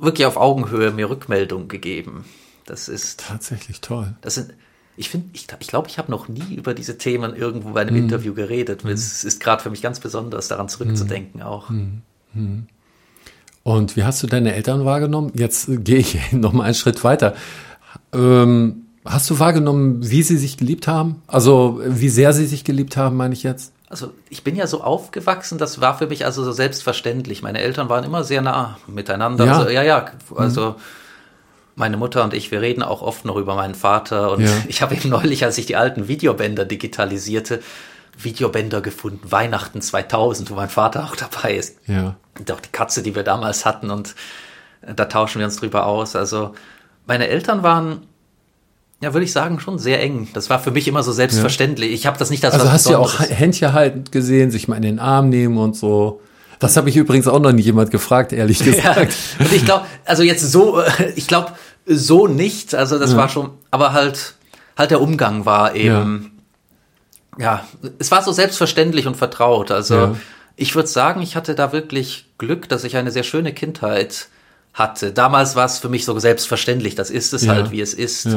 wirklich 0.00 0.26
auf 0.26 0.36
Augenhöhe 0.36 0.90
mir 0.90 1.10
Rückmeldung 1.10 1.68
gegeben. 1.68 2.24
Das 2.64 2.88
ist 2.88 3.20
tatsächlich 3.28 3.80
toll. 3.80 4.14
Das 4.20 4.34
sind, 4.34 4.52
ich 4.96 5.08
finde, 5.08 5.28
ich, 5.32 5.46
ich 5.60 5.66
glaube, 5.68 5.88
ich 5.88 5.98
habe 5.98 6.10
noch 6.10 6.28
nie 6.28 6.54
über 6.54 6.74
diese 6.74 6.98
Themen 6.98 7.36
irgendwo 7.36 7.70
bei 7.70 7.82
einem 7.82 7.94
mm. 7.94 8.04
Interview 8.04 8.34
geredet. 8.34 8.84
Mm. 8.84 8.88
Es 8.88 9.24
ist 9.24 9.40
gerade 9.40 9.62
für 9.62 9.70
mich 9.70 9.82
ganz 9.82 10.00
besonders, 10.00 10.48
daran 10.48 10.68
zurückzudenken 10.68 11.40
mm. 11.40 11.44
auch. 11.44 11.70
Und 13.62 13.96
wie 13.96 14.04
hast 14.04 14.22
du 14.22 14.26
deine 14.26 14.54
Eltern 14.54 14.84
wahrgenommen? 14.84 15.32
Jetzt 15.34 15.68
gehe 15.84 15.98
ich 15.98 16.18
noch 16.32 16.52
mal 16.52 16.64
einen 16.64 16.74
Schritt 16.74 17.04
weiter. 17.04 17.34
Ähm, 18.12 18.86
hast 19.04 19.30
du 19.30 19.38
wahrgenommen, 19.38 20.08
wie 20.08 20.22
sie 20.22 20.36
sich 20.36 20.56
geliebt 20.56 20.88
haben? 20.88 21.22
Also 21.26 21.80
wie 21.84 22.08
sehr 22.08 22.32
sie 22.32 22.46
sich 22.46 22.64
geliebt 22.64 22.96
haben, 22.96 23.16
meine 23.16 23.34
ich 23.34 23.42
jetzt? 23.42 23.72
Also 23.88 24.12
ich 24.28 24.42
bin 24.42 24.56
ja 24.56 24.66
so 24.66 24.82
aufgewachsen, 24.82 25.58
das 25.58 25.80
war 25.80 25.96
für 25.96 26.06
mich 26.08 26.24
also 26.24 26.42
so 26.42 26.52
selbstverständlich. 26.52 27.42
Meine 27.42 27.60
Eltern 27.60 27.88
waren 27.88 28.04
immer 28.04 28.24
sehr 28.24 28.42
nah 28.42 28.78
miteinander. 28.86 29.44
Ja, 29.44 29.58
also, 29.58 29.70
ja, 29.70 29.82
ja. 29.82 30.06
Also 30.34 30.70
mhm. 30.70 30.74
meine 31.76 31.96
Mutter 31.96 32.24
und 32.24 32.34
ich, 32.34 32.50
wir 32.50 32.60
reden 32.60 32.82
auch 32.82 33.02
oft 33.02 33.24
noch 33.24 33.36
über 33.36 33.54
meinen 33.54 33.76
Vater. 33.76 34.32
Und 34.32 34.42
ja. 34.42 34.50
ich 34.68 34.82
habe 34.82 34.96
eben 34.96 35.08
neulich, 35.08 35.44
als 35.44 35.56
ich 35.58 35.66
die 35.66 35.76
alten 35.76 36.08
Videobänder 36.08 36.64
digitalisierte, 36.64 37.62
Videobänder 38.18 38.80
gefunden, 38.80 39.30
Weihnachten 39.30 39.80
2000, 39.80 40.50
wo 40.50 40.54
mein 40.54 40.70
Vater 40.70 41.04
auch 41.04 41.16
dabei 41.16 41.54
ist. 41.54 41.78
Ja. 41.86 42.16
Und 42.38 42.50
auch 42.50 42.60
die 42.60 42.72
Katze, 42.72 43.02
die 43.02 43.14
wir 43.14 43.22
damals 43.22 43.64
hatten. 43.64 43.90
Und 43.90 44.16
da 44.80 45.04
tauschen 45.04 45.38
wir 45.38 45.46
uns 45.46 45.56
drüber 45.56 45.86
aus. 45.86 46.16
Also 46.16 46.54
meine 47.06 47.28
Eltern 47.28 47.62
waren 47.62 48.06
ja, 49.00 49.12
würde 49.12 49.24
ich 49.24 49.32
sagen, 49.32 49.60
schon 49.60 49.78
sehr 49.78 50.02
eng. 50.02 50.28
Das 50.32 50.48
war 50.48 50.58
für 50.58 50.70
mich 50.70 50.88
immer 50.88 51.02
so 51.02 51.12
selbstverständlich. 51.12 51.90
Ja. 51.90 51.94
Ich 51.94 52.06
habe 52.06 52.18
das 52.18 52.30
nicht 52.30 52.44
als 52.44 52.54
Also 52.54 52.72
hast 52.72 52.86
du 52.86 52.92
ja 52.92 52.98
auch 52.98 53.20
Händchen 53.20 53.72
halten 53.72 54.04
gesehen, 54.10 54.50
sich 54.50 54.68
mal 54.68 54.76
in 54.76 54.82
den 54.82 54.98
Arm 54.98 55.28
nehmen 55.28 55.58
und 55.58 55.76
so. 55.76 56.20
Das 56.58 56.78
habe 56.78 56.88
ich 56.88 56.96
übrigens 56.96 57.28
auch 57.28 57.38
noch 57.38 57.52
nie 57.52 57.62
jemand 57.62 57.90
gefragt, 57.90 58.32
ehrlich 58.32 58.58
gesagt. 58.64 59.12
Ja, 59.38 59.44
und 59.44 59.52
ich 59.52 59.64
glaube, 59.64 59.84
also 60.06 60.22
jetzt 60.22 60.50
so, 60.50 60.82
ich 61.14 61.26
glaube, 61.26 61.52
so 61.84 62.26
nicht. 62.26 62.74
Also 62.74 62.98
das 62.98 63.12
ja. 63.12 63.18
war 63.18 63.28
schon, 63.28 63.50
aber 63.70 63.92
halt, 63.92 64.34
halt 64.78 64.90
der 64.90 65.02
Umgang 65.02 65.44
war 65.44 65.74
eben, 65.74 66.40
ja, 67.38 67.44
ja 67.44 67.64
es 67.98 68.10
war 68.10 68.22
so 68.22 68.32
selbstverständlich 68.32 69.06
und 69.06 69.16
vertraut. 69.16 69.70
Also 69.70 70.16
ich 70.56 70.74
würde 70.74 70.88
sagen, 70.88 71.20
ich 71.20 71.36
hatte 71.36 71.54
da 71.54 71.72
wirklich 71.72 72.26
Glück, 72.38 72.66
dass 72.70 72.82
ich 72.82 72.96
eine 72.96 73.10
sehr 73.10 73.24
schöne 73.24 73.52
Kindheit 73.52 74.28
hatte. 74.72 75.12
Damals 75.12 75.54
war 75.54 75.66
es 75.66 75.78
für 75.78 75.90
mich 75.90 76.06
so 76.06 76.18
selbstverständlich. 76.18 76.94
Das 76.94 77.10
ist 77.10 77.34
es 77.34 77.46
halt, 77.46 77.70
wie 77.70 77.82
es 77.82 77.92
ist. 77.92 78.28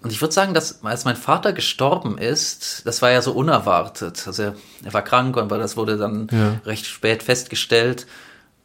Und 0.00 0.12
ich 0.12 0.20
würde 0.20 0.32
sagen, 0.32 0.54
dass 0.54 0.84
als 0.84 1.04
mein 1.04 1.16
Vater 1.16 1.52
gestorben 1.52 2.18
ist, 2.18 2.86
das 2.86 3.02
war 3.02 3.10
ja 3.10 3.20
so 3.20 3.32
unerwartet. 3.32 4.24
Also 4.26 4.44
er, 4.44 4.54
er 4.84 4.94
war 4.94 5.02
krank 5.02 5.36
und 5.36 5.48
das 5.50 5.76
wurde 5.76 5.96
dann 5.96 6.28
ja. 6.30 6.60
recht 6.64 6.86
spät 6.86 7.22
festgestellt. 7.24 8.06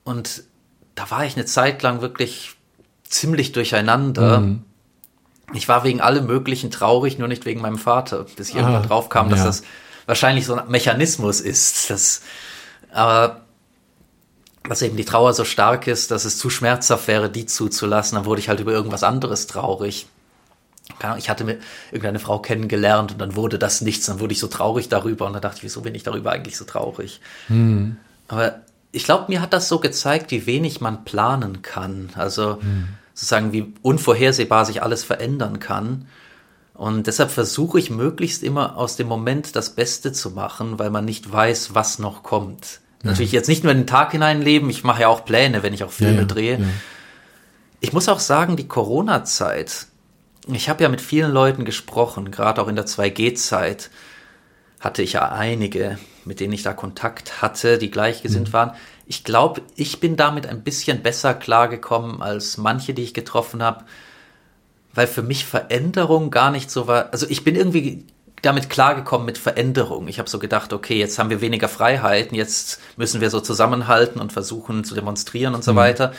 Und 0.04 0.44
da 0.94 1.10
war 1.10 1.26
ich 1.26 1.36
eine 1.36 1.46
Zeit 1.46 1.82
lang 1.82 2.02
wirklich 2.02 2.56
ziemlich 3.04 3.52
durcheinander. 3.52 4.42
Mhm. 4.42 4.64
Ich 5.54 5.68
war 5.68 5.84
wegen 5.84 6.02
allem 6.02 6.28
Möglichen 6.28 6.70
traurig, 6.70 7.18
nur 7.18 7.28
nicht 7.28 7.46
wegen 7.46 7.62
meinem 7.62 7.80
Vater, 7.80 8.26
bis 8.36 8.50
ich 8.50 8.56
ah, 8.56 8.60
irgendwann 8.60 8.88
drauf 8.88 9.10
kam, 9.10 9.30
dass 9.30 9.40
ja. 9.40 9.46
das 9.46 9.64
wahrscheinlich 10.06 10.46
so 10.46 10.54
ein 10.54 10.68
Mechanismus 10.70 11.42
ist. 11.42 11.90
Dass, 11.90 12.22
aber 12.92 13.42
dass 14.70 14.84
eben 14.84 14.98
die 14.98 15.06
Trauer 15.06 15.34
so 15.34 15.46
stark 15.46 15.88
ist, 15.88 16.12
dass 16.12 16.26
es 16.26 16.38
zu 16.38 16.52
schmerzhaft 16.52 17.08
wäre, 17.08 17.32
die 17.32 17.48
zuzulassen, 17.48 18.18
dann 18.18 18.26
wurde 18.26 18.40
ich 18.40 18.50
halt 18.50 18.60
über 18.60 18.72
irgendwas 18.72 19.04
anderes 19.04 19.48
traurig 19.48 20.06
ich 21.18 21.30
hatte 21.30 21.44
mit 21.44 21.62
irgendeine 21.92 22.20
Frau 22.20 22.40
kennengelernt 22.40 23.14
und 23.14 23.22
dann 23.22 23.36
wurde 23.36 23.58
das 23.58 23.82
nichts, 23.82 24.06
dann 24.06 24.20
wurde 24.20 24.34
ich 24.34 24.40
so 24.40 24.48
traurig 24.48 24.90
darüber 24.90 25.26
und 25.26 25.34
dann 25.34 25.42
dachte 25.42 25.58
ich, 25.58 25.64
wieso 25.64 25.82
bin 25.82 25.96
ich 25.96 26.04
darüber 26.04 26.32
eigentlich 26.32 26.58
so 26.58 26.66
traurig? 26.66 27.22
Hm. 27.48 27.98
Aber 28.28 28.62
ich 28.92 29.06
glaube, 29.06 29.26
mir 29.28 29.42
hat 29.42 29.54
das 29.54 29.70
so 29.70 29.80
gezeigt, 29.80 30.32
wie 30.32 30.46
wenig 30.46 30.82
man 30.82 31.04
planen 31.04 31.62
kann. 31.62 32.10
Also 32.16 32.62
hm. 32.62 32.90
sozusagen, 33.14 33.54
wie 33.54 33.74
unvorhersehbar 33.82 34.66
sich 34.66 34.84
alles 34.84 35.04
verändern 35.04 35.60
kann. 35.60 36.08
Und 36.74 37.08
deshalb 37.08 37.32
versuche 37.32 37.80
ich 37.80 37.90
möglichst 37.90 38.44
immer 38.44 38.78
aus 38.78 38.96
dem 38.96 39.08
Moment 39.08 39.56
das 39.56 39.72
Beste 39.72 40.12
zu 40.12 40.32
machen, 40.32 40.80
weil 40.80 40.90
man 40.90 41.06
nicht 41.06 41.32
weiß, 41.32 41.76
was 41.76 42.00
noch 42.00 42.24
kommt. 42.24 42.82
Ja. 43.04 43.12
Natürlich 43.12 43.32
jetzt 43.32 43.48
nicht 43.48 43.64
nur 43.64 43.72
in 43.72 43.80
den 43.80 43.88
Tag 43.88 44.12
hineinleben, 44.12 44.70
ich 44.70 44.84
mache 44.84 45.02
ja 45.02 45.08
auch 45.08 45.26
Pläne, 45.26 45.64
wenn 45.64 45.74
ich 45.74 45.84
auch 45.84 45.92
Filme 45.92 46.16
ja, 46.16 46.22
ja, 46.22 46.28
drehe. 46.28 46.70
Ich 47.80 47.94
muss 47.94 48.10
auch 48.10 48.20
sagen, 48.20 48.56
die 48.56 48.68
Corona-Zeit, 48.68 49.88
ich 50.48 50.70
habe 50.70 50.84
ja 50.84 50.90
mit 50.90 51.02
vielen 51.02 51.32
Leuten 51.32 51.66
gesprochen, 51.66 52.32
gerade 52.32 52.62
auch 52.62 52.68
in 52.68 52.76
der 52.76 52.86
2G-Zeit 52.86 53.90
hatte 54.80 55.02
ich 55.02 55.14
ja 55.14 55.32
einige, 55.32 55.98
mit 56.26 56.42
denen 56.42 56.52
ich 56.52 56.64
da 56.64 56.74
Kontakt 56.74 57.42
hatte, 57.42 57.78
die 57.78 57.90
gleichgesinnt 57.90 58.50
mhm. 58.50 58.54
waren. 58.54 58.72
Ich 59.06 59.24
glaube, 59.24 59.62
ich 59.76 60.00
bin 60.02 60.18
damit 60.18 60.46
ein 60.46 60.64
bisschen 60.64 61.02
besser 61.02 61.34
klargekommen 61.34 62.22
als 62.22 62.58
manche, 62.58 62.94
die 62.94 63.04
ich 63.04 63.14
getroffen 63.14 63.64
habe, 63.64 63.86
weil 64.94 65.08
für 65.08 65.22
mich 65.22 65.46
Veränderung 65.46 66.32
gar 66.32 66.52
nicht 66.52 66.70
so 66.70 66.88
war. 66.88 67.14
Also 67.14 67.26
ich 67.30 67.46
bin 67.46 67.56
irgendwie 67.56 68.06
damit 68.42 68.70
klargekommen 68.70 69.26
mit 69.26 69.38
Veränderung. 69.38 70.10
Ich 70.10 70.20
habe 70.20 70.30
so 70.30 70.38
gedacht, 70.38 70.74
okay, 70.74 71.00
jetzt 71.00 71.18
haben 71.18 71.30
wir 71.30 71.40
weniger 71.40 71.70
Freiheiten, 71.70 72.36
jetzt 72.36 72.82
müssen 72.98 73.22
wir 73.22 73.30
so 73.30 73.40
zusammenhalten 73.40 74.20
und 74.20 74.34
versuchen 74.34 74.84
zu 74.84 74.96
demonstrieren 74.96 75.56
und 75.56 75.64
so 75.64 75.72
mhm. 75.72 75.78
weiter 75.78 76.14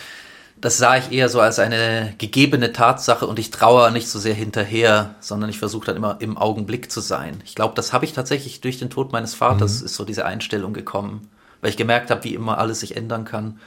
das 0.65 0.79
sah 0.79 0.97
ich 0.97 1.13
eher 1.13 1.29
so 1.29 1.41
als 1.41 1.59
eine 1.59 2.15
gegebene 2.17 2.73
Tatsache 2.73 3.27
und 3.27 3.39
ich 3.39 3.51
traue 3.51 3.93
nicht 3.93 4.09
so 4.09 4.19
sehr 4.19 4.33
hinterher, 4.33 5.15
sondern 5.21 5.51
ich 5.51 5.59
versuche 5.59 5.85
dann 5.85 5.97
immer 5.97 6.17
im 6.21 6.39
Augenblick 6.39 6.91
zu 6.91 7.03
sein. 7.03 7.43
Ich 7.45 7.55
glaube, 7.55 7.75
das 7.75 7.93
habe 7.93 8.07
ich 8.07 8.15
tatsächlich 8.15 8.63
durch 8.63 8.79
den 8.79 8.89
Tod 8.89 9.13
meines 9.13 9.35
Vaters, 9.35 9.81
mhm. 9.81 9.85
ist 9.85 9.95
so 9.95 10.07
diese 10.07 10.25
Einstellung 10.25 10.73
gekommen, 10.73 11.29
weil 11.61 11.69
ich 11.69 11.77
gemerkt 11.77 12.11
habe, 12.11 12.25
wie 12.25 12.33
immer 12.33 12.57
alles 12.57 12.81
sich 12.81 12.97
ändern 12.97 13.27
kann. 13.27 13.61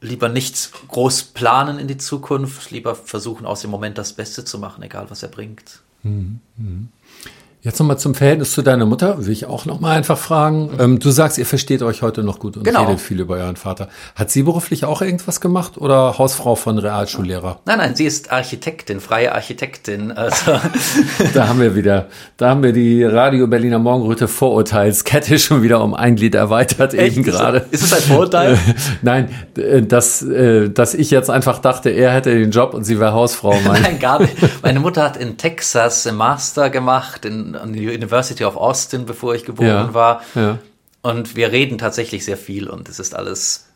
lieber 0.00 0.28
nicht 0.28 0.70
groß 0.86 1.24
planen 1.24 1.80
in 1.80 1.88
die 1.88 1.98
Zukunft, 1.98 2.70
lieber 2.70 2.94
versuchen 2.94 3.44
aus 3.44 3.62
dem 3.62 3.70
Moment 3.70 3.98
das 3.98 4.12
Beste 4.12 4.44
zu 4.44 4.60
machen, 4.60 4.84
egal 4.84 5.10
was 5.10 5.24
er 5.24 5.28
bringt. 5.28 5.80
Mhm. 6.04 6.38
Jetzt 7.62 7.78
nochmal 7.78 7.98
zum 7.98 8.14
Verhältnis 8.14 8.52
zu 8.52 8.62
deiner 8.62 8.86
Mutter, 8.86 9.26
will 9.26 9.32
ich 9.34 9.44
auch 9.44 9.66
nochmal 9.66 9.94
einfach 9.94 10.16
fragen. 10.16 10.70
Ähm, 10.78 10.98
du 10.98 11.10
sagst, 11.10 11.36
ihr 11.36 11.44
versteht 11.44 11.82
euch 11.82 12.00
heute 12.00 12.22
noch 12.22 12.38
gut 12.38 12.56
und 12.56 12.62
genau. 12.62 12.84
redet 12.84 13.00
viel 13.00 13.20
über 13.20 13.34
euren 13.34 13.56
Vater. 13.56 13.88
Hat 14.14 14.30
sie 14.30 14.44
beruflich 14.44 14.86
auch 14.86 15.02
irgendwas 15.02 15.42
gemacht 15.42 15.76
oder 15.76 16.16
Hausfrau 16.16 16.54
von 16.54 16.78
Realschullehrer? 16.78 17.60
Nein, 17.66 17.76
nein, 17.76 17.94
sie 17.94 18.06
ist 18.06 18.32
Architektin, 18.32 18.98
freie 18.98 19.34
Architektin. 19.34 20.10
Also. 20.10 20.52
da 21.34 21.48
haben 21.48 21.60
wir 21.60 21.74
wieder, 21.74 22.06
da 22.38 22.48
haben 22.48 22.62
wir 22.62 22.72
die 22.72 23.04
Radio 23.04 23.46
Berliner 23.46 23.78
Morgenröte 23.78 24.26
Vorurteilskette 24.26 25.38
schon 25.38 25.62
wieder 25.62 25.84
um 25.84 25.92
ein 25.92 26.16
Glied 26.16 26.36
erweitert 26.36 26.94
Echt? 26.94 27.18
eben 27.18 27.24
gerade. 27.24 27.66
Ist 27.70 27.82
es 27.82 27.92
ein 27.92 28.00
Vorurteil? 28.00 28.58
nein, 29.02 29.28
äh, 29.58 29.82
dass, 29.82 30.22
äh, 30.22 30.70
dass 30.70 30.94
ich 30.94 31.10
jetzt 31.10 31.28
einfach 31.28 31.58
dachte, 31.58 31.90
er 31.90 32.12
hätte 32.12 32.30
den 32.30 32.52
Job 32.52 32.72
und 32.72 32.84
sie 32.84 32.98
wäre 32.98 33.12
Hausfrau. 33.12 33.54
nein, 33.66 33.98
gar 33.98 34.18
nicht. 34.22 34.34
Meine 34.62 34.80
Mutter 34.80 35.02
hat 35.02 35.18
in 35.18 35.36
Texas 35.36 36.06
einen 36.06 36.16
Master 36.16 36.70
gemacht 36.70 37.26
in 37.26 37.49
an 37.56 37.72
die 37.72 37.88
University 37.88 38.44
of 38.44 38.56
Austin, 38.56 39.06
bevor 39.06 39.34
ich 39.34 39.44
geboren 39.44 39.68
ja, 39.68 39.94
war. 39.94 40.22
Ja. 40.34 40.58
Und 41.02 41.36
wir 41.36 41.52
reden 41.52 41.78
tatsächlich 41.78 42.24
sehr 42.24 42.36
viel 42.36 42.68
und 42.68 42.88
es 42.88 42.98
ist 42.98 43.14
alles. 43.14 43.66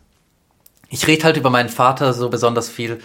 Ich 0.90 1.06
rede 1.06 1.24
halt 1.24 1.36
über 1.36 1.50
meinen 1.50 1.70
Vater 1.70 2.12
so 2.12 2.28
besonders 2.28 2.68
viel, 2.68 3.00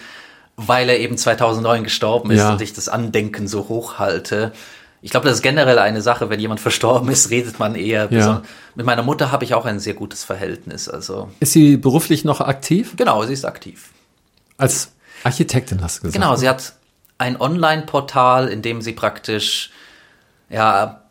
weil 0.58 0.90
er 0.90 1.00
eben 1.00 1.18
2009 1.18 1.84
gestorben 1.84 2.32
ist 2.32 2.40
ja. 2.40 2.52
und 2.52 2.62
ich 2.62 2.74
das 2.74 2.90
Andenken 2.90 3.48
so 3.48 3.70
hoch 3.70 3.98
halte. 3.98 4.52
Ich 5.02 5.12
glaube, 5.12 5.28
das 5.28 5.38
ist 5.38 5.42
generell 5.42 5.80
eine 5.80 6.02
Sache, 6.02 6.30
wenn 6.30 6.42
jemand 6.42 6.60
verstorben 6.60 7.10
ist, 7.10 7.30
redet 7.30 7.58
man 7.58 7.76
eher. 7.76 8.12
Ja. 8.12 8.44
Mit 8.76 8.86
meiner 8.86 9.04
Mutter 9.04 9.32
habe 9.32 9.46
ich 9.46 9.54
auch 9.54 9.66
ein 9.66 9.80
sehr 9.80 9.94
gutes 9.94 10.26
Verhältnis. 10.26 10.90
Also 10.90 11.30
ist 11.40 11.54
sie 11.54 11.78
beruflich 11.78 12.26
noch 12.26 12.42
aktiv? 12.42 12.96
Genau, 12.98 13.24
sie 13.24 13.34
ist 13.34 13.46
aktiv. 13.46 13.92
Als 14.58 14.92
Architektin 15.24 15.82
hast 15.82 16.00
du 16.00 16.02
gesagt. 16.04 16.22
Genau, 16.22 16.36
sie 16.36 16.50
hat 16.50 16.74
ein 17.18 17.40
Online-Portal, 17.40 18.50
in 18.50 18.62
dem 18.62 18.82
sie 18.82 18.92
praktisch 18.92 19.72
ja, 20.50 21.02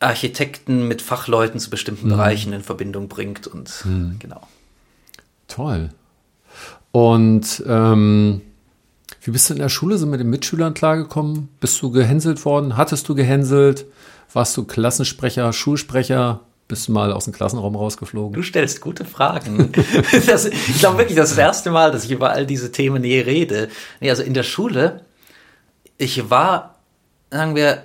Architekten 0.00 0.88
mit 0.88 1.00
Fachleuten 1.00 1.60
zu 1.60 1.70
bestimmten 1.70 2.06
mhm. 2.06 2.10
Bereichen 2.10 2.52
in 2.52 2.62
Verbindung 2.62 3.08
bringt 3.08 3.46
und 3.46 3.84
mhm. 3.84 4.16
genau. 4.18 4.46
Toll. 5.48 5.90
Und 6.90 7.62
ähm, 7.66 8.42
wie 9.22 9.30
bist 9.30 9.48
du 9.48 9.54
in 9.54 9.60
der 9.60 9.68
Schule 9.68 9.98
so 9.98 10.06
mit 10.06 10.20
den 10.20 10.30
Mitschülern 10.30 10.74
klargekommen? 10.74 11.48
Bist 11.60 11.80
du 11.80 11.90
gehänselt 11.90 12.44
worden? 12.44 12.76
Hattest 12.76 13.08
du 13.08 13.14
gehänselt? 13.14 13.86
Warst 14.32 14.56
du 14.56 14.64
Klassensprecher, 14.64 15.52
Schulsprecher? 15.52 16.40
Bist 16.68 16.88
du 16.88 16.92
mal 16.92 17.12
aus 17.12 17.24
dem 17.24 17.32
Klassenraum 17.32 17.76
rausgeflogen? 17.76 18.34
Du 18.34 18.42
stellst 18.42 18.80
gute 18.80 19.04
Fragen. 19.04 19.72
das, 20.26 20.46
ich 20.46 20.78
glaube 20.78 20.98
wirklich, 20.98 21.16
das 21.16 21.30
ist 21.30 21.38
das 21.38 21.44
erste 21.44 21.70
Mal, 21.70 21.92
dass 21.92 22.04
ich 22.04 22.10
über 22.10 22.30
all 22.30 22.46
diese 22.46 22.72
Themen 22.72 23.04
je 23.04 23.20
rede. 23.20 23.68
Nee, 24.00 24.10
also 24.10 24.22
in 24.22 24.34
der 24.34 24.42
Schule, 24.42 25.04
ich 25.98 26.30
war, 26.30 26.76
sagen 27.30 27.54
wir, 27.54 27.84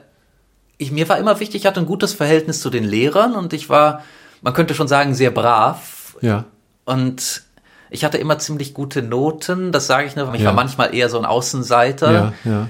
ich, 0.78 0.92
mir 0.92 1.10
war 1.10 1.18
immer 1.18 1.40
wichtig, 1.40 1.62
ich 1.62 1.66
hatte 1.66 1.80
ein 1.80 1.86
gutes 1.86 2.14
Verhältnis 2.14 2.62
zu 2.62 2.70
den 2.70 2.84
Lehrern 2.84 3.36
und 3.36 3.54
ich 3.54 3.70
war, 3.70 4.04
man 4.42 4.54
könnte 4.54 4.76
schon 4.76 4.88
sagen, 4.88 5.16
sehr 5.16 5.32
brav. 5.32 6.16
Ja. 6.22 6.46
Und 6.86 7.44
ich 7.90 8.06
hatte 8.06 8.18
immer 8.18 8.38
ziemlich 8.38 8.74
gute 8.74 9.02
Noten, 9.02 9.72
das 9.72 9.88
sage 9.88 10.08
ich 10.08 10.16
nur, 10.16 10.34
ich 10.34 10.42
ja. 10.42 10.48
war 10.48 10.54
manchmal 10.54 10.94
eher 10.94 11.10
so 11.10 11.18
ein 11.18 11.26
Außenseiter. 11.26 12.12
Ja, 12.12 12.34
ja. 12.44 12.70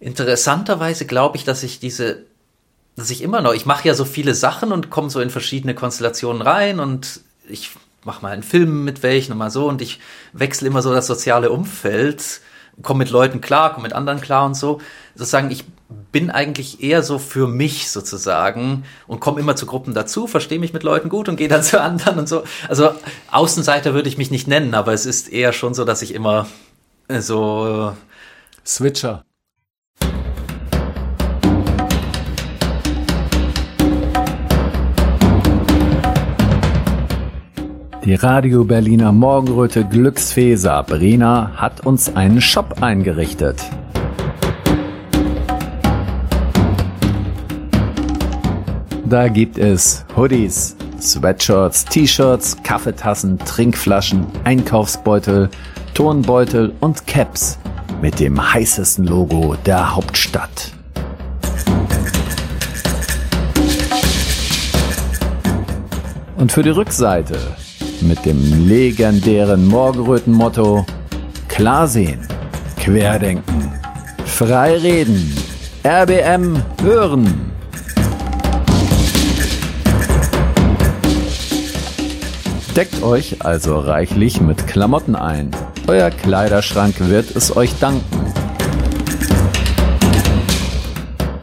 Interessanterweise 0.00 1.06
glaube 1.06 1.36
ich, 1.36 1.44
dass 1.44 1.62
ich 1.62 1.78
diese, 1.78 2.24
dass 2.96 3.10
ich 3.10 3.22
immer 3.22 3.40
noch, 3.40 3.54
ich 3.54 3.66
mache 3.66 3.86
ja 3.86 3.94
so 3.94 4.04
viele 4.04 4.34
Sachen 4.34 4.72
und 4.72 4.90
komme 4.90 5.10
so 5.10 5.20
in 5.20 5.30
verschiedene 5.30 5.74
Konstellationen 5.74 6.42
rein 6.42 6.80
und 6.80 7.20
ich 7.48 7.70
mache 8.04 8.22
mal 8.22 8.32
einen 8.32 8.42
Film 8.42 8.84
mit 8.84 9.02
welchen 9.02 9.32
und 9.32 9.38
mal 9.38 9.50
so 9.50 9.68
und 9.68 9.80
ich 9.80 10.00
wechsle 10.32 10.68
immer 10.68 10.82
so 10.82 10.92
das 10.92 11.06
soziale 11.06 11.50
Umfeld, 11.50 12.40
komme 12.82 12.98
mit 12.98 13.10
Leuten 13.10 13.40
klar, 13.40 13.72
komme 13.72 13.84
mit 13.84 13.92
anderen 13.92 14.20
klar 14.20 14.44
und 14.46 14.54
so. 14.54 14.80
Sozusagen, 15.14 15.50
ich 15.50 15.64
bin 15.88 16.30
eigentlich 16.30 16.82
eher 16.82 17.02
so 17.02 17.18
für 17.18 17.46
mich 17.46 17.90
sozusagen 17.90 18.84
und 19.06 19.20
komme 19.20 19.40
immer 19.40 19.54
zu 19.54 19.66
Gruppen 19.66 19.94
dazu, 19.94 20.26
verstehe 20.26 20.58
mich 20.58 20.72
mit 20.72 20.82
Leuten 20.82 21.08
gut 21.08 21.28
und 21.28 21.36
gehe 21.36 21.48
dann 21.48 21.62
zu 21.64 21.80
anderen 21.80 22.18
und 22.18 22.28
so. 22.28 22.44
Also 22.68 22.90
Außenseiter 23.30 23.94
würde 23.94 24.08
ich 24.08 24.18
mich 24.18 24.30
nicht 24.30 24.48
nennen, 24.48 24.74
aber 24.74 24.92
es 24.92 25.06
ist 25.06 25.32
eher 25.32 25.52
schon 25.52 25.74
so, 25.74 25.84
dass 25.84 26.02
ich 26.02 26.14
immer 26.14 26.46
äh, 27.08 27.20
so 27.20 27.92
Switcher. 28.64 29.22
Die 38.04 38.14
Radio 38.14 38.62
Berliner 38.62 39.10
Morgenröte 39.10 39.84
Glücksfee 39.84 40.54
Sabrina 40.54 41.52
hat 41.56 41.84
uns 41.84 42.14
einen 42.14 42.40
Shop 42.40 42.80
eingerichtet. 42.80 43.64
Da 49.08 49.28
gibt 49.28 49.56
es 49.56 50.04
Hoodies, 50.16 50.74
Sweatshirts, 51.00 51.84
T-Shirts, 51.84 52.56
Kaffeetassen, 52.64 53.38
Trinkflaschen, 53.38 54.26
Einkaufsbeutel, 54.42 55.48
Turnbeutel 55.94 56.74
und 56.80 57.06
Caps 57.06 57.56
mit 58.02 58.18
dem 58.18 58.52
heißesten 58.52 59.06
Logo 59.06 59.54
der 59.64 59.94
Hauptstadt. 59.94 60.72
Und 66.36 66.50
für 66.50 66.64
die 66.64 66.70
Rückseite 66.70 67.38
mit 68.00 68.24
dem 68.26 68.66
legendären 68.66 69.68
Morgenröten-Motto 69.68 70.84
Klar 71.46 71.86
sehen, 71.86 72.26
Querdenken, 72.76 73.70
frei 74.24 74.76
reden, 74.76 75.32
RBM 75.84 76.60
hören. 76.82 77.55
Deckt 82.76 83.02
euch 83.02 83.42
also 83.42 83.78
reichlich 83.78 84.42
mit 84.42 84.66
Klamotten 84.66 85.16
ein. 85.16 85.50
Euer 85.86 86.10
Kleiderschrank 86.10 86.96
wird 86.98 87.34
es 87.34 87.56
euch 87.56 87.74
danken. 87.78 88.04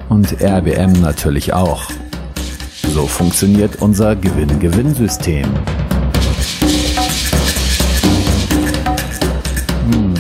Und 0.10 0.44
RBM 0.44 0.92
natürlich 1.02 1.52
auch. 1.52 1.86
So 2.94 3.08
funktioniert 3.08 3.82
unser 3.82 4.16
Gewinn-Gewinn-System. 4.16 5.48
Hm. 9.92 10.14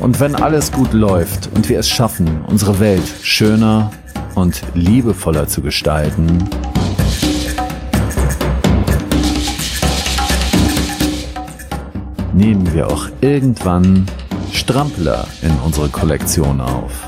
Und 0.00 0.20
wenn 0.20 0.34
alles 0.34 0.70
gut 0.72 0.92
läuft 0.92 1.48
und 1.54 1.70
wir 1.70 1.78
es 1.78 1.88
schaffen, 1.88 2.44
unsere 2.46 2.78
Welt 2.80 3.10
schöner 3.22 3.90
und 4.34 4.60
liebevoller 4.74 5.48
zu 5.48 5.62
gestalten, 5.62 6.50
nehmen 12.40 12.72
wir 12.72 12.88
auch 12.88 13.06
irgendwann 13.20 14.06
Strampler 14.50 15.28
in 15.42 15.54
unsere 15.58 15.90
Kollektion 15.90 16.62
auf. 16.62 17.06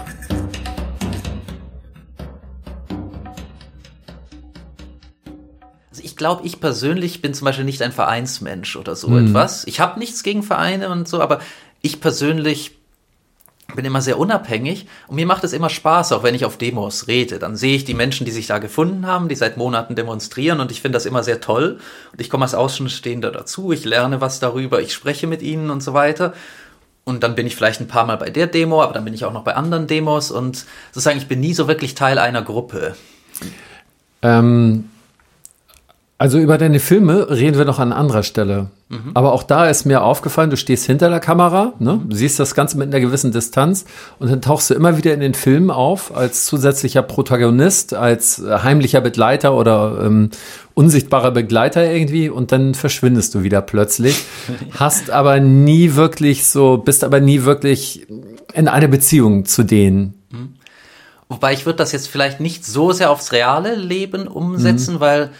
Also 5.89 6.03
ich 6.03 6.17
glaube, 6.17 6.47
ich 6.47 6.61
persönlich 6.61 7.23
bin 7.23 7.33
zum 7.33 7.47
Beispiel 7.47 7.65
nicht 7.65 7.81
ein 7.81 7.93
Vereinsmensch 7.93 8.77
oder 8.77 8.95
so 8.95 9.09
mhm. 9.09 9.29
etwas. 9.29 9.67
Ich 9.67 9.81
habe 9.81 9.99
nichts 9.99 10.23
gegen 10.23 10.43
Vereine 10.43 10.91
und 10.91 11.09
so, 11.09 11.23
aber 11.23 11.41
ich 11.81 12.03
persönlich 12.03 12.82
bin 13.75 13.85
immer 13.85 14.01
sehr 14.01 14.19
unabhängig 14.19 14.87
und 15.07 15.17
mir 15.17 15.27
macht 15.27 15.45
es 15.45 15.53
immer 15.53 15.69
Spaß, 15.69 16.13
auch 16.13 16.23
wenn 16.23 16.35
ich 16.35 16.45
auf 16.45 16.59
Demos 16.59 17.09
rede. 17.09 17.39
Dann 17.39 17.57
sehe 17.57 17.77
ich 17.77 17.85
die 17.85 17.95
Menschen, 17.95 18.25
die 18.25 18.31
sich 18.31 18.47
da 18.47 18.59
gefunden 18.59 19.07
haben, 19.07 19.29
die 19.29 19.35
seit 19.35 19.57
Monaten 19.57 19.95
demonstrieren 19.95 20.61
und 20.61 20.71
ich 20.71 20.81
finde 20.81 20.97
das 20.97 21.07
immer 21.07 21.23
sehr 21.23 21.41
toll. 21.41 21.79
Und 22.13 22.21
ich 22.21 22.31
komme 22.31 22.45
als 22.45 22.55
Außenstehender 22.55 23.31
dazu, 23.31 23.73
ich 23.73 23.85
lerne 23.85 24.21
was 24.21 24.41
darüber, 24.41 24.81
ich 24.81 24.93
spreche 24.93 25.27
mit 25.27 25.43
ihnen 25.43 25.71
und 25.71 25.83
so 25.83 25.95
weiter. 25.95 26.35
Und 27.05 27.25
dann 27.25 27.35
bin 27.35 27.47
ich 27.47 27.57
vielleicht 27.57 27.81
ein 27.81 27.89
paar 27.89 28.07
Mal 28.07 28.17
bei 28.17 28.31
der 28.31 28.47
Demo, 28.47 28.83
aber 28.83 28.93
dann 28.93 29.05
bin 29.05 29.15
ich 29.15 29.25
auch 29.25 29.33
noch 29.33 29.43
bei 29.43 29.57
anderen 29.57 29.89
Demos 29.89 30.31
und 30.31 30.65
sozusagen, 30.93 31.19
ich 31.19 31.27
bin 31.27 31.41
nie 31.41 31.55
so 31.55 31.67
wirklich 31.67 31.95
Teil 31.95 32.19
einer 32.19 32.43
Gruppe. 32.43 32.95
Ähm, 34.23 34.89
also 36.23 36.39
über 36.39 36.57
deine 36.57 36.79
Filme 36.79 37.31
reden 37.31 37.59
wir 37.59 37.65
noch 37.65 37.81
an 37.81 37.93
anderer 37.93 38.23
Stelle. 38.23 38.69
Mhm. 38.89 39.11
Aber 39.15 39.33
auch 39.33 39.43
da 39.43 39.69
ist 39.69 39.87
mir 39.87 40.05
aufgefallen, 40.05 40.51
du 40.51 40.57
stehst 40.57 40.87
hinter 40.87 41.11
der 41.11 41.19
Kamera, 41.19 41.73
ne? 41.81 42.01
du 42.07 42.15
siehst 42.15 42.39
das 42.39 42.55
Ganze 42.55 42.79
mit 42.79 42.87
einer 42.87 43.01
gewissen 43.01 43.33
Distanz 43.33 43.87
und 44.21 44.31
dann 44.31 44.41
tauchst 44.41 44.71
du 44.71 44.75
immer 44.75 44.97
wieder 44.97 45.13
in 45.15 45.19
den 45.19 45.35
Filmen 45.35 45.73
auf 45.73 46.17
als 46.17 46.45
zusätzlicher 46.45 47.03
Protagonist, 47.03 47.95
als 47.95 48.39
äh, 48.39 48.59
heimlicher 48.59 49.01
Begleiter 49.01 49.53
oder 49.53 50.01
ähm, 50.05 50.31
unsichtbarer 50.75 51.33
Begleiter 51.33 51.91
irgendwie 51.91 52.29
und 52.29 52.53
dann 52.53 52.77
verschwindest 52.77 53.35
du 53.35 53.43
wieder 53.43 53.61
plötzlich. 53.61 54.23
Hast 54.79 55.11
aber 55.11 55.41
nie 55.41 55.97
wirklich 55.97 56.47
so, 56.47 56.77
bist 56.77 57.03
aber 57.03 57.19
nie 57.19 57.43
wirklich 57.43 58.07
in 58.55 58.69
einer 58.69 58.87
Beziehung 58.87 59.45
zu 59.45 59.65
denen. 59.65 60.15
Mhm. 60.31 60.55
Wobei 61.29 61.53
ich 61.53 61.67
würde 61.67 61.79
das 61.79 61.91
jetzt 61.91 62.07
vielleicht 62.07 62.39
nicht 62.39 62.65
so 62.65 62.93
sehr 62.93 63.11
aufs 63.11 63.33
reale 63.33 63.75
Leben 63.75 64.29
umsetzen, 64.29 64.95
mhm. 64.95 65.01
weil 65.01 65.31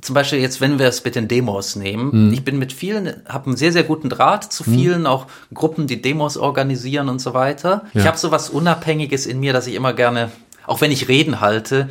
zum 0.00 0.14
Beispiel 0.14 0.38
jetzt, 0.38 0.60
wenn 0.60 0.78
wir 0.78 0.86
es 0.86 1.04
mit 1.04 1.16
den 1.16 1.26
Demos 1.26 1.74
nehmen, 1.74 2.28
mhm. 2.28 2.32
ich 2.32 2.44
bin 2.44 2.58
mit 2.58 2.72
vielen, 2.72 3.22
habe 3.28 3.46
einen 3.46 3.56
sehr, 3.56 3.72
sehr 3.72 3.82
guten 3.82 4.08
Draht 4.08 4.52
zu 4.52 4.62
vielen, 4.62 5.00
mhm. 5.00 5.06
auch 5.06 5.26
Gruppen, 5.52 5.86
die 5.86 6.00
Demos 6.00 6.36
organisieren 6.36 7.08
und 7.08 7.20
so 7.20 7.34
weiter. 7.34 7.84
Ja. 7.92 8.00
Ich 8.00 8.06
habe 8.06 8.16
so 8.16 8.30
was 8.30 8.48
Unabhängiges 8.50 9.26
in 9.26 9.40
mir, 9.40 9.52
dass 9.52 9.66
ich 9.66 9.74
immer 9.74 9.92
gerne, 9.92 10.30
auch 10.66 10.80
wenn 10.80 10.92
ich 10.92 11.08
Reden 11.08 11.40
halte, 11.40 11.88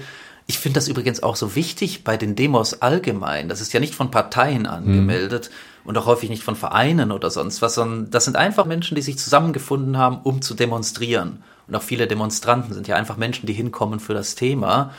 ich 0.49 0.59
finde 0.59 0.77
das 0.77 0.87
übrigens 0.87 1.21
auch 1.21 1.35
so 1.35 1.55
wichtig 1.55 2.05
bei 2.05 2.15
den 2.15 2.35
Demos 2.35 2.81
allgemein. 2.81 3.49
Das 3.49 3.59
ist 3.59 3.73
ja 3.73 3.81
nicht 3.81 3.93
von 3.93 4.11
Parteien 4.11 4.65
angemeldet 4.65 5.49
mhm. 5.51 5.89
und 5.89 5.97
auch 5.97 6.05
häufig 6.05 6.29
nicht 6.29 6.43
von 6.43 6.55
Vereinen 6.55 7.11
oder 7.11 7.29
sonst 7.29 7.61
was, 7.61 7.75
sondern 7.75 8.09
das 8.09 8.23
sind 8.23 8.37
einfach 8.37 8.65
Menschen, 8.65 8.95
die 8.95 9.01
sich 9.01 9.19
zusammengefunden 9.19 9.97
haben, 9.97 10.19
um 10.23 10.41
zu 10.41 10.53
demonstrieren. 10.53 11.43
Und 11.67 11.75
auch 11.75 11.83
viele 11.83 12.07
Demonstranten 12.07 12.73
sind 12.73 12.87
ja 12.87 12.95
einfach 12.95 13.17
Menschen, 13.17 13.45
die 13.45 13.53
hinkommen 13.53 13.99
für 13.99 14.13
das 14.13 14.35
Thema. 14.35 14.91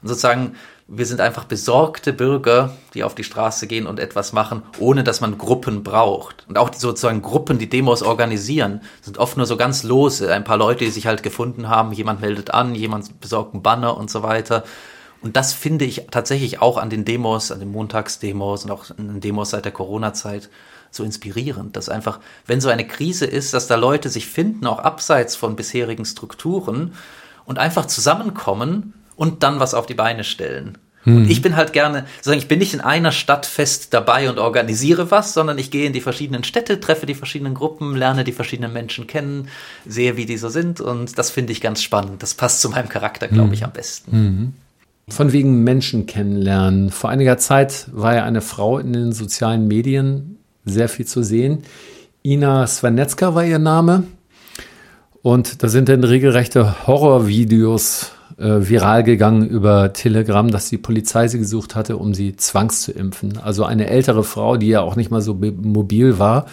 Und 0.00 0.08
sozusagen, 0.08 0.54
wir 0.86 1.06
sind 1.06 1.20
einfach 1.20 1.44
besorgte 1.44 2.12
Bürger, 2.12 2.76
die 2.92 3.04
auf 3.04 3.14
die 3.14 3.24
Straße 3.24 3.66
gehen 3.66 3.86
und 3.86 3.98
etwas 3.98 4.34
machen, 4.34 4.62
ohne 4.78 5.02
dass 5.02 5.22
man 5.22 5.38
Gruppen 5.38 5.82
braucht. 5.82 6.44
Und 6.46 6.58
auch 6.58 6.68
die 6.68 6.78
sozusagen 6.78 7.22
Gruppen, 7.22 7.58
die 7.58 7.70
Demos 7.70 8.02
organisieren, 8.02 8.82
sind 9.00 9.16
oft 9.16 9.38
nur 9.38 9.46
so 9.46 9.56
ganz 9.56 9.82
lose. 9.82 10.32
Ein 10.32 10.44
paar 10.44 10.58
Leute, 10.58 10.84
die 10.84 10.90
sich 10.90 11.06
halt 11.06 11.22
gefunden 11.22 11.68
haben, 11.70 11.92
jemand 11.92 12.20
meldet 12.20 12.52
an, 12.52 12.74
jemand 12.74 13.18
besorgt 13.20 13.54
einen 13.54 13.62
Banner 13.62 13.96
und 13.96 14.10
so 14.10 14.22
weiter. 14.22 14.64
Und 15.22 15.36
das 15.36 15.54
finde 15.54 15.86
ich 15.86 16.08
tatsächlich 16.10 16.60
auch 16.60 16.76
an 16.76 16.90
den 16.90 17.06
Demos, 17.06 17.50
an 17.50 17.60
den 17.60 17.72
Montagsdemos 17.72 18.64
und 18.64 18.70
auch 18.70 18.90
an 18.90 19.08
den 19.08 19.20
Demos 19.20 19.50
seit 19.50 19.64
der 19.64 19.72
Corona-Zeit 19.72 20.50
so 20.90 21.02
inspirierend, 21.02 21.76
dass 21.76 21.88
einfach, 21.88 22.20
wenn 22.46 22.60
so 22.60 22.68
eine 22.68 22.86
Krise 22.86 23.24
ist, 23.24 23.54
dass 23.54 23.66
da 23.66 23.76
Leute 23.76 24.10
sich 24.10 24.26
finden, 24.26 24.66
auch 24.66 24.80
abseits 24.80 25.34
von 25.34 25.56
bisherigen 25.56 26.04
Strukturen 26.04 26.94
und 27.46 27.58
einfach 27.58 27.86
zusammenkommen 27.86 28.92
und 29.16 29.42
dann 29.42 29.60
was 29.60 29.74
auf 29.74 29.86
die 29.86 29.94
Beine 29.94 30.24
stellen. 30.24 30.78
Hm. 31.04 31.28
ich 31.28 31.42
bin 31.42 31.54
halt 31.54 31.74
gerne, 31.74 32.06
sagen, 32.22 32.38
ich 32.38 32.48
bin 32.48 32.58
nicht 32.58 32.72
in 32.72 32.80
einer 32.80 33.12
Stadt 33.12 33.44
fest 33.44 33.92
dabei 33.92 34.30
und 34.30 34.38
organisiere 34.38 35.10
was, 35.10 35.34
sondern 35.34 35.58
ich 35.58 35.70
gehe 35.70 35.86
in 35.86 35.92
die 35.92 36.00
verschiedenen 36.00 36.44
Städte, 36.44 36.80
treffe 36.80 37.04
die 37.04 37.14
verschiedenen 37.14 37.52
Gruppen, 37.52 37.94
lerne 37.94 38.24
die 38.24 38.32
verschiedenen 38.32 38.72
Menschen 38.72 39.06
kennen, 39.06 39.48
sehe, 39.86 40.16
wie 40.16 40.24
die 40.24 40.38
so 40.38 40.48
sind 40.48 40.80
und 40.80 41.18
das 41.18 41.30
finde 41.30 41.52
ich 41.52 41.60
ganz 41.60 41.82
spannend. 41.82 42.22
Das 42.22 42.34
passt 42.34 42.62
zu 42.62 42.70
meinem 42.70 42.88
Charakter, 42.88 43.28
glaube 43.28 43.48
hm. 43.48 43.54
ich, 43.54 43.64
am 43.64 43.72
besten. 43.72 44.12
Hm. 44.12 44.52
Von 45.08 45.32
wegen 45.32 45.62
Menschen 45.62 46.06
kennenlernen. 46.06 46.90
Vor 46.90 47.10
einiger 47.10 47.36
Zeit 47.36 47.88
war 47.92 48.14
ja 48.14 48.24
eine 48.24 48.40
Frau 48.40 48.78
in 48.78 48.94
den 48.94 49.12
sozialen 49.12 49.68
Medien 49.68 50.38
sehr 50.64 50.88
viel 50.88 51.04
zu 51.04 51.22
sehen. 51.22 51.64
Ina 52.22 52.66
Svanetska 52.66 53.34
war 53.34 53.44
ihr 53.44 53.58
Name. 53.58 54.04
Und 55.20 55.62
da 55.62 55.68
sind 55.68 55.90
dann 55.90 56.04
regelrechte 56.04 56.86
Horrorvideos 56.86 58.13
äh, 58.38 58.68
viral 58.68 59.04
gegangen 59.04 59.46
über 59.46 59.92
Telegram, 59.92 60.50
dass 60.50 60.68
die 60.68 60.78
Polizei 60.78 61.28
sie 61.28 61.38
gesucht 61.38 61.74
hatte, 61.74 61.96
um 61.96 62.14
sie 62.14 62.36
zwangs 62.36 62.82
zu 62.82 62.92
impfen. 62.92 63.38
Also 63.38 63.64
eine 63.64 63.88
ältere 63.88 64.24
Frau, 64.24 64.56
die 64.56 64.68
ja 64.68 64.80
auch 64.80 64.96
nicht 64.96 65.10
mal 65.10 65.20
so 65.20 65.34
mobil 65.34 66.18
war. 66.18 66.46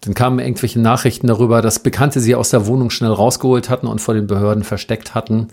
Dann 0.00 0.14
kamen 0.14 0.38
irgendwelche 0.38 0.80
Nachrichten 0.80 1.26
darüber, 1.26 1.62
dass 1.62 1.78
Bekannte 1.78 2.20
sie 2.20 2.34
aus 2.34 2.50
der 2.50 2.66
Wohnung 2.66 2.90
schnell 2.90 3.12
rausgeholt 3.12 3.68
hatten 3.68 3.86
und 3.86 4.00
vor 4.00 4.14
den 4.14 4.26
Behörden 4.26 4.64
versteckt 4.64 5.14
hatten. 5.14 5.48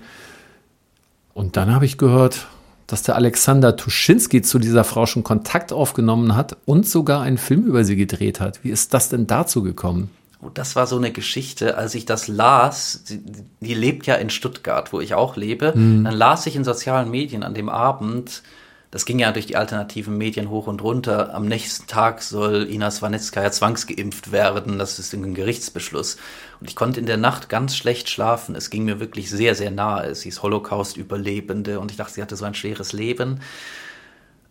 Und 1.34 1.58
dann 1.58 1.74
habe 1.74 1.86
ich 1.86 1.98
gehört, 1.98 2.48
dass 2.88 3.04
der 3.04 3.16
Alexander 3.16 3.76
Tuschinski 3.76 4.42
zu 4.42 4.60
dieser 4.60 4.86
Frau 4.86 5.06
schon 5.06 5.24
Kontakt 5.24 5.74
aufgenommen 5.74 6.36
hat 6.36 6.56
und 6.66 6.88
sogar 6.88 7.22
einen 7.22 7.38
Film 7.38 7.66
über 7.66 7.84
sie 7.84 7.98
gedreht 7.98 8.40
hat. 8.40 8.64
Wie 8.64 8.70
ist 8.70 8.94
das 8.94 9.10
denn 9.10 9.28
dazu 9.28 9.62
gekommen? 9.62 10.10
Oh, 10.42 10.50
das 10.54 10.76
war 10.76 10.86
so 10.86 10.98
eine 10.98 11.12
Geschichte, 11.12 11.78
als 11.78 11.96
ich 11.96 12.06
das 12.06 12.28
las, 12.28 13.04
die, 13.10 13.22
die 13.60 13.74
lebt 13.74 14.06
ja 14.06 14.16
in 14.16 14.30
Stuttgart, 14.30 14.94
wo 14.94 15.02
ich 15.02 15.16
auch 15.16 15.36
lebe, 15.36 15.74
mhm. 15.76 16.04
dann 16.04 16.14
las 16.14 16.46
ich 16.46 16.56
in 16.56 16.64
sozialen 16.64 17.10
Medien 17.10 17.42
an 17.44 17.56
dem 17.56 17.70
Abend, 17.70 18.44
das 18.92 19.06
ging 19.06 19.20
ja 19.20 19.32
durch 19.32 19.48
die 19.48 19.58
alternativen 19.58 20.18
Medien 20.18 20.50
hoch 20.50 20.68
und 20.68 20.82
runter, 20.82 21.34
am 21.34 21.48
nächsten 21.48 21.88
Tag 21.88 22.22
soll 22.22 22.70
Ina 22.70 22.90
Swanetskaya 22.90 23.52
zwangsgeimpft 23.52 24.32
werden, 24.32 24.80
das 24.80 24.98
ist 24.98 25.14
ein 25.14 25.34
Gerichtsbeschluss. 25.34 26.18
Und 26.62 26.70
ich 26.70 26.76
konnte 26.76 27.00
in 27.00 27.06
der 27.06 27.18
Nacht 27.18 27.50
ganz 27.50 27.76
schlecht 27.76 28.10
schlafen, 28.10 28.56
es 28.56 28.70
ging 28.70 28.86
mir 28.86 29.00
wirklich 29.00 29.30
sehr, 29.30 29.56
sehr 29.56 29.72
nahe, 29.72 30.16
sie 30.16 30.30
ist 30.30 30.42
Holocaust-Überlebende 30.42 31.80
und 31.80 31.92
ich 31.92 31.98
dachte, 31.98 32.14
sie 32.14 32.22
hatte 32.22 32.36
so 32.36 32.46
ein 32.46 32.54
schweres 32.54 32.94
Leben. 32.94 33.42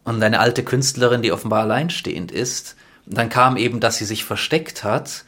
Und 0.05 0.22
eine 0.22 0.39
alte 0.39 0.62
Künstlerin, 0.62 1.22
die 1.22 1.32
offenbar 1.32 1.62
alleinstehend 1.62 2.30
ist. 2.30 2.76
Und 3.07 3.18
dann 3.18 3.28
kam 3.28 3.57
eben, 3.57 3.80
dass 3.80 3.97
sie 3.97 4.05
sich 4.05 4.24
versteckt 4.24 4.84
hat, 4.84 5.24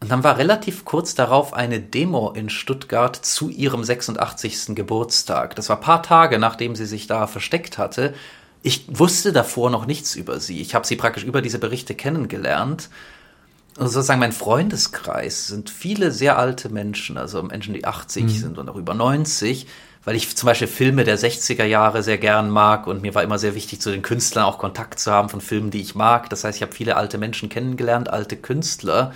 und 0.00 0.10
dann 0.12 0.22
war 0.22 0.38
relativ 0.38 0.84
kurz 0.84 1.14
darauf 1.14 1.52
eine 1.52 1.80
Demo 1.80 2.30
in 2.30 2.50
Stuttgart 2.50 3.16
zu 3.16 3.48
ihrem 3.48 3.82
86. 3.82 4.76
Geburtstag. 4.76 5.56
Das 5.56 5.68
war 5.68 5.80
paar 5.80 6.02
Tage, 6.02 6.38
nachdem 6.38 6.76
sie 6.76 6.86
sich 6.86 7.08
da 7.08 7.26
versteckt 7.26 7.78
hatte. 7.78 8.14
Ich 8.62 8.84
wusste 8.88 9.32
davor 9.32 9.70
noch 9.70 9.86
nichts 9.86 10.14
über 10.14 10.38
sie. 10.38 10.60
Ich 10.60 10.74
habe 10.74 10.86
sie 10.86 10.96
praktisch 10.96 11.24
über 11.24 11.42
diese 11.42 11.58
Berichte 11.58 11.96
kennengelernt. 11.96 12.90
Und 13.76 13.88
sozusagen 13.88 14.20
mein 14.20 14.32
Freundeskreis 14.32 15.48
sind 15.48 15.68
viele 15.70 16.12
sehr 16.12 16.38
alte 16.38 16.68
Menschen, 16.68 17.16
also 17.16 17.42
Menschen, 17.42 17.74
die 17.74 17.84
80 17.84 18.24
mhm. 18.24 18.28
sind 18.28 18.58
und 18.58 18.68
auch 18.68 18.76
über 18.76 18.94
90, 18.94 19.66
weil 20.04 20.16
ich 20.16 20.36
zum 20.36 20.46
Beispiel 20.46 20.66
Filme 20.66 21.04
der 21.04 21.18
60er 21.18 21.64
Jahre 21.64 22.02
sehr 22.02 22.18
gern 22.18 22.50
mag 22.50 22.86
und 22.86 23.02
mir 23.02 23.14
war 23.14 23.22
immer 23.22 23.38
sehr 23.38 23.54
wichtig, 23.54 23.80
zu 23.80 23.90
den 23.90 24.02
Künstlern 24.02 24.44
auch 24.44 24.58
Kontakt 24.58 24.98
zu 24.98 25.12
haben 25.12 25.28
von 25.28 25.40
Filmen, 25.40 25.70
die 25.70 25.80
ich 25.80 25.94
mag. 25.94 26.28
Das 26.30 26.42
heißt, 26.42 26.56
ich 26.56 26.62
habe 26.62 26.72
viele 26.72 26.96
alte 26.96 27.18
Menschen 27.18 27.48
kennengelernt, 27.48 28.10
alte 28.10 28.36
Künstler. 28.36 29.12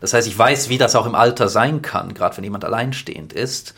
Das 0.00 0.12
heißt, 0.12 0.26
ich 0.28 0.38
weiß, 0.38 0.68
wie 0.68 0.78
das 0.78 0.96
auch 0.96 1.06
im 1.06 1.14
Alter 1.14 1.48
sein 1.48 1.82
kann, 1.82 2.14
gerade 2.14 2.36
wenn 2.36 2.44
jemand 2.44 2.64
alleinstehend 2.64 3.32
ist. 3.32 3.74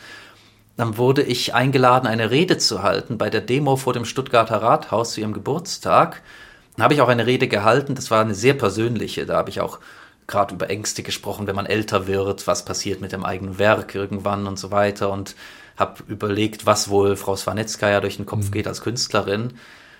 Dann 0.75 0.97
wurde 0.97 1.23
ich 1.23 1.55
eingeladen, 1.55 2.07
eine 2.07 2.29
Rede 2.29 2.57
zu 2.57 2.83
halten 2.83 3.17
bei 3.17 3.29
der 3.29 3.41
Demo 3.41 3.75
vor 3.77 3.93
dem 3.93 4.05
Stuttgarter 4.05 4.61
Rathaus 4.61 5.13
zu 5.13 5.21
ihrem 5.21 5.33
Geburtstag. 5.33 6.21
Dann 6.75 6.83
habe 6.83 6.93
ich 6.93 7.01
auch 7.01 7.07
eine 7.07 7.25
Rede 7.25 7.47
gehalten, 7.47 7.95
das 7.95 8.11
war 8.11 8.21
eine 8.21 8.35
sehr 8.35 8.53
persönliche, 8.53 9.25
da 9.25 9.37
habe 9.37 9.49
ich 9.49 9.61
auch 9.61 9.79
gerade 10.27 10.53
über 10.53 10.69
Ängste 10.69 11.01
gesprochen, 11.01 11.47
wenn 11.47 11.55
man 11.55 11.65
älter 11.65 12.05
wird, 12.05 12.45
was 12.45 12.65
passiert 12.65 13.01
mit 13.01 13.13
dem 13.13 13.25
eigenen 13.25 13.57
Werk 13.57 13.95
irgendwann 13.95 14.45
und 14.45 14.59
so 14.59 14.69
weiter 14.69 15.09
und 15.09 15.35
habe 15.77 16.03
überlegt, 16.07 16.65
was 16.65 16.89
wohl 16.89 17.15
Frau 17.15 17.35
Swanetzka 17.35 17.99
durch 18.01 18.17
den 18.17 18.25
Kopf 18.25 18.47
mhm. 18.47 18.51
geht 18.51 18.67
als 18.67 18.81
Künstlerin 18.81 19.53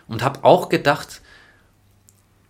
und 0.08 0.24
habe 0.24 0.44
auch 0.44 0.70
gedacht, 0.70 1.22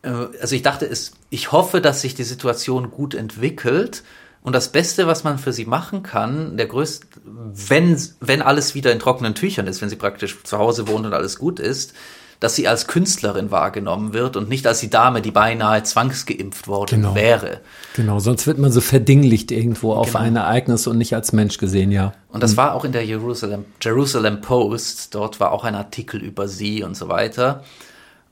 also 0.03 0.55
ich 0.55 0.61
dachte, 0.61 0.85
es, 0.85 1.13
ich 1.29 1.51
hoffe, 1.51 1.81
dass 1.81 2.01
sich 2.01 2.15
die 2.15 2.23
Situation 2.23 2.91
gut 2.91 3.13
entwickelt. 3.13 4.03
Und 4.43 4.53
das 4.53 4.71
Beste, 4.71 5.07
was 5.07 5.23
man 5.23 5.39
für 5.39 5.51
sie 5.51 5.65
machen 5.65 6.03
kann, 6.03 6.55
der 6.55 6.67
größte, 6.67 7.07
wenn, 7.25 8.01
wenn 8.21 8.41
alles 8.41 8.75
wieder 8.75 8.93
in 8.93 8.99
trockenen 8.99 9.35
Tüchern 9.35 9.67
ist, 9.67 9.81
wenn 9.81 9.89
sie 9.89 9.97
praktisch 9.97 10.41
zu 10.43 10.57
Hause 10.57 10.87
wohnt 10.87 11.05
und 11.05 11.13
alles 11.13 11.37
gut 11.37 11.59
ist, 11.59 11.93
dass 12.39 12.55
sie 12.55 12.67
als 12.67 12.87
Künstlerin 12.87 13.51
wahrgenommen 13.51 14.13
wird 14.13 14.37
und 14.37 14.47
nicht 14.47 14.67
als 14.67 14.79
die 14.79 14.89
Dame, 14.89 15.21
die 15.21 15.31
beinahe 15.31 15.81
zwangsgeimpft 15.83 16.67
worden 16.67 17.01
genau. 17.01 17.15
wäre. 17.15 17.61
Genau, 17.95 18.19
sonst 18.19 18.45
wird 18.45 18.59
man 18.59 18.71
so 18.71 18.79
verdinglicht 18.79 19.51
irgendwo 19.51 19.93
auf 19.93 20.07
genau. 20.13 20.19
ein 20.19 20.35
Ereignis 20.35 20.85
und 20.87 20.97
nicht 20.97 21.15
als 21.15 21.33
Mensch 21.33 21.57
gesehen, 21.57 21.91
ja. 21.91 22.13
Und 22.29 22.43
das 22.43 22.51
mhm. 22.53 22.57
war 22.57 22.73
auch 22.75 22.85
in 22.85 22.91
der 22.91 23.05
Jerusalem, 23.05 23.65
Jerusalem 23.81 24.41
Post, 24.41 25.15
dort 25.15 25.39
war 25.39 25.51
auch 25.51 25.63
ein 25.63 25.75
Artikel 25.75 26.21
über 26.21 26.47
sie 26.47 26.83
und 26.83 26.95
so 26.95 27.09
weiter. 27.09 27.63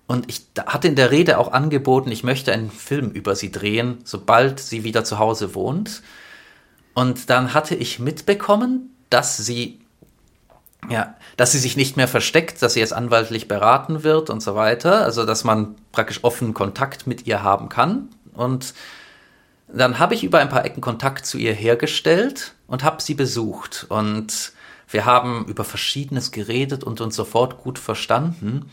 Und 0.08 0.30
ich 0.30 0.46
hatte 0.66 0.88
in 0.88 0.96
der 0.96 1.12
Rede 1.12 1.40
auch 1.40 1.52
angeboten, 1.52 2.12
ich 2.12 2.24
möchte 2.24 2.52
einen 2.52 2.70
Film 2.70 3.10
über 3.10 3.36
sie 3.36 3.52
drehen, 3.52 4.00
sobald 4.04 4.60
sie 4.60 4.84
wieder 4.84 5.04
zu 5.04 5.18
Hause 5.18 5.56
wohnt. 5.56 6.04
Und 6.94 7.30
dann 7.30 7.54
hatte 7.54 7.76
ich 7.76 8.00
mitbekommen, 8.00 8.96
dass 9.10 9.38
sie, 9.38 9.80
ja, 10.90 11.16
dass 11.38 11.52
sie 11.52 11.60
sich 11.60 11.76
nicht 11.76 11.98
mehr 11.98 12.08
versteckt, 12.08 12.62
dass 12.62 12.74
sie 12.74 12.80
jetzt 12.80 12.94
anwaltlich 12.94 13.48
beraten 13.48 14.04
wird 14.04 14.30
und 14.30 14.42
so 14.42 14.56
weiter. 14.56 15.04
Also, 15.04 15.26
dass 15.26 15.44
man 15.44 15.76
praktisch 15.92 16.24
offenen 16.24 16.54
Kontakt 16.54 17.08
mit 17.08 17.26
ihr 17.26 17.42
haben 17.42 17.70
kann. 17.70 18.10
Und 18.34 18.76
dann 19.68 19.98
habe 19.98 20.14
ich 20.14 20.24
über 20.24 20.40
ein 20.40 20.50
paar 20.50 20.66
Ecken 20.66 20.82
Kontakt 20.82 21.26
zu 21.26 21.40
ihr 21.40 21.54
hergestellt 21.54 22.54
und 22.68 22.84
habe 22.84 23.02
sie 23.02 23.16
besucht. 23.16 23.88
Und 23.90 24.54
wir 24.88 25.06
haben 25.06 25.46
über 25.48 25.64
Verschiedenes 25.64 26.32
geredet 26.32 26.84
und 26.84 27.02
uns 27.02 27.16
sofort 27.16 27.58
gut 27.58 27.80
verstanden. 27.80 28.70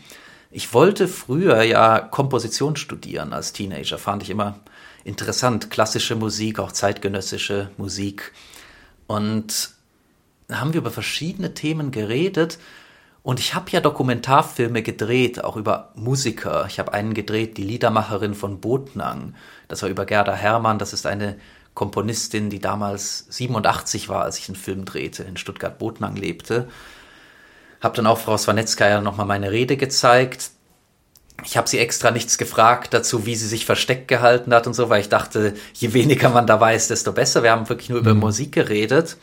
Ich 0.55 0.71
wollte 0.71 1.07
früher 1.07 1.63
ja 1.63 1.99
Komposition 1.99 2.75
studieren 2.75 3.33
als 3.33 3.53
Teenager, 3.53 3.97
fand 3.97 4.21
ich 4.21 4.29
immer 4.29 4.59
interessant. 5.03 5.71
Klassische 5.71 6.15
Musik, 6.15 6.59
auch 6.59 6.71
zeitgenössische 6.71 7.71
Musik. 7.77 8.33
Und 9.07 9.71
da 10.47 10.59
haben 10.59 10.73
wir 10.73 10.81
über 10.81 10.91
verschiedene 10.91 11.55
Themen 11.55 11.89
geredet. 11.89 12.59
Und 13.23 13.39
ich 13.39 13.55
habe 13.55 13.71
ja 13.71 13.81
Dokumentarfilme 13.81 14.83
gedreht, 14.83 15.43
auch 15.43 15.57
über 15.57 15.91
Musiker. 15.95 16.67
Ich 16.67 16.77
habe 16.77 16.93
einen 16.93 17.15
gedreht, 17.15 17.57
die 17.57 17.63
Liedermacherin 17.63 18.35
von 18.35 18.61
Botnang. 18.61 19.33
Das 19.69 19.81
war 19.81 19.89
über 19.89 20.05
Gerda 20.05 20.35
Herrmann. 20.35 20.77
Das 20.77 20.93
ist 20.93 21.07
eine 21.07 21.35
Komponistin, 21.73 22.51
die 22.51 22.59
damals 22.59 23.25
87 23.29 24.07
war, 24.07 24.21
als 24.21 24.37
ich 24.37 24.49
einen 24.49 24.55
Film 24.55 24.85
drehte, 24.85 25.23
in 25.23 25.35
Stuttgart-Botnang 25.35 26.15
lebte. 26.15 26.67
Habe 27.83 27.97
dann 27.97 28.07
auch 28.07 28.17
Frau 28.17 28.37
Swanetzkaya 28.37 29.01
nochmal 29.01 29.25
meine 29.25 29.51
Rede 29.51 29.75
gezeigt. 29.75 30.51
Ich 31.43 31.57
habe 31.57 31.67
sie 31.67 31.79
extra 31.79 32.11
nichts 32.11 32.37
gefragt 32.37 32.93
dazu, 32.93 33.25
wie 33.25 33.35
sie 33.35 33.47
sich 33.47 33.65
versteckt 33.65 34.07
gehalten 34.07 34.53
hat 34.53 34.67
und 34.67 34.73
so, 34.73 34.89
weil 34.89 35.01
ich 35.01 35.09
dachte, 35.09 35.53
je 35.73 35.91
weniger 35.91 36.29
man 36.29 36.47
da 36.47 36.61
weiß, 36.61 36.87
desto 36.87 37.11
besser. 37.11 37.43
Wir 37.43 37.51
haben 37.51 37.67
wirklich 37.67 37.89
nur 37.89 37.99
über 37.99 38.13
mhm. 38.13 38.21
Musik 38.21 38.53
geredet. 38.53 39.17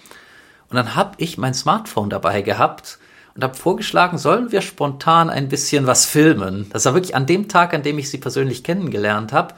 Und 0.68 0.76
dann 0.76 0.94
habe 0.94 1.14
ich 1.16 1.38
mein 1.38 1.54
Smartphone 1.54 2.11
dabei 2.11 2.42
gehabt 2.42 2.98
und 3.34 3.42
habe 3.42 3.54
vorgeschlagen, 3.54 4.18
sollen 4.18 4.52
wir 4.52 4.61
spontan 4.61 5.30
ein 5.30 5.48
bisschen 5.48 5.86
was 5.86 6.04
filmen. 6.04 6.68
Das 6.70 6.84
war 6.84 6.92
wirklich 6.92 7.16
an 7.16 7.24
dem 7.26 7.48
Tag, 7.48 7.72
an 7.72 7.82
dem 7.82 7.98
ich 7.98 8.11
sie 8.11 8.18
persönlich 8.18 8.62
kennengelernt 8.62 9.32
habe. 9.32 9.54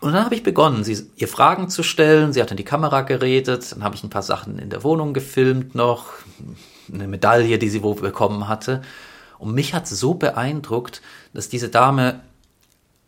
Und 0.00 0.14
dann 0.14 0.24
habe 0.24 0.34
ich 0.34 0.42
begonnen, 0.42 0.82
sie, 0.82 1.08
ihr 1.16 1.28
Fragen 1.28 1.68
zu 1.68 1.84
stellen. 1.84 2.32
Sie 2.32 2.42
hat 2.42 2.50
in 2.50 2.56
die 2.56 2.64
Kamera 2.64 3.02
geredet. 3.02 3.72
Dann 3.72 3.84
habe 3.84 3.94
ich 3.94 4.02
ein 4.02 4.10
paar 4.10 4.22
Sachen 4.22 4.58
in 4.58 4.70
der 4.70 4.82
Wohnung 4.82 5.14
gefilmt 5.14 5.76
noch. 5.76 6.06
Eine 6.92 7.08
Medaille, 7.08 7.58
die 7.58 7.68
sie 7.68 7.82
wohl 7.82 7.94
bekommen 7.94 8.48
hatte. 8.48 8.82
Und 9.38 9.54
mich 9.54 9.74
hat 9.74 9.86
so 9.86 10.14
beeindruckt, 10.14 11.00
dass 11.32 11.48
diese 11.48 11.68
Dame 11.68 12.20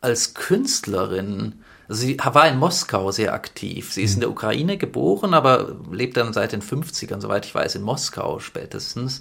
als 0.01 0.35
Künstlerin, 0.35 1.62
also 1.89 2.03
sie 2.03 2.18
war 2.18 2.49
in 2.49 2.59
Moskau 2.59 3.11
sehr 3.11 3.35
aktiv. 3.35 3.93
Sie 3.93 4.03
ist 4.03 4.14
in 4.14 4.20
der 4.20 4.31
Ukraine 4.31 4.78
geboren, 4.78 5.35
aber 5.35 5.76
lebt 5.91 6.16
dann 6.16 6.33
seit 6.33 6.53
den 6.53 6.62
50ern, 6.62 7.20
soweit 7.20 7.45
ich 7.47 7.55
weiß, 7.55 7.74
in 7.74 7.83
Moskau 7.83 8.39
spätestens. 8.39 9.20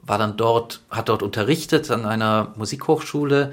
War 0.00 0.18
dann 0.18 0.36
dort, 0.36 0.80
hat 0.90 1.08
dort 1.08 1.22
unterrichtet 1.22 1.90
an 1.90 2.04
einer 2.04 2.52
Musikhochschule 2.56 3.52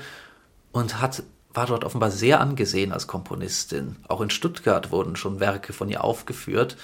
und 0.71 1.01
hat, 1.01 1.23
war 1.53 1.65
dort 1.65 1.83
offenbar 1.83 2.11
sehr 2.11 2.39
angesehen 2.39 2.91
als 2.91 3.07
Komponistin. 3.07 3.95
Auch 4.07 4.21
in 4.21 4.29
Stuttgart 4.29 4.91
wurden 4.91 5.15
schon 5.15 5.39
Werke 5.39 5.73
von 5.73 5.89
ihr 5.89 6.03
aufgeführt. 6.03 6.77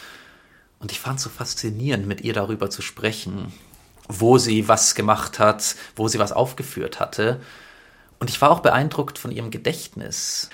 Und 0.79 0.91
ich 0.91 0.99
fand 0.99 1.17
es 1.17 1.23
so 1.23 1.29
faszinierend, 1.29 2.07
mit 2.07 2.21
ihr 2.21 2.33
darüber 2.33 2.69
zu 2.69 2.81
sprechen, 2.81 3.51
wo 4.07 4.37
sie 4.37 4.67
was 4.67 4.95
gemacht 4.95 5.39
hat, 5.39 5.75
wo 5.95 6.07
sie 6.07 6.19
was 6.19 6.31
aufgeführt 6.31 6.99
hatte. 6.99 7.39
Und 8.19 8.29
ich 8.29 8.41
war 8.41 8.51
auch 8.51 8.59
beeindruckt 8.59 9.17
von 9.17 9.31
ihrem 9.31 9.51
Gedächtnis. 9.51 10.49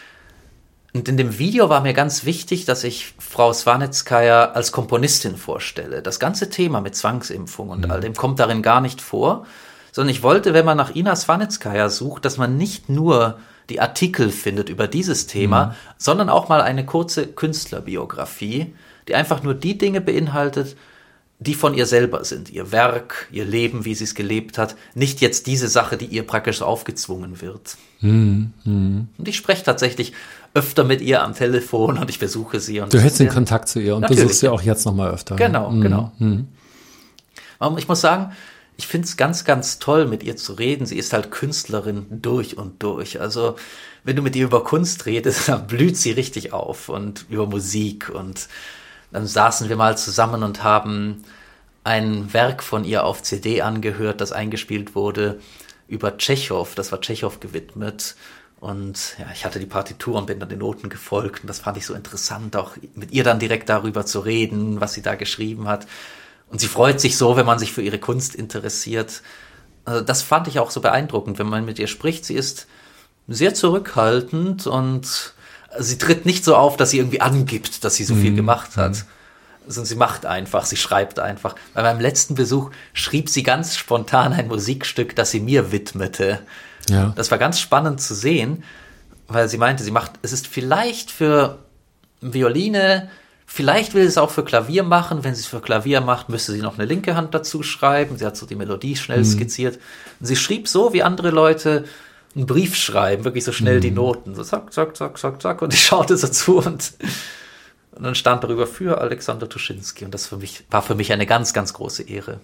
Und 0.93 1.09
in 1.09 1.17
dem 1.17 1.39
Video 1.39 1.69
war 1.69 1.81
mir 1.81 1.93
ganz 1.93 2.23
wichtig, 2.23 2.65
dass 2.65 2.83
ich 2.83 3.15
Frau 3.17 3.51
Swanetskaya 3.51 4.51
als 4.51 4.71
Komponistin 4.71 5.37
vorstelle. 5.37 6.01
Das 6.01 6.19
ganze 6.19 6.49
Thema 6.49 6.81
mit 6.81 6.95
Zwangsimpfung 6.95 7.69
und 7.69 7.85
mhm. 7.85 7.91
all 7.91 7.99
dem 7.99 8.13
kommt 8.13 8.39
darin 8.39 8.61
gar 8.61 8.79
nicht 8.79 9.01
vor, 9.01 9.45
sondern 9.91 10.13
ich 10.13 10.23
wollte, 10.23 10.53
wenn 10.53 10.65
man 10.65 10.77
nach 10.77 10.95
Ina 10.95 11.15
Swanetskaya 11.15 11.89
sucht, 11.89 12.25
dass 12.25 12.37
man 12.37 12.57
nicht 12.57 12.89
nur 12.89 13.39
die 13.69 13.81
Artikel 13.81 14.29
findet 14.29 14.69
über 14.69 14.87
dieses 14.87 15.25
Thema, 15.25 15.65
mhm. 15.65 15.71
sondern 15.97 16.29
auch 16.29 16.47
mal 16.47 16.61
eine 16.61 16.85
kurze 16.85 17.27
Künstlerbiografie, 17.27 18.75
die 19.07 19.15
einfach 19.15 19.43
nur 19.43 19.53
die 19.53 19.77
Dinge 19.77 20.01
beinhaltet, 20.01 20.75
die 21.39 21.55
von 21.55 21.73
ihr 21.73 21.85
selber 21.85 22.23
sind, 22.23 22.49
ihr 22.51 22.71
Werk, 22.71 23.27
ihr 23.31 23.43
Leben, 23.43 23.85
wie 23.85 23.95
sie 23.95 24.05
es 24.05 24.15
gelebt 24.15 24.57
hat, 24.57 24.75
nicht 24.93 25.19
jetzt 25.19 25.47
diese 25.47 25.67
Sache, 25.67 25.97
die 25.97 26.05
ihr 26.05 26.25
praktisch 26.25 26.59
so 26.59 26.65
aufgezwungen 26.65 27.41
wird. 27.41 27.77
Hm, 27.99 28.53
hm. 28.63 29.07
Und 29.17 29.27
ich 29.27 29.35
spreche 29.35 29.63
tatsächlich 29.63 30.13
öfter 30.53 30.83
mit 30.83 31.01
ihr 31.01 31.23
am 31.23 31.33
Telefon 31.33 31.97
und 31.97 32.09
ich 32.09 32.19
besuche 32.19 32.59
sie. 32.59 32.79
Und 32.79 32.93
du 32.93 32.99
hältst 32.99 33.19
den 33.19 33.29
Kontakt 33.29 33.67
zu 33.67 33.79
ihr 33.79 33.95
und 33.95 34.01
Natürlich. 34.01 34.23
besuchst 34.23 34.39
sie 34.39 34.49
auch 34.49 34.61
jetzt 34.61 34.85
nochmal 34.85 35.11
öfter. 35.11 35.35
Genau, 35.35 35.69
hm, 35.69 35.81
genau. 35.81 36.11
Hm. 36.19 36.47
Ich 37.77 37.87
muss 37.87 38.01
sagen, 38.01 38.33
ich 38.75 38.87
finde 38.87 39.07
es 39.07 39.17
ganz, 39.17 39.45
ganz 39.45 39.79
toll, 39.79 40.05
mit 40.05 40.23
ihr 40.23 40.35
zu 40.35 40.53
reden. 40.53 40.85
Sie 40.85 40.97
ist 40.97 41.13
halt 41.13 41.31
Künstlerin 41.31 42.05
durch 42.09 42.57
und 42.57 42.83
durch. 42.83 43.21
Also, 43.21 43.55
wenn 44.03 44.15
du 44.15 44.21
mit 44.21 44.35
ihr 44.35 44.45
über 44.45 44.63
Kunst 44.63 45.05
redest, 45.05 45.47
dann 45.47 45.67
blüht 45.67 45.97
sie 45.97 46.11
richtig 46.11 46.53
auf 46.53 46.89
und 46.89 47.25
über 47.29 47.47
Musik 47.47 48.09
und 48.13 48.47
dann 49.13 49.27
saßen 49.27 49.69
wir 49.69 49.75
mal 49.75 49.97
zusammen 49.97 50.43
und 50.43 50.63
haben 50.63 51.23
ein 51.83 52.33
Werk 52.33 52.63
von 52.63 52.83
ihr 52.83 53.03
auf 53.05 53.21
CD 53.21 53.61
angehört, 53.61 54.21
das 54.21 54.31
eingespielt 54.31 54.95
wurde 54.95 55.39
über 55.87 56.17
Tschechow. 56.17 56.73
Das 56.75 56.91
war 56.91 56.99
Tschechow 56.99 57.39
gewidmet. 57.39 58.15
Und 58.59 59.15
ja, 59.19 59.25
ich 59.33 59.45
hatte 59.45 59.59
die 59.59 59.65
Partitur 59.65 60.15
und 60.15 60.25
bin 60.25 60.39
dann 60.39 60.49
den 60.49 60.59
Noten 60.59 60.89
gefolgt. 60.89 61.41
Und 61.41 61.47
das 61.47 61.59
fand 61.59 61.77
ich 61.77 61.85
so 61.85 61.93
interessant, 61.93 62.55
auch 62.55 62.77
mit 62.95 63.11
ihr 63.11 63.23
dann 63.23 63.37
direkt 63.37 63.69
darüber 63.69 64.05
zu 64.05 64.21
reden, 64.21 64.81
was 64.81 64.93
sie 64.93 65.01
da 65.01 65.15
geschrieben 65.15 65.67
hat. 65.67 65.85
Und 66.49 66.61
sie 66.61 66.67
freut 66.67 67.01
sich 67.01 67.17
so, 67.17 67.35
wenn 67.35 67.45
man 67.45 67.59
sich 67.59 67.73
für 67.73 67.81
ihre 67.81 67.99
Kunst 67.99 68.35
interessiert. 68.35 69.21
Also 69.85 70.01
das 70.01 70.21
fand 70.21 70.47
ich 70.47 70.59
auch 70.59 70.71
so 70.71 70.81
beeindruckend, 70.81 71.37
wenn 71.39 71.49
man 71.49 71.65
mit 71.65 71.77
ihr 71.77 71.87
spricht. 71.87 72.25
Sie 72.25 72.35
ist 72.35 72.67
sehr 73.27 73.53
zurückhaltend 73.53 74.65
und 74.65 75.33
sie 75.79 75.97
tritt 75.97 76.25
nicht 76.25 76.43
so 76.45 76.55
auf, 76.55 76.77
dass 76.77 76.91
sie 76.91 76.97
irgendwie 76.97 77.21
angibt, 77.21 77.83
dass 77.83 77.95
sie 77.95 78.03
so 78.03 78.15
viel 78.15 78.31
mhm. 78.31 78.37
gemacht 78.37 78.77
hat. 78.77 78.91
Mhm. 78.91 79.03
Sondern 79.65 79.85
sie 79.85 79.95
macht 79.95 80.25
einfach, 80.25 80.65
sie 80.65 80.75
schreibt 80.75 81.19
einfach. 81.19 81.55
Bei 81.73 81.83
meinem 81.83 82.01
letzten 82.01 82.35
Besuch 82.35 82.71
schrieb 82.91 83.29
sie 83.29 83.43
ganz 83.43 83.77
spontan 83.77 84.33
ein 84.33 84.47
Musikstück, 84.47 85.15
das 85.15 85.31
sie 85.31 85.39
mir 85.39 85.71
widmete. 85.71 86.39
Ja. 86.89 87.13
Das 87.15 87.31
war 87.31 87.37
ganz 87.37 87.59
spannend 87.59 88.01
zu 88.01 88.13
sehen, 88.13 88.63
weil 89.27 89.47
sie 89.47 89.57
meinte, 89.57 89.83
sie 89.83 89.91
macht, 89.91 90.11
es 90.21 90.33
ist 90.33 90.47
vielleicht 90.47 91.11
für 91.11 91.59
Violine, 92.19 93.09
vielleicht 93.45 93.93
will 93.93 94.03
sie 94.03 94.09
es 94.09 94.17
auch 94.17 94.31
für 94.31 94.43
Klavier 94.43 94.83
machen. 94.83 95.23
Wenn 95.23 95.33
sie 95.33 95.41
es 95.41 95.47
für 95.47 95.61
Klavier 95.61 96.01
macht, 96.01 96.27
müsste 96.27 96.51
sie 96.51 96.61
noch 96.61 96.77
eine 96.77 96.85
linke 96.85 97.15
Hand 97.15 97.33
dazu 97.33 97.63
schreiben. 97.63 98.17
Sie 98.17 98.25
hat 98.25 98.35
so 98.35 98.45
die 98.45 98.55
Melodie 98.55 98.97
schnell 98.97 99.19
mhm. 99.19 99.25
skizziert. 99.25 99.79
Und 100.19 100.25
sie 100.25 100.35
schrieb 100.35 100.67
so, 100.67 100.91
wie 100.91 101.03
andere 101.03 101.29
Leute 101.29 101.85
einen 102.35 102.45
Brief 102.45 102.75
schreiben, 102.75 103.23
wirklich 103.25 103.43
so 103.43 103.51
schnell 103.51 103.77
mhm. 103.77 103.81
die 103.81 103.91
Noten, 103.91 104.35
so 104.35 104.43
zack, 104.43 104.73
zack, 104.73 104.97
zack, 104.97 105.17
zack, 105.17 105.41
zack, 105.41 105.61
und 105.61 105.73
ich 105.73 105.83
schaute 105.83 106.17
so 106.17 106.27
zu 106.27 106.57
und, 106.57 106.93
und 107.91 108.03
dann 108.03 108.15
stand 108.15 108.43
darüber 108.43 108.67
für 108.67 108.99
Alexander 108.99 109.47
Tuschinski 109.47 110.05
und 110.05 110.13
das 110.13 110.27
für 110.27 110.37
mich, 110.37 110.65
war 110.71 110.81
für 110.81 110.95
mich 110.95 111.11
eine 111.13 111.25
ganz, 111.25 111.53
ganz 111.53 111.73
große 111.73 112.03
Ehre. 112.03 112.39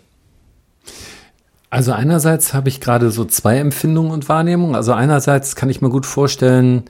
Also 1.71 1.91
einerseits 1.91 2.53
habe 2.53 2.69
ich 2.69 2.81
gerade 2.81 3.11
so 3.11 3.25
zwei 3.25 3.57
Empfindungen 3.57 4.11
und 4.11 4.27
Wahrnehmungen. 4.27 4.75
Also 4.75 4.93
einerseits 4.93 5.55
kann 5.55 5.69
ich 5.69 5.81
mir 5.81 5.89
gut 5.89 6.07
vorstellen, 6.07 6.85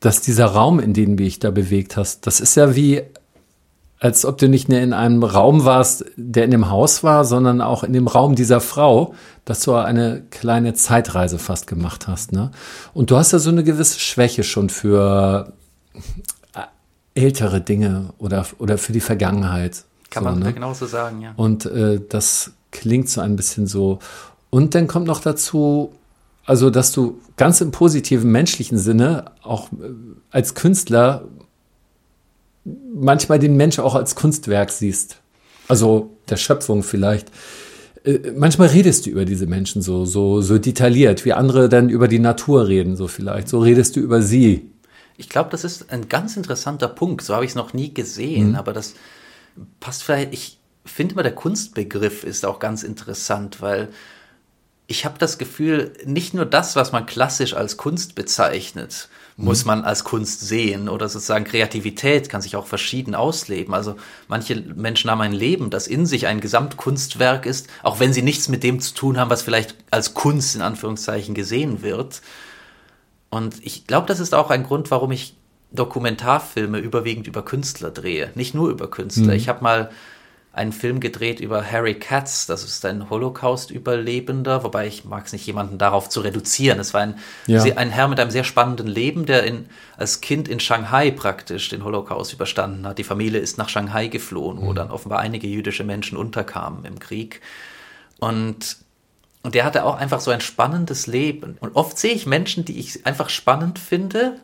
dass 0.00 0.20
dieser 0.20 0.46
Raum, 0.46 0.80
in 0.80 0.92
den 0.92 1.16
du 1.16 1.22
dich 1.22 1.38
da 1.38 1.50
bewegt 1.50 1.96
hast, 1.96 2.26
das 2.26 2.40
ist 2.40 2.56
ja 2.56 2.74
wie 2.74 3.02
als 3.98 4.24
ob 4.24 4.38
du 4.38 4.48
nicht 4.48 4.68
nur 4.68 4.78
in 4.78 4.92
einem 4.92 5.22
Raum 5.22 5.64
warst, 5.64 6.04
der 6.16 6.44
in 6.44 6.50
dem 6.50 6.70
Haus 6.70 7.02
war, 7.02 7.24
sondern 7.24 7.60
auch 7.60 7.82
in 7.82 7.92
dem 7.92 8.08
Raum 8.08 8.34
dieser 8.34 8.60
Frau, 8.60 9.14
dass 9.44 9.60
du 9.60 9.74
eine 9.74 10.22
kleine 10.30 10.74
Zeitreise 10.74 11.38
fast 11.38 11.66
gemacht 11.66 12.06
hast. 12.06 12.32
Ne? 12.32 12.50
Und 12.92 13.10
du 13.10 13.16
hast 13.16 13.32
ja 13.32 13.38
so 13.38 13.50
eine 13.50 13.64
gewisse 13.64 13.98
Schwäche 13.98 14.44
schon 14.44 14.68
für 14.68 15.52
äh, 16.54 16.60
ältere 17.14 17.60
Dinge 17.60 18.10
oder, 18.18 18.46
oder 18.58 18.76
für 18.76 18.92
die 18.92 19.00
Vergangenheit. 19.00 19.84
Kann 20.10 20.24
so, 20.24 20.30
man 20.30 20.40
ne? 20.40 20.52
genauso 20.52 20.86
sagen, 20.86 21.22
ja. 21.22 21.32
Und 21.36 21.64
äh, 21.64 22.00
das 22.06 22.52
klingt 22.72 23.08
so 23.08 23.22
ein 23.22 23.36
bisschen 23.36 23.66
so. 23.66 23.98
Und 24.50 24.74
dann 24.74 24.88
kommt 24.88 25.06
noch 25.06 25.20
dazu, 25.20 25.92
also 26.44 26.68
dass 26.68 26.92
du 26.92 27.18
ganz 27.36 27.62
im 27.62 27.70
positiven 27.70 28.30
menschlichen 28.30 28.78
Sinne 28.78 29.32
auch 29.42 29.68
äh, 29.72 29.90
als 30.30 30.54
Künstler 30.54 31.22
manchmal 32.94 33.38
den 33.38 33.56
Mensch 33.56 33.78
auch 33.78 33.94
als 33.94 34.14
Kunstwerk 34.14 34.70
siehst. 34.70 35.18
Also 35.68 36.10
der 36.28 36.36
Schöpfung 36.36 36.82
vielleicht. 36.82 37.30
Äh, 38.04 38.32
manchmal 38.36 38.68
redest 38.68 39.06
du 39.06 39.10
über 39.10 39.24
diese 39.24 39.46
Menschen 39.46 39.82
so, 39.82 40.04
so, 40.04 40.40
so 40.40 40.58
detailliert, 40.58 41.24
wie 41.24 41.32
andere 41.32 41.68
dann 41.68 41.88
über 41.88 42.08
die 42.08 42.18
Natur 42.18 42.68
reden, 42.68 42.96
so 42.96 43.08
vielleicht. 43.08 43.48
So 43.48 43.60
redest 43.60 43.96
du 43.96 44.00
über 44.00 44.22
sie. 44.22 44.70
Ich 45.16 45.28
glaube, 45.28 45.50
das 45.50 45.64
ist 45.64 45.90
ein 45.90 46.08
ganz 46.08 46.36
interessanter 46.36 46.88
Punkt. 46.88 47.22
So 47.22 47.34
habe 47.34 47.44
ich 47.44 47.52
es 47.52 47.54
noch 47.54 47.72
nie 47.72 47.92
gesehen, 47.94 48.50
mhm. 48.50 48.54
aber 48.56 48.72
das 48.72 48.94
passt 49.80 50.02
vielleicht. 50.02 50.32
Ich 50.32 50.58
finde 50.84 51.14
immer, 51.14 51.22
der 51.22 51.34
Kunstbegriff 51.34 52.22
ist 52.24 52.44
auch 52.44 52.58
ganz 52.58 52.82
interessant, 52.82 53.60
weil 53.60 53.88
ich 54.86 55.04
habe 55.04 55.18
das 55.18 55.38
Gefühl, 55.38 55.92
nicht 56.04 56.32
nur 56.32 56.46
das, 56.46 56.76
was 56.76 56.92
man 56.92 57.06
klassisch 57.06 57.54
als 57.54 57.76
Kunst 57.76 58.14
bezeichnet, 58.14 59.08
muss 59.36 59.64
mhm. 59.64 59.68
man 59.68 59.84
als 59.84 60.04
Kunst 60.04 60.40
sehen 60.40 60.88
oder 60.88 61.08
sozusagen 61.08 61.44
Kreativität 61.44 62.28
kann 62.28 62.40
sich 62.40 62.56
auch 62.56 62.66
verschieden 62.66 63.14
ausleben. 63.14 63.74
Also 63.74 63.96
manche 64.28 64.56
Menschen 64.56 65.10
haben 65.10 65.20
ein 65.20 65.32
Leben, 65.32 65.70
das 65.70 65.86
in 65.86 66.06
sich 66.06 66.26
ein 66.26 66.40
Gesamtkunstwerk 66.40 67.44
ist, 67.44 67.68
auch 67.82 68.00
wenn 68.00 68.12
sie 68.12 68.22
nichts 68.22 68.48
mit 68.48 68.62
dem 68.62 68.80
zu 68.80 68.94
tun 68.94 69.18
haben, 69.18 69.30
was 69.30 69.42
vielleicht 69.42 69.76
als 69.90 70.14
Kunst 70.14 70.56
in 70.56 70.62
Anführungszeichen 70.62 71.34
gesehen 71.34 71.82
wird. 71.82 72.22
Und 73.28 73.64
ich 73.64 73.86
glaube, 73.86 74.06
das 74.06 74.20
ist 74.20 74.34
auch 74.34 74.50
ein 74.50 74.62
Grund, 74.62 74.90
warum 74.90 75.12
ich 75.12 75.36
Dokumentarfilme 75.72 76.78
überwiegend 76.78 77.26
über 77.26 77.44
Künstler 77.44 77.90
drehe, 77.90 78.30
nicht 78.34 78.54
nur 78.54 78.70
über 78.70 78.88
Künstler. 78.88 79.32
Mhm. 79.32 79.32
Ich 79.32 79.48
habe 79.48 79.62
mal 79.62 79.90
einen 80.56 80.72
Film 80.72 81.00
gedreht 81.00 81.38
über 81.38 81.70
Harry 81.70 81.94
Katz, 81.94 82.46
das 82.46 82.64
ist 82.64 82.84
ein 82.86 83.10
Holocaust-Überlebender, 83.10 84.64
wobei 84.64 84.86
ich 84.86 85.04
mag 85.04 85.26
es 85.26 85.32
nicht, 85.34 85.46
jemanden 85.46 85.76
darauf 85.76 86.08
zu 86.08 86.22
reduzieren. 86.22 86.80
Es 86.80 86.94
war 86.94 87.02
ein, 87.02 87.18
ja. 87.46 87.62
ein 87.62 87.90
Herr 87.90 88.08
mit 88.08 88.18
einem 88.18 88.30
sehr 88.30 88.42
spannenden 88.42 88.86
Leben, 88.86 89.26
der 89.26 89.44
in, 89.44 89.66
als 89.98 90.22
Kind 90.22 90.48
in 90.48 90.58
Shanghai 90.58 91.10
praktisch 91.10 91.68
den 91.68 91.84
Holocaust 91.84 92.32
überstanden 92.32 92.86
hat. 92.86 92.96
Die 92.96 93.04
Familie 93.04 93.38
ist 93.38 93.58
nach 93.58 93.68
Shanghai 93.68 94.06
geflohen, 94.06 94.62
wo 94.62 94.70
mhm. 94.70 94.76
dann 94.76 94.90
offenbar 94.90 95.18
einige 95.18 95.46
jüdische 95.46 95.84
Menschen 95.84 96.16
unterkamen 96.16 96.86
im 96.86 96.98
Krieg. 96.98 97.42
Und 98.18 98.78
und 99.42 99.54
der 99.54 99.64
hatte 99.64 99.84
auch 99.84 99.96
einfach 99.96 100.18
so 100.18 100.32
ein 100.32 100.40
spannendes 100.40 101.06
Leben. 101.06 101.56
Und 101.60 101.76
oft 101.76 101.96
sehe 101.96 102.12
ich 102.12 102.26
Menschen, 102.26 102.64
die 102.64 102.80
ich 102.80 103.06
einfach 103.06 103.28
spannend 103.28 103.78
finde, 103.78 104.40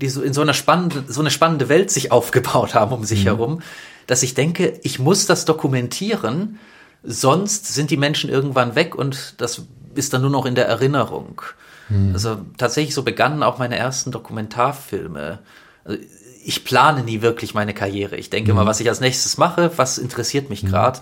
die 0.00 0.08
so 0.08 0.22
in 0.22 0.32
so 0.32 0.40
einer 0.40 0.54
spannende, 0.54 1.04
so 1.08 1.20
eine 1.20 1.30
spannende 1.30 1.68
Welt 1.68 1.90
sich 1.90 2.10
aufgebaut 2.12 2.74
haben 2.74 2.92
um 2.92 3.04
sich 3.04 3.20
mhm. 3.20 3.28
herum, 3.28 3.62
dass 4.06 4.22
ich 4.22 4.34
denke, 4.34 4.80
ich 4.82 4.98
muss 4.98 5.26
das 5.26 5.44
dokumentieren, 5.44 6.58
sonst 7.02 7.72
sind 7.72 7.90
die 7.90 7.96
Menschen 7.96 8.30
irgendwann 8.30 8.74
weg 8.74 8.94
und 8.94 9.40
das 9.40 9.62
ist 9.94 10.12
dann 10.12 10.22
nur 10.22 10.30
noch 10.30 10.46
in 10.46 10.54
der 10.54 10.66
Erinnerung. 10.66 11.42
Mhm. 11.88 12.12
Also 12.14 12.38
tatsächlich 12.56 12.94
so 12.94 13.02
begannen 13.02 13.42
auch 13.42 13.58
meine 13.58 13.76
ersten 13.76 14.10
Dokumentarfilme. 14.10 15.40
Also 15.84 15.98
ich 16.44 16.64
plane 16.64 17.04
nie 17.04 17.22
wirklich 17.22 17.54
meine 17.54 17.74
Karriere. 17.74 18.16
Ich 18.16 18.30
denke 18.30 18.52
mhm. 18.52 18.58
mal, 18.58 18.66
was 18.66 18.80
ich 18.80 18.88
als 18.88 19.00
nächstes 19.00 19.38
mache, 19.38 19.70
was 19.76 19.98
interessiert 19.98 20.50
mich 20.50 20.64
gerade. 20.64 21.00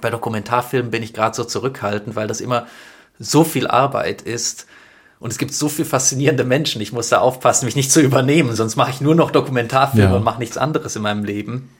bei 0.00 0.10
Dokumentarfilmen 0.10 0.90
bin 0.90 1.02
ich 1.02 1.14
gerade 1.14 1.34
so 1.34 1.44
zurückhaltend, 1.44 2.16
weil 2.16 2.26
das 2.26 2.40
immer 2.40 2.66
so 3.18 3.44
viel 3.44 3.66
Arbeit 3.66 4.22
ist. 4.22 4.66
Und 5.24 5.30
es 5.30 5.38
gibt 5.38 5.54
so 5.54 5.70
viele 5.70 5.88
faszinierende 5.88 6.44
Menschen. 6.44 6.82
Ich 6.82 6.92
muss 6.92 7.08
da 7.08 7.20
aufpassen, 7.20 7.64
mich 7.64 7.76
nicht 7.76 7.90
zu 7.90 8.02
übernehmen, 8.02 8.54
sonst 8.54 8.76
mache 8.76 8.90
ich 8.90 9.00
nur 9.00 9.14
noch 9.14 9.30
Dokumentarfilme 9.30 10.10
ja. 10.10 10.14
und 10.14 10.22
mache 10.22 10.38
nichts 10.38 10.58
anderes 10.58 10.96
in 10.96 11.00
meinem 11.00 11.24
Leben. 11.24 11.70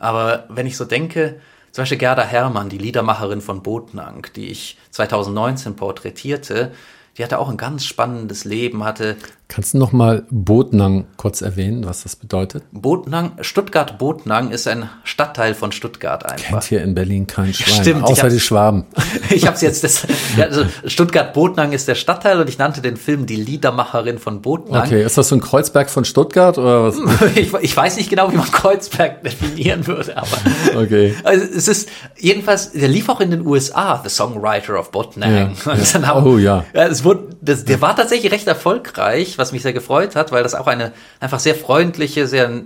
Aber 0.00 0.44
wenn 0.48 0.66
ich 0.66 0.76
so 0.76 0.84
denke, 0.84 1.40
zum 1.70 1.82
Beispiel 1.82 1.98
Gerda 1.98 2.24
Herrmann, 2.24 2.70
die 2.70 2.78
Liedermacherin 2.78 3.40
von 3.40 3.62
Botnang, 3.62 4.26
die 4.34 4.48
ich 4.48 4.78
2019 4.90 5.76
porträtierte, 5.76 6.72
die 7.16 7.22
hatte 7.22 7.38
auch 7.38 7.50
ein 7.50 7.56
ganz 7.56 7.84
spannendes 7.84 8.44
Leben, 8.44 8.82
hatte. 8.82 9.16
Kannst 9.48 9.72
du 9.72 9.78
noch 9.78 9.92
mal 9.92 10.26
Botnang 10.30 11.06
kurz 11.16 11.40
erwähnen, 11.40 11.86
was 11.86 12.02
das 12.02 12.16
bedeutet? 12.16 12.64
Botnang, 12.70 13.32
Stuttgart-Botnang 13.40 14.50
ist 14.50 14.68
ein 14.68 14.90
Stadtteil 15.04 15.54
von 15.54 15.72
Stuttgart 15.72 16.30
einfach. 16.30 16.50
Kennt 16.50 16.64
hier 16.64 16.82
in 16.82 16.94
Berlin 16.94 17.26
kein 17.26 17.54
Schwein, 17.54 17.82
Stimmt, 17.82 18.04
außer 18.04 18.28
die 18.28 18.40
Schwaben. 18.40 18.84
ich 19.30 19.46
habe 19.46 19.56
es 19.56 19.62
jetzt, 19.62 19.84
das, 19.84 20.06
also 20.38 20.66
Stuttgart-Botnang 20.84 21.72
ist 21.72 21.88
der 21.88 21.94
Stadtteil 21.94 22.38
und 22.38 22.50
ich 22.50 22.58
nannte 22.58 22.82
den 22.82 22.98
Film 22.98 23.24
die 23.24 23.36
Liedermacherin 23.36 24.18
von 24.18 24.42
Botnang. 24.42 24.86
Okay, 24.86 25.02
ist 25.02 25.16
das 25.16 25.28
so 25.28 25.36
ein 25.36 25.40
Kreuzberg 25.40 25.88
von 25.88 26.04
Stuttgart 26.04 26.58
oder 26.58 26.84
was? 26.84 26.98
ich, 27.34 27.50
ich 27.54 27.74
weiß 27.74 27.96
nicht 27.96 28.10
genau, 28.10 28.30
wie 28.30 28.36
man 28.36 28.50
Kreuzberg 28.50 29.22
definieren 29.22 29.86
würde, 29.86 30.14
aber 30.18 30.36
okay. 30.76 31.14
Also 31.24 31.46
es 31.56 31.68
ist 31.68 31.88
jedenfalls, 32.18 32.72
der 32.72 32.88
lief 32.88 33.08
auch 33.08 33.20
in 33.20 33.30
den 33.30 33.46
USA, 33.46 33.98
The 34.04 34.10
Songwriter 34.10 34.78
of 34.78 34.90
Botnang. 34.90 35.56
Ja, 35.64 35.74
ja. 35.74 36.06
Haben, 36.06 36.26
oh 36.26 36.36
ja. 36.36 36.66
Es 36.74 37.02
wurde, 37.02 37.30
das, 37.40 37.64
der 37.64 37.80
war 37.80 37.96
tatsächlich 37.96 38.30
recht 38.30 38.46
erfolgreich, 38.46 39.37
was 39.38 39.52
mich 39.52 39.62
sehr 39.62 39.72
gefreut 39.72 40.16
hat, 40.16 40.32
weil 40.32 40.42
das 40.42 40.54
auch 40.54 40.66
eine 40.66 40.92
einfach 41.20 41.40
sehr 41.40 41.54
freundliche, 41.54 42.26
sehr 42.26 42.62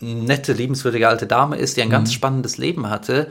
nette, 0.00 0.52
liebenswürdige 0.52 1.08
alte 1.08 1.26
Dame 1.26 1.56
ist, 1.56 1.76
die 1.76 1.82
ein 1.82 1.88
mhm. 1.88 1.92
ganz 1.92 2.12
spannendes 2.12 2.58
Leben 2.58 2.88
hatte. 2.90 3.30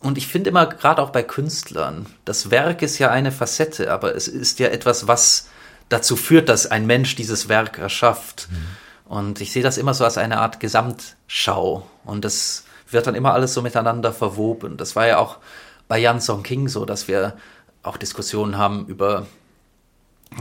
Und 0.00 0.16
ich 0.16 0.28
finde 0.28 0.50
immer, 0.50 0.66
gerade 0.66 1.02
auch 1.02 1.10
bei 1.10 1.22
Künstlern, 1.22 2.06
das 2.24 2.50
Werk 2.50 2.82
ist 2.82 2.98
ja 2.98 3.10
eine 3.10 3.32
Facette, 3.32 3.92
aber 3.92 4.14
es 4.14 4.28
ist 4.28 4.60
ja 4.60 4.68
etwas, 4.68 5.08
was 5.08 5.48
dazu 5.88 6.16
führt, 6.16 6.48
dass 6.48 6.66
ein 6.66 6.86
Mensch 6.86 7.16
dieses 7.16 7.48
Werk 7.48 7.78
erschafft. 7.78 8.48
Mhm. 8.50 9.12
Und 9.12 9.40
ich 9.40 9.52
sehe 9.52 9.62
das 9.62 9.78
immer 9.78 9.94
so 9.94 10.04
als 10.04 10.18
eine 10.18 10.38
Art 10.38 10.60
Gesamtschau. 10.60 11.86
Und 12.04 12.24
das 12.24 12.64
wird 12.90 13.06
dann 13.06 13.14
immer 13.14 13.32
alles 13.32 13.54
so 13.54 13.62
miteinander 13.62 14.12
verwoben. 14.12 14.76
Das 14.76 14.94
war 14.96 15.06
ja 15.06 15.18
auch 15.18 15.38
bei 15.88 15.98
Jan 15.98 16.20
Song 16.20 16.42
King 16.42 16.68
so, 16.68 16.84
dass 16.84 17.08
wir 17.08 17.36
auch 17.82 17.96
Diskussionen 17.96 18.58
haben 18.58 18.86
über 18.86 19.26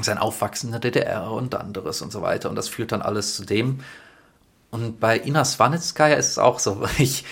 sein 0.01 0.17
Aufwachsen 0.17 0.67
in 0.67 0.71
der 0.73 0.81
DDR 0.81 1.31
und 1.31 1.55
anderes 1.55 2.01
und 2.01 2.11
so 2.11 2.21
weiter. 2.21 2.49
Und 2.49 2.55
das 2.55 2.69
führt 2.69 2.91
dann 2.91 3.01
alles 3.01 3.35
zu 3.35 3.45
dem. 3.45 3.79
Und 4.69 4.99
bei 4.99 5.19
Ina 5.19 5.45
Swanitskaya 5.45 6.15
ist 6.15 6.31
es 6.31 6.37
auch 6.37 6.59
so, 6.59 6.83
ich 6.97 7.23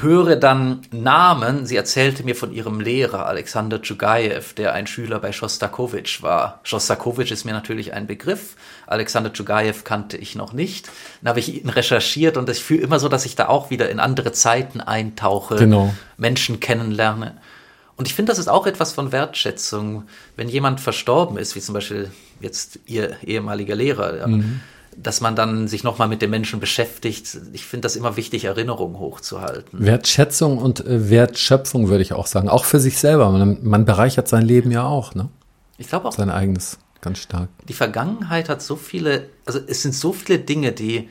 höre 0.00 0.36
dann 0.36 0.82
Namen. 0.90 1.66
Sie 1.66 1.76
erzählte 1.76 2.24
mir 2.24 2.36
von 2.36 2.52
ihrem 2.52 2.80
Lehrer 2.80 3.26
Alexander 3.26 3.82
Tschugajew, 3.82 4.54
der 4.56 4.72
ein 4.74 4.86
Schüler 4.86 5.18
bei 5.18 5.32
Schostakowitsch 5.32 6.22
war. 6.22 6.60
Schostakowitsch 6.62 7.32
ist 7.32 7.44
mir 7.44 7.52
natürlich 7.52 7.92
ein 7.92 8.06
Begriff. 8.06 8.56
Alexander 8.86 9.32
Tschugajew 9.32 9.82
kannte 9.84 10.16
ich 10.16 10.34
noch 10.34 10.52
nicht. 10.52 10.88
Dann 11.20 11.30
habe 11.30 11.40
ich 11.40 11.62
ihn 11.62 11.68
recherchiert 11.68 12.36
und 12.36 12.48
ich 12.48 12.62
fühle 12.62 12.82
immer 12.82 12.98
so, 12.98 13.08
dass 13.08 13.26
ich 13.26 13.34
da 13.34 13.48
auch 13.48 13.70
wieder 13.70 13.90
in 13.90 14.00
andere 14.00 14.32
Zeiten 14.32 14.80
eintauche, 14.80 15.56
genau. 15.56 15.92
Menschen 16.16 16.60
kennenlerne. 16.60 17.36
Und 17.96 18.08
ich 18.08 18.14
finde, 18.14 18.32
das 18.32 18.38
ist 18.38 18.48
auch 18.48 18.66
etwas 18.66 18.92
von 18.92 19.12
Wertschätzung, 19.12 20.04
wenn 20.36 20.48
jemand 20.48 20.80
verstorben 20.80 21.36
ist, 21.36 21.54
wie 21.54 21.60
zum 21.60 21.74
Beispiel 21.74 22.10
jetzt 22.40 22.78
ihr 22.86 23.16
ehemaliger 23.24 23.74
Lehrer, 23.74 24.26
mhm. 24.26 24.60
dass 24.96 25.20
man 25.20 25.36
dann 25.36 25.68
sich 25.68 25.84
nochmal 25.84 26.08
mit 26.08 26.22
dem 26.22 26.30
Menschen 26.30 26.58
beschäftigt. 26.58 27.38
Ich 27.52 27.66
finde 27.66 27.82
das 27.82 27.96
immer 27.96 28.16
wichtig, 28.16 28.44
Erinnerungen 28.44 28.98
hochzuhalten. 28.98 29.84
Wertschätzung 29.84 30.58
und 30.58 30.84
äh, 30.84 31.10
Wertschöpfung 31.10 31.88
würde 31.88 32.02
ich 32.02 32.12
auch 32.12 32.26
sagen, 32.26 32.48
auch 32.48 32.64
für 32.64 32.80
sich 32.80 32.98
selber. 32.98 33.30
Man, 33.30 33.58
man 33.62 33.84
bereichert 33.84 34.26
sein 34.26 34.44
Leben 34.44 34.70
ja 34.70 34.84
auch, 34.84 35.14
ne? 35.14 35.28
Ich 35.78 35.88
glaube 35.88 36.08
auch. 36.08 36.12
Sein 36.12 36.30
eigenes, 36.30 36.78
ganz 37.00 37.18
stark. 37.18 37.48
Die 37.68 37.72
Vergangenheit 37.72 38.48
hat 38.48 38.62
so 38.62 38.76
viele, 38.76 39.28
also 39.44 39.58
es 39.66 39.82
sind 39.82 39.94
so 39.94 40.12
viele 40.12 40.38
Dinge, 40.38 40.72
die 40.72 41.08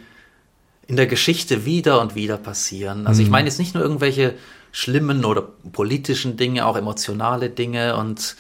in 0.87 0.95
der 0.95 1.07
Geschichte 1.07 1.65
wieder 1.65 2.01
und 2.01 2.15
wieder 2.15 2.37
passieren. 2.37 3.07
Also 3.07 3.21
mhm. 3.21 3.27
ich 3.27 3.31
meine 3.31 3.47
jetzt 3.47 3.59
nicht 3.59 3.75
nur 3.75 3.83
irgendwelche 3.83 4.33
schlimmen 4.71 5.25
oder 5.25 5.43
politischen 5.71 6.37
Dinge, 6.37 6.65
auch 6.65 6.77
emotionale 6.77 7.49
Dinge 7.49 7.95
und 7.97 8.35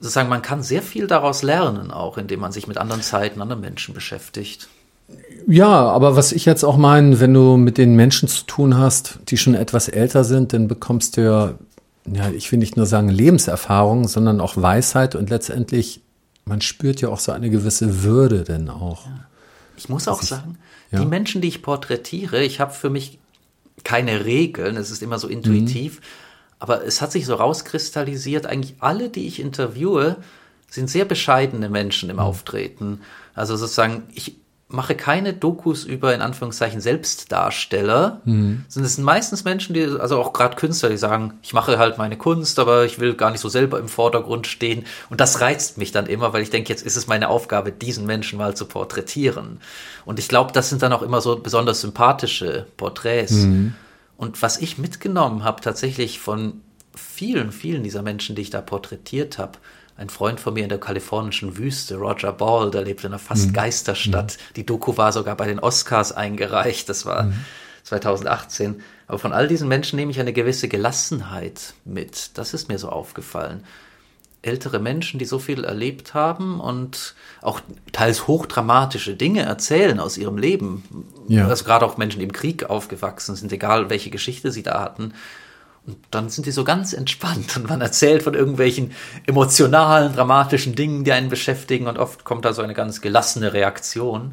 sozusagen 0.00 0.28
man 0.28 0.42
kann 0.42 0.62
sehr 0.62 0.82
viel 0.82 1.06
daraus 1.06 1.42
lernen, 1.42 1.90
auch 1.90 2.18
indem 2.18 2.40
man 2.40 2.52
sich 2.52 2.66
mit 2.66 2.78
anderen 2.78 3.02
Zeiten, 3.02 3.40
anderen 3.40 3.60
Menschen 3.60 3.94
beschäftigt. 3.94 4.68
Ja, 5.46 5.68
aber 5.68 6.16
was 6.16 6.32
ich 6.32 6.44
jetzt 6.44 6.64
auch 6.64 6.76
meine, 6.76 7.20
wenn 7.20 7.34
du 7.34 7.56
mit 7.56 7.78
den 7.78 7.94
Menschen 7.94 8.28
zu 8.28 8.44
tun 8.44 8.78
hast, 8.78 9.18
die 9.28 9.36
schon 9.36 9.54
etwas 9.54 9.88
älter 9.88 10.24
sind, 10.24 10.52
dann 10.52 10.68
bekommst 10.68 11.16
du 11.16 11.24
ja, 11.24 11.54
ja, 12.06 12.30
ich 12.30 12.50
will 12.50 12.58
nicht 12.58 12.76
nur 12.76 12.86
sagen 12.86 13.08
Lebenserfahrung, 13.08 14.08
sondern 14.08 14.40
auch 14.40 14.56
Weisheit 14.56 15.14
und 15.14 15.30
letztendlich, 15.30 16.00
man 16.44 16.60
spürt 16.60 17.00
ja 17.00 17.08
auch 17.08 17.18
so 17.18 17.32
eine 17.32 17.50
gewisse 17.50 18.02
Würde 18.02 18.44
denn 18.44 18.70
auch. 18.70 19.06
Ja. 19.06 19.12
Ich 19.76 19.88
muss 19.88 20.08
auch 20.08 20.22
sagen, 20.22 20.58
ja. 20.90 21.00
die 21.00 21.06
Menschen, 21.06 21.40
die 21.40 21.48
ich 21.48 21.62
porträtiere, 21.62 22.42
ich 22.42 22.60
habe 22.60 22.72
für 22.72 22.90
mich 22.90 23.18
keine 23.84 24.24
Regeln, 24.24 24.76
es 24.76 24.90
ist 24.90 25.02
immer 25.02 25.18
so 25.18 25.28
intuitiv. 25.28 26.00
Mhm. 26.00 26.04
Aber 26.58 26.84
es 26.84 27.00
hat 27.00 27.10
sich 27.10 27.26
so 27.26 27.34
rauskristallisiert, 27.34 28.46
eigentlich 28.46 28.76
alle, 28.78 29.08
die 29.08 29.26
ich 29.26 29.40
interviewe, 29.40 30.16
sind 30.70 30.88
sehr 30.88 31.04
bescheidene 31.04 31.68
Menschen 31.68 32.08
im 32.08 32.16
mhm. 32.16 32.22
Auftreten. 32.22 33.00
Also 33.34 33.56
sozusagen, 33.56 34.04
ich 34.14 34.36
mache 34.72 34.94
keine 34.94 35.32
Dokus 35.32 35.84
über 35.84 36.14
in 36.14 36.20
Anführungszeichen 36.20 36.80
Selbstdarsteller, 36.80 38.20
mhm. 38.24 38.64
sondern 38.68 38.86
es 38.86 38.96
sind 38.96 39.04
meistens 39.04 39.44
Menschen, 39.44 39.74
die, 39.74 39.84
also 39.84 40.18
auch 40.18 40.32
gerade 40.32 40.56
Künstler, 40.56 40.88
die 40.88 40.96
sagen, 40.96 41.34
ich 41.42 41.52
mache 41.52 41.78
halt 41.78 41.98
meine 41.98 42.16
Kunst, 42.16 42.58
aber 42.58 42.84
ich 42.84 42.98
will 42.98 43.14
gar 43.14 43.30
nicht 43.30 43.40
so 43.40 43.48
selber 43.48 43.78
im 43.78 43.88
Vordergrund 43.88 44.46
stehen. 44.46 44.84
Und 45.10 45.20
das 45.20 45.40
reizt 45.40 45.78
mich 45.78 45.92
dann 45.92 46.06
immer, 46.06 46.32
weil 46.32 46.42
ich 46.42 46.50
denke, 46.50 46.70
jetzt 46.70 46.84
ist 46.84 46.96
es 46.96 47.06
meine 47.06 47.28
Aufgabe, 47.28 47.72
diesen 47.72 48.06
Menschen 48.06 48.38
mal 48.38 48.56
zu 48.56 48.66
porträtieren. 48.66 49.60
Und 50.04 50.18
ich 50.18 50.28
glaube, 50.28 50.52
das 50.52 50.68
sind 50.68 50.82
dann 50.82 50.92
auch 50.92 51.02
immer 51.02 51.20
so 51.20 51.36
besonders 51.38 51.80
sympathische 51.80 52.66
Porträts. 52.76 53.32
Mhm. 53.32 53.74
Und 54.16 54.40
was 54.40 54.58
ich 54.58 54.78
mitgenommen 54.78 55.44
habe, 55.44 55.60
tatsächlich 55.60 56.20
von 56.20 56.60
vielen, 56.94 57.52
vielen 57.52 57.82
dieser 57.82 58.02
Menschen, 58.02 58.36
die 58.36 58.42
ich 58.42 58.50
da 58.50 58.60
porträtiert 58.60 59.38
habe, 59.38 59.58
ein 59.96 60.08
Freund 60.08 60.40
von 60.40 60.54
mir 60.54 60.62
in 60.62 60.68
der 60.68 60.80
kalifornischen 60.80 61.56
Wüste, 61.58 61.96
Roger 61.96 62.32
Ball, 62.32 62.70
der 62.70 62.82
lebt 62.82 63.04
in 63.04 63.08
einer 63.08 63.18
fast 63.18 63.48
mhm. 63.48 63.52
Geisterstadt. 63.52 64.38
Mhm. 64.38 64.54
Die 64.56 64.66
Doku 64.66 64.96
war 64.96 65.12
sogar 65.12 65.36
bei 65.36 65.46
den 65.46 65.58
Oscars 65.58 66.12
eingereicht. 66.12 66.88
Das 66.88 67.04
war 67.04 67.24
mhm. 67.24 67.34
2018. 67.84 68.82
Aber 69.06 69.18
von 69.18 69.32
all 69.32 69.48
diesen 69.48 69.68
Menschen 69.68 69.96
nehme 69.96 70.10
ich 70.10 70.20
eine 70.20 70.32
gewisse 70.32 70.68
Gelassenheit 70.68 71.74
mit. 71.84 72.30
Das 72.34 72.54
ist 72.54 72.68
mir 72.68 72.78
so 72.78 72.88
aufgefallen. 72.88 73.64
Ältere 74.40 74.80
Menschen, 74.80 75.20
die 75.20 75.24
so 75.24 75.38
viel 75.38 75.62
erlebt 75.62 76.14
haben 76.14 76.58
und 76.58 77.14
auch 77.42 77.60
teils 77.92 78.26
hochdramatische 78.26 79.14
Dinge 79.14 79.42
erzählen 79.42 80.00
aus 80.00 80.16
ihrem 80.16 80.36
Leben. 80.36 81.06
Ja. 81.28 81.46
Also 81.46 81.64
gerade 81.64 81.86
auch 81.86 81.96
Menschen, 81.96 82.18
die 82.18 82.24
im 82.24 82.32
Krieg 82.32 82.64
aufgewachsen 82.64 83.36
sind, 83.36 83.52
egal 83.52 83.88
welche 83.88 84.10
Geschichte 84.10 84.50
sie 84.50 84.64
da 84.64 84.80
hatten 84.80 85.12
und 85.86 85.96
dann 86.12 86.28
sind 86.28 86.46
die 86.46 86.52
so 86.52 86.62
ganz 86.62 86.92
entspannt 86.92 87.56
und 87.56 87.68
man 87.68 87.80
erzählt 87.80 88.22
von 88.22 88.34
irgendwelchen 88.34 88.92
emotionalen, 89.26 90.14
dramatischen 90.14 90.74
Dingen, 90.74 91.02
die 91.02 91.12
einen 91.12 91.28
beschäftigen 91.28 91.88
und 91.88 91.98
oft 91.98 92.24
kommt 92.24 92.44
da 92.44 92.52
so 92.52 92.62
eine 92.62 92.74
ganz 92.74 93.00
gelassene 93.00 93.52
Reaktion. 93.52 94.32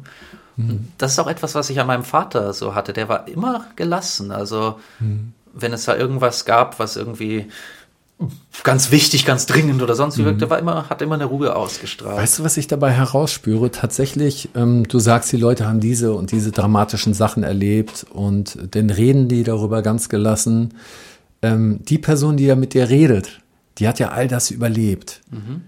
Mhm. 0.56 0.88
Das 0.98 1.12
ist 1.12 1.18
auch 1.18 1.26
etwas, 1.26 1.54
was 1.56 1.68
ich 1.70 1.80
an 1.80 1.88
meinem 1.88 2.04
Vater 2.04 2.52
so 2.52 2.74
hatte. 2.74 2.92
Der 2.92 3.08
war 3.08 3.26
immer 3.26 3.66
gelassen. 3.74 4.30
Also 4.30 4.78
mhm. 5.00 5.32
wenn 5.52 5.72
es 5.72 5.86
da 5.86 5.96
irgendwas 5.96 6.44
gab, 6.44 6.78
was 6.78 6.96
irgendwie 6.96 7.46
ganz 8.62 8.90
wichtig, 8.90 9.24
ganz 9.24 9.46
dringend 9.46 9.82
oder 9.82 9.94
sonst 9.94 10.18
wie 10.18 10.24
wirkte, 10.24 10.46
mhm. 10.46 10.50
war 10.50 10.58
immer, 10.60 10.88
hat 10.88 11.02
immer 11.02 11.14
eine 11.14 11.24
Ruhe 11.24 11.56
ausgestrahlt. 11.56 12.18
Weißt 12.18 12.38
du, 12.38 12.44
was 12.44 12.58
ich 12.58 12.68
dabei 12.68 12.92
herausspüre? 12.92 13.72
Tatsächlich, 13.72 14.50
ähm, 14.54 14.86
du 14.86 15.00
sagst, 15.00 15.32
die 15.32 15.36
Leute 15.36 15.66
haben 15.66 15.80
diese 15.80 16.12
und 16.12 16.30
diese 16.30 16.52
dramatischen 16.52 17.14
Sachen 17.14 17.42
erlebt 17.42 18.06
und 18.08 18.56
dann 18.72 18.90
reden 18.90 19.26
die 19.26 19.42
darüber 19.42 19.82
ganz 19.82 20.08
gelassen 20.08 20.74
ähm, 21.42 21.80
die 21.82 21.98
Person, 21.98 22.36
die 22.36 22.46
ja 22.46 22.56
mit 22.56 22.74
dir 22.74 22.88
redet, 22.88 23.40
die 23.78 23.88
hat 23.88 23.98
ja 23.98 24.10
all 24.10 24.28
das 24.28 24.50
überlebt. 24.50 25.22
Mhm. 25.30 25.62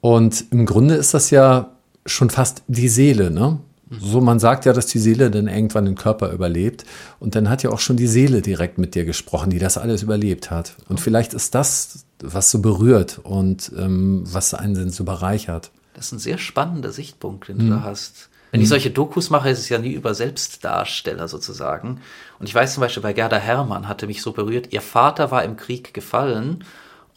Und 0.00 0.44
im 0.50 0.66
Grunde 0.66 0.94
ist 0.94 1.14
das 1.14 1.30
ja 1.30 1.72
schon 2.06 2.30
fast 2.30 2.62
die 2.68 2.88
Seele, 2.88 3.30
ne? 3.30 3.58
Mhm. 3.90 4.00
So, 4.00 4.20
man 4.20 4.38
sagt 4.38 4.64
ja, 4.66 4.72
dass 4.72 4.86
die 4.86 4.98
Seele 4.98 5.30
dann 5.30 5.48
irgendwann 5.48 5.86
den 5.86 5.94
Körper 5.94 6.30
überlebt. 6.32 6.84
Und 7.20 7.34
dann 7.34 7.48
hat 7.48 7.62
ja 7.62 7.70
auch 7.70 7.80
schon 7.80 7.96
die 7.96 8.06
Seele 8.06 8.42
direkt 8.42 8.78
mit 8.78 8.94
dir 8.94 9.04
gesprochen, 9.04 9.50
die 9.50 9.58
das 9.58 9.78
alles 9.78 10.02
überlebt 10.02 10.50
hat. 10.50 10.76
Und 10.88 11.00
vielleicht 11.00 11.32
ist 11.34 11.54
das, 11.54 12.04
was 12.22 12.50
so 12.50 12.60
berührt 12.60 13.18
und 13.22 13.72
ähm, 13.76 14.24
was 14.26 14.54
einen 14.54 14.90
so 14.90 15.04
bereichert. 15.04 15.70
Das 15.94 16.06
ist 16.06 16.12
ein 16.12 16.18
sehr 16.18 16.38
spannender 16.38 16.92
Sichtpunkt, 16.92 17.48
den 17.48 17.56
mhm. 17.56 17.60
du 17.60 17.70
da 17.70 17.82
hast. 17.82 18.28
Wenn 18.50 18.60
ich 18.60 18.66
mhm. 18.66 18.70
solche 18.70 18.90
Dokus 18.90 19.30
mache, 19.30 19.50
ist 19.50 19.58
es 19.58 19.68
ja 19.68 19.78
nie 19.78 19.92
über 19.92 20.14
Selbstdarsteller 20.14 21.28
sozusagen. 21.28 22.00
Und 22.38 22.48
ich 22.48 22.54
weiß 22.54 22.74
zum 22.74 22.80
Beispiel 22.80 23.02
bei 23.02 23.12
Gerda 23.12 23.36
Herrmann 23.36 23.88
hatte 23.88 24.06
mich 24.06 24.22
so 24.22 24.32
berührt. 24.32 24.72
Ihr 24.72 24.80
Vater 24.80 25.30
war 25.30 25.44
im 25.44 25.56
Krieg 25.56 25.92
gefallen 25.92 26.64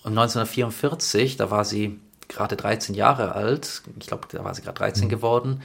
und 0.04 0.12
1944, 0.18 1.38
da 1.38 1.52
war 1.52 1.64
sie 1.64 2.00
gerade 2.28 2.56
13 2.56 2.96
Jahre 2.96 3.34
alt. 3.34 3.84
Ich 4.00 4.08
glaube, 4.08 4.28
da 4.30 4.44
war 4.44 4.56
sie 4.56 4.62
gerade 4.62 4.78
13 4.78 5.06
mhm. 5.06 5.10
geworden. 5.10 5.62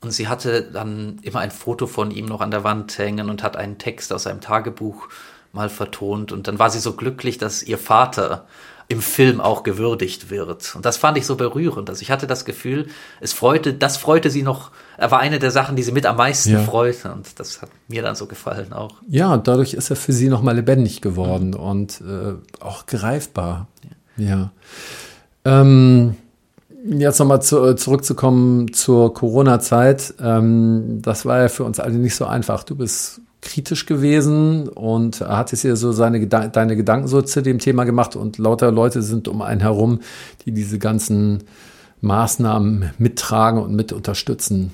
Und 0.00 0.10
sie 0.10 0.28
hatte 0.28 0.62
dann 0.62 1.18
immer 1.22 1.40
ein 1.40 1.50
Foto 1.50 1.86
von 1.86 2.10
ihm 2.10 2.26
noch 2.26 2.40
an 2.40 2.50
der 2.50 2.64
Wand 2.64 2.96
hängen 2.98 3.30
und 3.30 3.42
hat 3.42 3.56
einen 3.56 3.78
Text 3.78 4.12
aus 4.12 4.24
seinem 4.24 4.40
Tagebuch 4.40 5.08
mal 5.52 5.68
vertont. 5.68 6.32
Und 6.32 6.48
dann 6.48 6.58
war 6.58 6.70
sie 6.70 6.80
so 6.80 6.94
glücklich, 6.94 7.38
dass 7.38 7.62
ihr 7.62 7.78
Vater 7.78 8.46
im 8.92 9.00
Film 9.00 9.40
auch 9.40 9.62
gewürdigt 9.62 10.30
wird. 10.30 10.76
Und 10.76 10.84
das 10.84 10.98
fand 10.98 11.16
ich 11.16 11.26
so 11.26 11.36
berührend. 11.36 11.88
Also 11.88 12.02
ich 12.02 12.10
hatte 12.10 12.26
das 12.26 12.44
Gefühl, 12.44 12.86
es 13.20 13.32
freute, 13.32 13.72
das 13.72 13.96
freute 13.96 14.30
sie 14.30 14.42
noch, 14.42 14.70
er 14.98 15.10
war 15.10 15.18
eine 15.18 15.38
der 15.38 15.50
Sachen, 15.50 15.76
die 15.76 15.82
sie 15.82 15.92
mit 15.92 16.04
am 16.04 16.16
meisten 16.16 16.52
ja. 16.52 16.60
freute. 16.60 17.10
Und 17.10 17.40
das 17.40 17.62
hat 17.62 17.70
mir 17.88 18.02
dann 18.02 18.14
so 18.14 18.26
gefallen 18.26 18.72
auch. 18.72 18.96
Ja, 19.08 19.32
und 19.32 19.48
dadurch 19.48 19.74
ist 19.74 19.90
er 19.90 19.96
für 19.96 20.12
sie 20.12 20.28
nochmal 20.28 20.56
lebendig 20.56 21.00
geworden 21.00 21.48
mhm. 21.50 21.56
und 21.56 22.00
äh, 22.02 22.34
auch 22.62 22.86
greifbar. 22.86 23.66
Ja. 24.16 24.26
ja. 24.26 24.52
Ähm, 25.44 26.16
jetzt 26.84 27.18
nochmal 27.18 27.42
zu, 27.42 27.74
zurückzukommen 27.74 28.72
zur 28.74 29.14
Corona-Zeit. 29.14 30.14
Ähm, 30.20 31.00
das 31.00 31.24
war 31.24 31.40
ja 31.40 31.48
für 31.48 31.64
uns 31.64 31.80
alle 31.80 31.94
nicht 31.94 32.14
so 32.14 32.26
einfach. 32.26 32.62
Du 32.64 32.76
bist 32.76 33.22
kritisch 33.42 33.86
gewesen 33.86 34.68
und 34.68 35.20
hat 35.20 35.52
jetzt 35.52 35.60
hier 35.60 35.76
so 35.76 35.92
seine 35.92 36.26
deine 36.26 36.76
Gedanken 36.76 37.08
so 37.08 37.20
zu 37.20 37.42
dem 37.42 37.58
Thema 37.58 37.84
gemacht 37.84 38.16
und 38.16 38.38
lauter 38.38 38.70
Leute 38.70 39.02
sind 39.02 39.28
um 39.28 39.42
einen 39.42 39.60
herum, 39.60 40.00
die 40.46 40.52
diese 40.52 40.78
ganzen 40.78 41.42
Maßnahmen 42.00 42.92
mittragen 42.98 43.60
und 43.60 43.74
mit 43.74 43.92
unterstützen. 43.92 44.72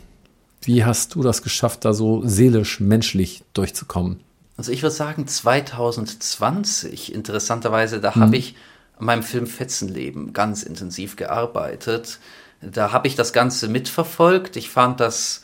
Wie 0.63 0.85
hast 0.85 1.15
du 1.15 1.23
das 1.23 1.43
geschafft, 1.43 1.85
da 1.85 1.95
so 1.95 2.23
seelisch, 2.25 2.79
menschlich 2.81 3.43
durchzukommen? 3.55 4.21
Also 4.57 4.73
ich 4.73 4.83
würde 4.83 4.95
sagen 4.95 5.27
2020, 5.27 7.15
interessanterweise, 7.15 8.01
da 8.01 8.13
mhm. 8.15 8.21
habe 8.21 8.37
ich 8.37 8.55
an 8.99 9.07
meinem 9.07 9.23
Film 9.23 9.47
Fetzenleben 9.47 10.33
ganz 10.33 10.63
intensiv 10.63 11.17
gearbeitet. 11.17 12.19
Da 12.61 12.93
habe 12.93 13.07
ich 13.07 13.15
das 13.15 13.33
Ganze 13.33 13.69
mitverfolgt. 13.69 14.57
Ich 14.57 14.69
fand 14.69 15.01
das 15.01 15.43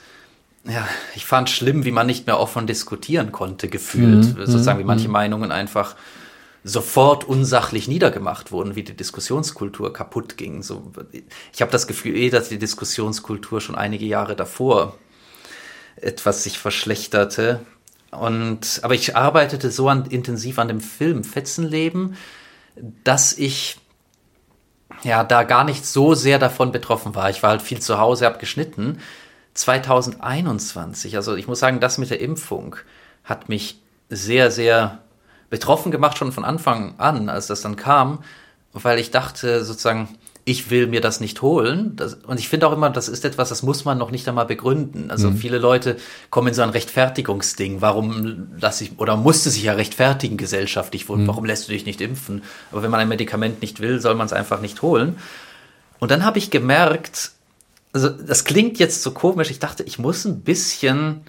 ja, 0.66 0.88
ich 1.14 1.26
fand 1.26 1.50
schlimm, 1.50 1.84
wie 1.84 1.90
man 1.90 2.06
nicht 2.06 2.26
mehr 2.26 2.40
offen 2.40 2.66
diskutieren 2.66 3.32
konnte, 3.32 3.68
gefühlt. 3.68 4.36
Mhm. 4.36 4.46
Sozusagen, 4.46 4.78
wie 4.78 4.84
manche 4.84 5.08
mhm. 5.08 5.12
Meinungen 5.12 5.52
einfach 5.52 5.94
sofort 6.64 7.24
unsachlich 7.24 7.88
niedergemacht 7.88 8.50
wurden, 8.50 8.74
wie 8.74 8.82
die 8.82 8.96
Diskussionskultur 8.96 9.92
kaputt 9.92 10.38
ging. 10.38 10.62
So, 10.62 10.92
ich 11.52 11.60
habe 11.60 11.70
das 11.70 11.86
Gefühl 11.86 12.16
eh, 12.16 12.30
dass 12.30 12.48
die 12.48 12.58
Diskussionskultur 12.58 13.60
schon 13.60 13.74
einige 13.74 14.06
Jahre 14.06 14.34
davor 14.34 14.96
etwas 15.96 16.42
sich 16.42 16.58
verschlechterte. 16.58 17.60
Und, 18.10 18.80
aber 18.82 18.94
ich 18.94 19.14
arbeitete 19.14 19.70
so 19.70 19.90
an, 19.90 20.06
intensiv 20.06 20.58
an 20.58 20.68
dem 20.68 20.80
Film 20.80 21.24
Fetzenleben, 21.24 22.16
dass 23.04 23.36
ich 23.36 23.78
ja 25.02 25.24
da 25.24 25.42
gar 25.42 25.64
nicht 25.64 25.84
so 25.84 26.14
sehr 26.14 26.38
davon 26.38 26.72
betroffen 26.72 27.14
war. 27.14 27.28
Ich 27.28 27.42
war 27.42 27.50
halt 27.50 27.62
viel 27.62 27.80
zu 27.80 27.98
Hause, 27.98 28.24
habe 28.24 28.38
geschnitten 28.38 29.00
2021, 29.54 31.16
also 31.16 31.36
ich 31.36 31.46
muss 31.46 31.60
sagen, 31.60 31.80
das 31.80 31.98
mit 31.98 32.10
der 32.10 32.20
Impfung 32.20 32.76
hat 33.22 33.48
mich 33.48 33.80
sehr, 34.10 34.50
sehr 34.50 34.98
betroffen 35.48 35.92
gemacht, 35.92 36.18
schon 36.18 36.32
von 36.32 36.44
Anfang 36.44 36.94
an, 36.98 37.28
als 37.28 37.46
das 37.46 37.62
dann 37.62 37.76
kam, 37.76 38.18
weil 38.72 38.98
ich 38.98 39.12
dachte 39.12 39.64
sozusagen, 39.64 40.08
ich 40.46 40.70
will 40.70 40.88
mir 40.88 41.00
das 41.00 41.20
nicht 41.20 41.40
holen. 41.40 41.96
Das, 41.96 42.14
und 42.14 42.38
ich 42.38 42.48
finde 42.48 42.66
auch 42.66 42.72
immer, 42.72 42.90
das 42.90 43.08
ist 43.08 43.24
etwas, 43.24 43.48
das 43.48 43.62
muss 43.62 43.84
man 43.84 43.96
noch 43.96 44.10
nicht 44.10 44.28
einmal 44.28 44.44
begründen. 44.44 45.10
Also 45.10 45.30
mhm. 45.30 45.36
viele 45.36 45.58
Leute 45.58 45.96
kommen 46.28 46.48
in 46.48 46.54
so 46.54 46.62
ein 46.62 46.70
Rechtfertigungsding. 46.70 47.80
Warum 47.80 48.48
lass 48.60 48.80
ich, 48.82 48.98
oder 48.98 49.16
musste 49.16 49.48
sich 49.48 49.62
ja 49.62 49.72
rechtfertigen 49.72 50.36
gesellschaftlich, 50.36 51.08
mhm. 51.08 51.26
warum 51.26 51.46
lässt 51.46 51.68
du 51.68 51.72
dich 51.72 51.86
nicht 51.86 52.00
impfen? 52.00 52.42
Aber 52.72 52.82
wenn 52.82 52.90
man 52.90 53.00
ein 53.00 53.08
Medikament 53.08 53.62
nicht 53.62 53.80
will, 53.80 54.00
soll 54.00 54.16
man 54.16 54.26
es 54.26 54.34
einfach 54.34 54.60
nicht 54.60 54.82
holen. 54.82 55.16
Und 55.98 56.10
dann 56.10 56.24
habe 56.24 56.38
ich 56.38 56.50
gemerkt, 56.50 57.30
also 57.94 58.08
das 58.10 58.44
klingt 58.44 58.78
jetzt 58.78 59.02
so 59.02 59.12
komisch. 59.12 59.50
Ich 59.50 59.60
dachte, 59.60 59.84
ich 59.84 59.98
muss 59.98 60.24
ein 60.24 60.40
bisschen 60.40 61.22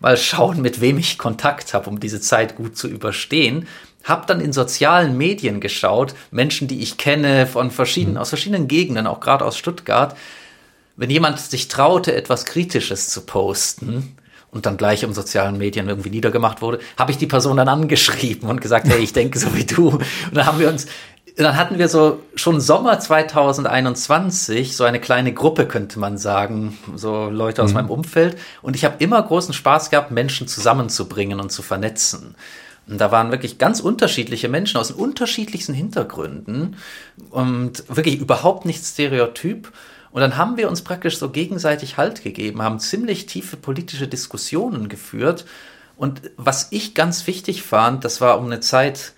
mal 0.00 0.16
schauen, 0.16 0.62
mit 0.62 0.80
wem 0.80 0.98
ich 0.98 1.18
Kontakt 1.18 1.74
habe, 1.74 1.90
um 1.90 2.00
diese 2.00 2.20
Zeit 2.20 2.56
gut 2.56 2.76
zu 2.76 2.88
überstehen. 2.88 3.68
Hab 4.02 4.26
dann 4.26 4.40
in 4.40 4.54
sozialen 4.54 5.18
Medien 5.18 5.60
geschaut, 5.60 6.14
Menschen, 6.30 6.68
die 6.68 6.80
ich 6.80 6.96
kenne 6.96 7.46
von 7.46 7.70
verschiedenen, 7.70 8.14
mhm. 8.14 8.20
aus 8.22 8.30
verschiedenen 8.30 8.66
Gegenden, 8.66 9.06
auch 9.06 9.20
gerade 9.20 9.44
aus 9.44 9.58
Stuttgart. 9.58 10.16
Wenn 10.96 11.10
jemand 11.10 11.38
sich 11.38 11.68
traute, 11.68 12.14
etwas 12.14 12.46
Kritisches 12.46 13.10
zu 13.10 13.20
posten, 13.26 14.16
und 14.52 14.66
dann 14.66 14.76
gleich 14.76 15.02
im 15.02 15.12
sozialen 15.12 15.58
Medien 15.58 15.88
irgendwie 15.88 16.10
niedergemacht 16.10 16.60
wurde, 16.60 16.80
habe 16.98 17.12
ich 17.12 17.18
die 17.18 17.26
Person 17.26 17.56
dann 17.56 17.68
angeschrieben 17.68 18.48
und 18.48 18.60
gesagt, 18.60 18.88
hey, 18.88 18.98
ich 18.98 19.12
denke 19.12 19.38
so 19.38 19.54
wie 19.54 19.64
du. 19.64 19.90
Und 19.90 20.04
dann 20.32 20.46
haben 20.46 20.58
wir 20.58 20.68
uns 20.68 20.86
dann 21.44 21.56
hatten 21.56 21.78
wir 21.78 21.88
so 21.88 22.22
schon 22.34 22.60
Sommer 22.60 22.98
2021 22.98 24.76
so 24.76 24.84
eine 24.84 25.00
kleine 25.00 25.32
Gruppe, 25.32 25.66
könnte 25.66 25.98
man 25.98 26.18
sagen, 26.18 26.78
so 26.96 27.28
Leute 27.30 27.62
aus 27.62 27.70
mhm. 27.70 27.74
meinem 27.74 27.90
Umfeld. 27.90 28.36
Und 28.62 28.76
ich 28.76 28.84
habe 28.84 28.96
immer 28.98 29.22
großen 29.22 29.54
Spaß 29.54 29.90
gehabt, 29.90 30.10
Menschen 30.10 30.48
zusammenzubringen 30.48 31.40
und 31.40 31.50
zu 31.50 31.62
vernetzen. 31.62 32.34
Und 32.88 33.00
da 33.00 33.12
waren 33.12 33.30
wirklich 33.30 33.58
ganz 33.58 33.80
unterschiedliche 33.80 34.48
Menschen 34.48 34.78
aus 34.78 34.88
den 34.88 34.96
unterschiedlichsten 34.96 35.74
Hintergründen 35.74 36.76
und 37.30 37.84
wirklich 37.88 38.18
überhaupt 38.18 38.64
nicht 38.64 38.84
stereotyp. 38.84 39.72
Und 40.10 40.20
dann 40.22 40.36
haben 40.36 40.56
wir 40.56 40.68
uns 40.68 40.82
praktisch 40.82 41.18
so 41.18 41.30
gegenseitig 41.30 41.96
Halt 41.96 42.24
gegeben, 42.24 42.62
haben 42.62 42.80
ziemlich 42.80 43.26
tiefe 43.26 43.56
politische 43.56 44.08
Diskussionen 44.08 44.88
geführt. 44.88 45.44
Und 45.96 46.22
was 46.36 46.68
ich 46.70 46.94
ganz 46.94 47.28
wichtig 47.28 47.62
fand, 47.62 48.04
das 48.04 48.20
war 48.20 48.38
um 48.38 48.46
eine 48.46 48.58
Zeit, 48.58 49.12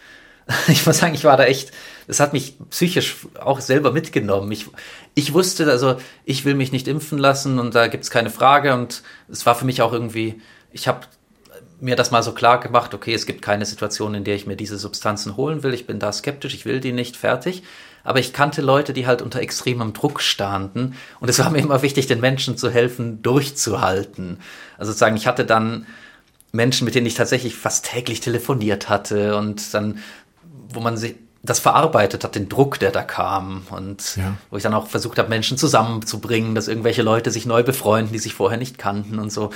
ich 0.68 0.86
muss 0.86 0.98
sagen, 0.98 1.14
ich 1.14 1.24
war 1.24 1.38
da 1.38 1.44
echt 1.44 1.72
das 2.12 2.20
hat 2.20 2.34
mich 2.34 2.58
psychisch 2.68 3.26
auch 3.40 3.60
selber 3.60 3.90
mitgenommen. 3.90 4.52
Ich, 4.52 4.66
ich 5.14 5.32
wusste, 5.32 5.70
also 5.70 5.96
ich 6.26 6.44
will 6.44 6.54
mich 6.54 6.70
nicht 6.70 6.86
impfen 6.86 7.16
lassen 7.16 7.58
und 7.58 7.74
da 7.74 7.86
gibt's 7.86 8.10
keine 8.10 8.28
Frage. 8.28 8.74
Und 8.74 9.02
es 9.30 9.46
war 9.46 9.54
für 9.54 9.64
mich 9.64 9.80
auch 9.80 9.94
irgendwie, 9.94 10.42
ich 10.72 10.88
habe 10.88 11.06
mir 11.80 11.96
das 11.96 12.10
mal 12.10 12.22
so 12.22 12.32
klar 12.32 12.60
gemacht, 12.60 12.92
okay, 12.92 13.14
es 13.14 13.24
gibt 13.24 13.40
keine 13.40 13.64
Situation, 13.64 14.14
in 14.14 14.24
der 14.24 14.36
ich 14.36 14.46
mir 14.46 14.56
diese 14.56 14.76
Substanzen 14.76 15.38
holen 15.38 15.62
will. 15.62 15.72
Ich 15.72 15.86
bin 15.86 15.98
da 15.98 16.12
skeptisch, 16.12 16.52
ich 16.52 16.66
will 16.66 16.80
die 16.80 16.92
nicht 16.92 17.16
fertig. 17.16 17.62
Aber 18.04 18.18
ich 18.18 18.34
kannte 18.34 18.60
Leute, 18.60 18.92
die 18.92 19.06
halt 19.06 19.22
unter 19.22 19.40
extremem 19.40 19.94
Druck 19.94 20.20
standen. 20.20 20.96
Und 21.18 21.30
es 21.30 21.38
war 21.38 21.48
mir 21.48 21.60
immer 21.60 21.80
wichtig, 21.80 22.08
den 22.08 22.20
Menschen 22.20 22.58
zu 22.58 22.68
helfen, 22.68 23.22
durchzuhalten. 23.22 24.38
Also 24.76 24.92
sozusagen, 24.92 25.16
ich 25.16 25.26
hatte 25.26 25.46
dann 25.46 25.86
Menschen, 26.52 26.84
mit 26.84 26.94
denen 26.94 27.06
ich 27.06 27.14
tatsächlich 27.14 27.56
fast 27.56 27.86
täglich 27.86 28.20
telefoniert 28.20 28.90
hatte 28.90 29.34
und 29.36 29.72
dann, 29.72 30.00
wo 30.68 30.80
man 30.80 30.98
sich, 30.98 31.14
das 31.42 31.58
verarbeitet 31.58 32.22
hat, 32.22 32.34
den 32.34 32.48
Druck, 32.48 32.78
der 32.78 32.92
da 32.92 33.02
kam. 33.02 33.66
Und 33.70 34.16
ja. 34.16 34.36
wo 34.50 34.56
ich 34.56 34.62
dann 34.62 34.74
auch 34.74 34.86
versucht 34.86 35.18
habe, 35.18 35.28
Menschen 35.28 35.58
zusammenzubringen, 35.58 36.54
dass 36.54 36.68
irgendwelche 36.68 37.02
Leute 37.02 37.30
sich 37.30 37.46
neu 37.46 37.62
befreunden, 37.62 38.12
die 38.12 38.18
sich 38.18 38.34
vorher 38.34 38.58
nicht 38.58 38.78
kannten 38.78 39.18
und 39.18 39.32
so. 39.32 39.50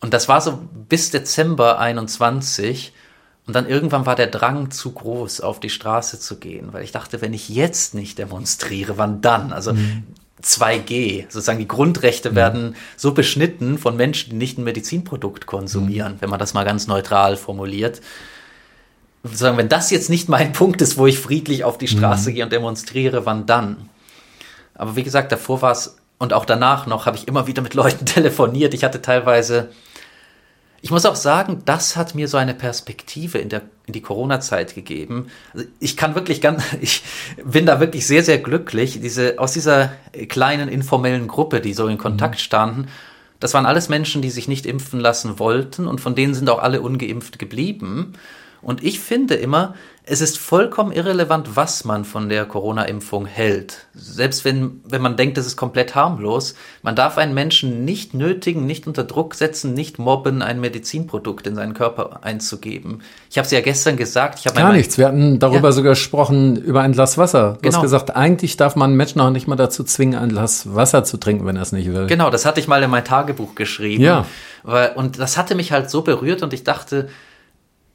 Und 0.00 0.12
das 0.12 0.28
war 0.28 0.40
so 0.40 0.60
bis 0.88 1.10
Dezember 1.10 1.78
21. 1.78 2.92
Und 3.46 3.56
dann 3.56 3.68
irgendwann 3.68 4.06
war 4.06 4.16
der 4.16 4.26
Drang 4.26 4.70
zu 4.70 4.92
groß, 4.92 5.40
auf 5.40 5.60
die 5.60 5.70
Straße 5.70 6.20
zu 6.20 6.36
gehen, 6.36 6.72
weil 6.72 6.82
ich 6.82 6.92
dachte, 6.92 7.20
wenn 7.20 7.32
ich 7.32 7.48
jetzt 7.48 7.94
nicht 7.94 8.18
demonstriere, 8.18 8.96
wann 8.96 9.20
dann? 9.20 9.52
Also 9.52 9.74
mhm. 9.74 10.04
2G, 10.42 11.24
sozusagen 11.24 11.58
die 11.58 11.68
Grundrechte 11.68 12.30
mhm. 12.30 12.34
werden 12.34 12.76
so 12.96 13.12
beschnitten 13.12 13.78
von 13.78 13.96
Menschen, 13.96 14.30
die 14.30 14.36
nicht 14.36 14.58
ein 14.58 14.64
Medizinprodukt 14.64 15.46
konsumieren, 15.46 16.14
mhm. 16.14 16.16
wenn 16.20 16.30
man 16.30 16.38
das 16.38 16.54
mal 16.54 16.64
ganz 16.64 16.86
neutral 16.86 17.36
formuliert 17.36 18.00
sagen, 19.32 19.56
wenn 19.56 19.68
das 19.68 19.90
jetzt 19.90 20.10
nicht 20.10 20.28
mein 20.28 20.52
Punkt 20.54 20.82
ist, 20.82 20.98
wo 20.98 21.06
ich 21.06 21.18
friedlich 21.18 21.64
auf 21.64 21.78
die 21.78 21.88
Straße 21.88 22.30
mhm. 22.30 22.34
gehe 22.34 22.44
und 22.44 22.52
demonstriere, 22.52 23.26
wann 23.26 23.46
dann? 23.46 23.88
Aber 24.74 24.96
wie 24.96 25.02
gesagt, 25.02 25.32
davor 25.32 25.62
war 25.62 25.72
es 25.72 25.96
und 26.18 26.32
auch 26.32 26.44
danach 26.44 26.86
noch 26.86 27.06
habe 27.06 27.16
ich 27.16 27.28
immer 27.28 27.46
wieder 27.46 27.62
mit 27.62 27.74
Leuten 27.74 28.06
telefoniert. 28.06 28.74
Ich 28.74 28.84
hatte 28.84 29.02
teilweise, 29.02 29.70
ich 30.80 30.90
muss 30.90 31.06
auch 31.06 31.16
sagen, 31.16 31.62
das 31.64 31.96
hat 31.96 32.14
mir 32.14 32.28
so 32.28 32.36
eine 32.36 32.54
Perspektive 32.54 33.38
in, 33.38 33.48
der, 33.48 33.62
in 33.86 33.92
die 33.92 34.02
Corona-Zeit 34.02 34.74
gegeben. 34.74 35.28
Also 35.52 35.66
ich 35.80 35.96
kann 35.96 36.14
wirklich 36.14 36.40
ganz, 36.40 36.62
ich 36.80 37.02
bin 37.44 37.66
da 37.66 37.80
wirklich 37.80 38.06
sehr, 38.06 38.22
sehr 38.22 38.38
glücklich. 38.38 39.00
Diese, 39.00 39.38
aus 39.38 39.52
dieser 39.52 39.92
kleinen 40.28 40.68
informellen 40.68 41.28
Gruppe, 41.28 41.60
die 41.60 41.74
so 41.74 41.86
in 41.86 41.98
Kontakt 41.98 42.36
mhm. 42.36 42.40
standen, 42.40 42.88
das 43.40 43.52
waren 43.52 43.66
alles 43.66 43.88
Menschen, 43.88 44.22
die 44.22 44.30
sich 44.30 44.48
nicht 44.48 44.64
impfen 44.64 45.00
lassen 45.00 45.38
wollten 45.38 45.86
und 45.86 46.00
von 46.00 46.14
denen 46.14 46.34
sind 46.34 46.48
auch 46.48 46.62
alle 46.62 46.80
ungeimpft 46.80 47.38
geblieben. 47.38 48.14
Und 48.64 48.82
ich 48.82 49.00
finde 49.00 49.34
immer, 49.34 49.74
es 50.06 50.20
ist 50.20 50.36
vollkommen 50.36 50.92
irrelevant, 50.92 51.56
was 51.56 51.86
man 51.86 52.04
von 52.04 52.28
der 52.28 52.44
Corona-Impfung 52.44 53.24
hält. 53.24 53.86
Selbst 53.94 54.44
wenn, 54.44 54.82
wenn 54.84 55.00
man 55.00 55.16
denkt, 55.16 55.38
es 55.38 55.46
ist 55.46 55.56
komplett 55.56 55.94
harmlos. 55.94 56.54
Man 56.82 56.94
darf 56.94 57.16
einen 57.16 57.32
Menschen 57.32 57.86
nicht 57.86 58.12
nötigen, 58.12 58.66
nicht 58.66 58.86
unter 58.86 59.04
Druck 59.04 59.34
setzen, 59.34 59.72
nicht 59.72 59.98
mobben, 59.98 60.42
ein 60.42 60.60
Medizinprodukt 60.60 61.46
in 61.46 61.54
seinen 61.54 61.72
Körper 61.72 62.20
einzugeben. 62.22 63.00
Ich 63.30 63.38
habe 63.38 63.46
es 63.46 63.50
ja 63.50 63.62
gestern 63.62 63.96
gesagt. 63.96 64.40
Ich 64.44 64.52
Gar 64.52 64.74
nichts. 64.74 64.98
Wir 64.98 65.08
hatten 65.08 65.38
darüber 65.38 65.68
ja. 65.68 65.72
sogar 65.72 65.92
gesprochen, 65.92 66.56
über 66.56 66.82
ein 66.82 66.92
Glas 66.92 67.16
Wasser. 67.16 67.54
Du 67.54 67.60
genau. 67.60 67.76
hast 67.76 67.82
gesagt, 67.82 68.14
eigentlich 68.14 68.58
darf 68.58 68.76
man 68.76 68.94
Menschen 68.94 69.22
auch 69.22 69.30
nicht 69.30 69.48
mal 69.48 69.56
dazu 69.56 69.84
zwingen, 69.84 70.18
ein 70.18 70.28
Glas 70.28 70.74
Wasser 70.74 71.04
zu 71.04 71.16
trinken, 71.16 71.46
wenn 71.46 71.56
er 71.56 71.62
es 71.62 71.72
nicht 71.72 71.90
will. 71.90 72.08
Genau, 72.08 72.28
das 72.28 72.44
hatte 72.44 72.60
ich 72.60 72.68
mal 72.68 72.82
in 72.82 72.90
mein 72.90 73.06
Tagebuch 73.06 73.54
geschrieben. 73.54 74.02
Ja. 74.02 74.26
Und 74.96 75.18
das 75.18 75.38
hatte 75.38 75.54
mich 75.54 75.72
halt 75.72 75.88
so 75.88 76.02
berührt 76.02 76.42
und 76.42 76.52
ich 76.52 76.62
dachte, 76.62 77.08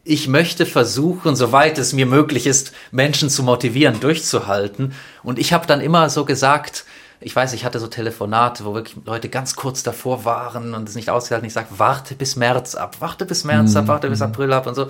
ich 0.03 0.27
möchte 0.27 0.65
versuchen, 0.65 1.35
soweit 1.35 1.77
es 1.77 1.93
mir 1.93 2.05
möglich 2.05 2.47
ist, 2.47 2.71
Menschen 2.91 3.29
zu 3.29 3.43
motivieren, 3.43 3.99
durchzuhalten. 3.99 4.93
Und 5.23 5.39
ich 5.39 5.53
habe 5.53 5.67
dann 5.67 5.81
immer 5.81 6.09
so 6.09 6.25
gesagt, 6.25 6.85
ich 7.21 7.35
weiß, 7.35 7.53
ich 7.53 7.65
hatte 7.65 7.79
so 7.79 7.87
Telefonate, 7.87 8.63
wo 8.63 8.73
wirklich 8.73 8.95
Leute 9.05 9.29
ganz 9.29 9.55
kurz 9.55 9.83
davor 9.83 10.23
waren 10.23 10.73
und 10.73 10.87
es 10.87 10.95
nicht 10.95 11.09
ausgehalten. 11.09 11.47
Ich 11.47 11.53
sage, 11.53 11.67
warte 11.77 12.15
bis 12.15 12.37
März 12.37 12.75
ab, 12.75 12.97
warte 12.99 13.25
bis 13.25 13.43
März 13.43 13.75
ab, 13.75 13.83
mhm. 13.83 13.87
warte 13.89 14.09
bis 14.09 14.21
April 14.21 14.53
ab 14.53 14.67
und 14.67 14.75
so. 14.75 14.89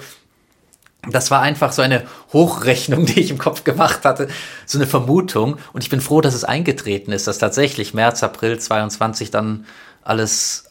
das 1.09 1.31
war 1.31 1.41
einfach 1.41 1.71
so 1.71 1.81
eine 1.81 2.03
Hochrechnung, 2.31 3.05
die 3.07 3.19
ich 3.19 3.31
im 3.31 3.39
Kopf 3.39 3.63
gemacht 3.63 4.05
hatte, 4.05 4.27
so 4.67 4.77
eine 4.77 4.85
Vermutung. 4.85 5.57
Und 5.73 5.83
ich 5.83 5.89
bin 5.89 6.01
froh, 6.01 6.21
dass 6.21 6.35
es 6.35 6.43
eingetreten 6.43 7.11
ist, 7.11 7.25
dass 7.25 7.39
tatsächlich 7.39 7.95
März, 7.95 8.21
April 8.21 8.59
22 8.59 9.31
dann 9.31 9.65
alles 10.03 10.68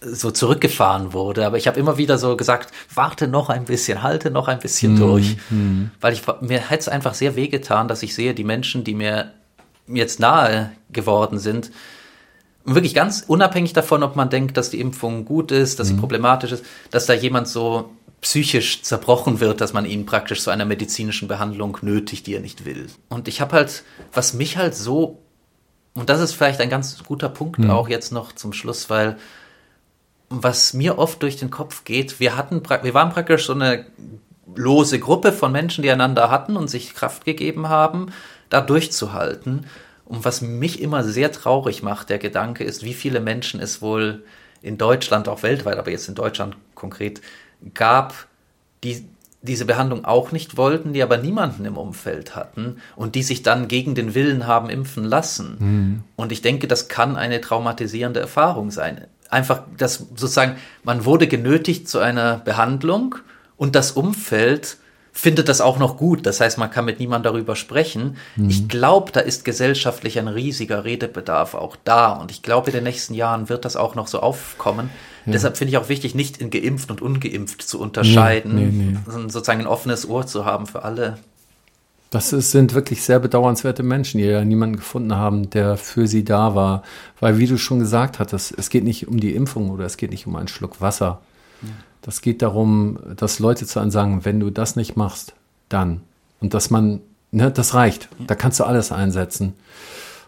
so 0.00 0.30
zurückgefahren 0.30 1.12
wurde. 1.12 1.46
Aber 1.46 1.56
ich 1.56 1.66
habe 1.66 1.78
immer 1.78 1.98
wieder 1.98 2.18
so 2.18 2.36
gesagt, 2.36 2.72
warte 2.94 3.28
noch 3.28 3.48
ein 3.48 3.64
bisschen, 3.64 4.02
halte 4.02 4.30
noch 4.30 4.48
ein 4.48 4.58
bisschen 4.58 4.94
mm, 4.94 4.98
durch. 4.98 5.36
Mm. 5.50 5.86
Weil 6.00 6.12
ich, 6.12 6.22
mir 6.40 6.60
hätte 6.60 6.80
es 6.80 6.88
einfach 6.88 7.14
sehr 7.14 7.36
wehgetan, 7.36 7.88
dass 7.88 8.02
ich 8.02 8.14
sehe, 8.14 8.34
die 8.34 8.44
Menschen, 8.44 8.84
die 8.84 8.94
mir 8.94 9.32
jetzt 9.86 10.20
nahe 10.20 10.70
geworden 10.90 11.38
sind, 11.38 11.70
wirklich 12.64 12.94
ganz 12.94 13.24
unabhängig 13.26 13.72
davon, 13.72 14.02
ob 14.02 14.14
man 14.14 14.30
denkt, 14.30 14.56
dass 14.56 14.70
die 14.70 14.80
Impfung 14.80 15.24
gut 15.24 15.50
ist, 15.50 15.80
dass 15.80 15.88
mm. 15.88 15.94
sie 15.94 16.00
problematisch 16.00 16.52
ist, 16.52 16.64
dass 16.90 17.06
da 17.06 17.14
jemand 17.14 17.48
so 17.48 17.90
psychisch 18.20 18.82
zerbrochen 18.82 19.40
wird, 19.40 19.60
dass 19.60 19.72
man 19.72 19.84
ihn 19.84 20.04
praktisch 20.04 20.42
zu 20.42 20.50
einer 20.50 20.64
medizinischen 20.64 21.28
Behandlung 21.28 21.78
nötigt, 21.82 22.26
die 22.26 22.34
er 22.34 22.40
nicht 22.40 22.64
will. 22.64 22.86
Und 23.08 23.28
ich 23.28 23.40
habe 23.40 23.56
halt, 23.56 23.84
was 24.12 24.34
mich 24.34 24.56
halt 24.56 24.74
so, 24.74 25.22
und 25.94 26.08
das 26.08 26.20
ist 26.20 26.32
vielleicht 26.32 26.60
ein 26.60 26.70
ganz 26.70 27.02
guter 27.04 27.28
Punkt 27.28 27.68
auch 27.68 27.88
jetzt 27.88 28.12
noch 28.12 28.32
zum 28.32 28.52
Schluss, 28.52 28.90
weil 28.90 29.16
was 30.30 30.74
mir 30.74 30.98
oft 30.98 31.22
durch 31.22 31.36
den 31.36 31.50
Kopf 31.50 31.84
geht, 31.84 32.20
wir 32.20 32.36
hatten, 32.36 32.62
wir 32.82 32.94
waren 32.94 33.10
praktisch 33.10 33.46
so 33.46 33.54
eine 33.54 33.86
lose 34.54 34.98
Gruppe 34.98 35.32
von 35.32 35.52
Menschen, 35.52 35.82
die 35.82 35.90
einander 35.90 36.30
hatten 36.30 36.56
und 36.56 36.68
sich 36.68 36.94
Kraft 36.94 37.24
gegeben 37.24 37.68
haben, 37.68 38.12
da 38.50 38.60
durchzuhalten. 38.60 39.66
Und 40.04 40.24
was 40.24 40.40
mich 40.40 40.80
immer 40.80 41.04
sehr 41.04 41.32
traurig 41.32 41.82
macht, 41.82 42.08
der 42.08 42.18
Gedanke 42.18 42.64
ist, 42.64 42.82
wie 42.82 42.94
viele 42.94 43.20
Menschen 43.20 43.60
es 43.60 43.82
wohl 43.82 44.24
in 44.62 44.78
Deutschland, 44.78 45.28
auch 45.28 45.42
weltweit, 45.42 45.78
aber 45.78 45.90
jetzt 45.90 46.08
in 46.08 46.14
Deutschland 46.14 46.56
konkret, 46.74 47.20
gab, 47.74 48.26
die 48.82 49.04
diese 49.40 49.66
Behandlung 49.66 50.04
auch 50.04 50.32
nicht 50.32 50.56
wollten, 50.56 50.92
die 50.92 51.02
aber 51.02 51.16
niemanden 51.16 51.64
im 51.64 51.76
Umfeld 51.76 52.34
hatten 52.34 52.78
und 52.96 53.14
die 53.14 53.22
sich 53.22 53.42
dann 53.42 53.68
gegen 53.68 53.94
den 53.94 54.14
Willen 54.14 54.46
haben 54.46 54.68
impfen 54.68 55.04
lassen. 55.04 55.56
Mhm. 55.58 56.04
Und 56.16 56.32
ich 56.32 56.42
denke, 56.42 56.66
das 56.66 56.88
kann 56.88 57.16
eine 57.16 57.40
traumatisierende 57.40 58.18
Erfahrung 58.18 58.70
sein. 58.72 59.06
Einfach, 59.30 59.62
dass 59.76 59.94
sozusagen, 59.94 60.56
man 60.84 61.04
wurde 61.04 61.28
genötigt 61.28 61.88
zu 61.88 61.98
einer 61.98 62.38
Behandlung 62.38 63.16
und 63.56 63.74
das 63.74 63.92
Umfeld 63.92 64.78
findet 65.18 65.48
das 65.48 65.60
auch 65.60 65.80
noch 65.80 65.96
gut. 65.96 66.26
Das 66.26 66.40
heißt, 66.40 66.58
man 66.58 66.70
kann 66.70 66.84
mit 66.84 67.00
niemandem 67.00 67.32
darüber 67.32 67.56
sprechen. 67.56 68.16
Mhm. 68.36 68.50
Ich 68.50 68.68
glaube, 68.68 69.10
da 69.10 69.18
ist 69.18 69.44
gesellschaftlich 69.44 70.16
ein 70.18 70.28
riesiger 70.28 70.84
Redebedarf 70.84 71.54
auch 71.54 71.74
da. 71.82 72.12
Und 72.12 72.30
ich 72.30 72.42
glaube, 72.42 72.70
in 72.70 72.74
den 72.74 72.84
nächsten 72.84 73.14
Jahren 73.14 73.48
wird 73.48 73.64
das 73.64 73.74
auch 73.74 73.96
noch 73.96 74.06
so 74.06 74.20
aufkommen. 74.20 74.90
Ja. 75.26 75.32
Deshalb 75.32 75.56
finde 75.56 75.70
ich 75.70 75.78
auch 75.78 75.88
wichtig, 75.88 76.14
nicht 76.14 76.36
in 76.36 76.50
geimpft 76.50 76.92
und 76.92 77.02
ungeimpft 77.02 77.62
zu 77.62 77.80
unterscheiden, 77.80 78.54
nee, 78.54 78.66
nee, 78.66 78.92
nee. 78.92 78.98
sondern 79.06 79.28
sozusagen 79.28 79.60
ein 79.60 79.66
offenes 79.66 80.08
Ohr 80.08 80.24
zu 80.26 80.44
haben 80.44 80.66
für 80.68 80.84
alle. 80.84 81.18
Das 82.10 82.32
ist, 82.32 82.52
sind 82.52 82.74
wirklich 82.74 83.02
sehr 83.02 83.18
bedauernswerte 83.18 83.82
Menschen, 83.82 84.18
die 84.18 84.24
ja 84.24 84.44
niemanden 84.44 84.76
gefunden 84.76 85.14
haben, 85.14 85.50
der 85.50 85.76
für 85.76 86.06
sie 86.06 86.24
da 86.24 86.54
war. 86.54 86.82
Weil, 87.20 87.38
wie 87.38 87.46
du 87.46 87.58
schon 87.58 87.80
gesagt 87.80 88.18
hattest, 88.18 88.54
es 88.56 88.70
geht 88.70 88.84
nicht 88.84 89.08
um 89.08 89.20
die 89.20 89.34
Impfung 89.34 89.70
oder 89.70 89.84
es 89.84 89.96
geht 89.96 90.10
nicht 90.10 90.26
um 90.26 90.36
einen 90.36 90.48
Schluck 90.48 90.80
Wasser. 90.80 91.20
Ja. 91.60 91.68
Das 92.02 92.22
geht 92.22 92.40
darum, 92.40 92.98
dass 93.16 93.38
Leute 93.38 93.66
zu 93.66 93.80
einem 93.80 93.90
sagen, 93.90 94.24
wenn 94.24 94.40
du 94.40 94.50
das 94.50 94.76
nicht 94.76 94.96
machst, 94.96 95.34
dann. 95.68 96.00
Und 96.40 96.54
dass 96.54 96.70
man, 96.70 97.00
ne, 97.30 97.50
das 97.50 97.74
reicht. 97.74 98.08
Da 98.26 98.34
kannst 98.34 98.60
du 98.60 98.64
alles 98.64 98.92
einsetzen. 98.92 99.54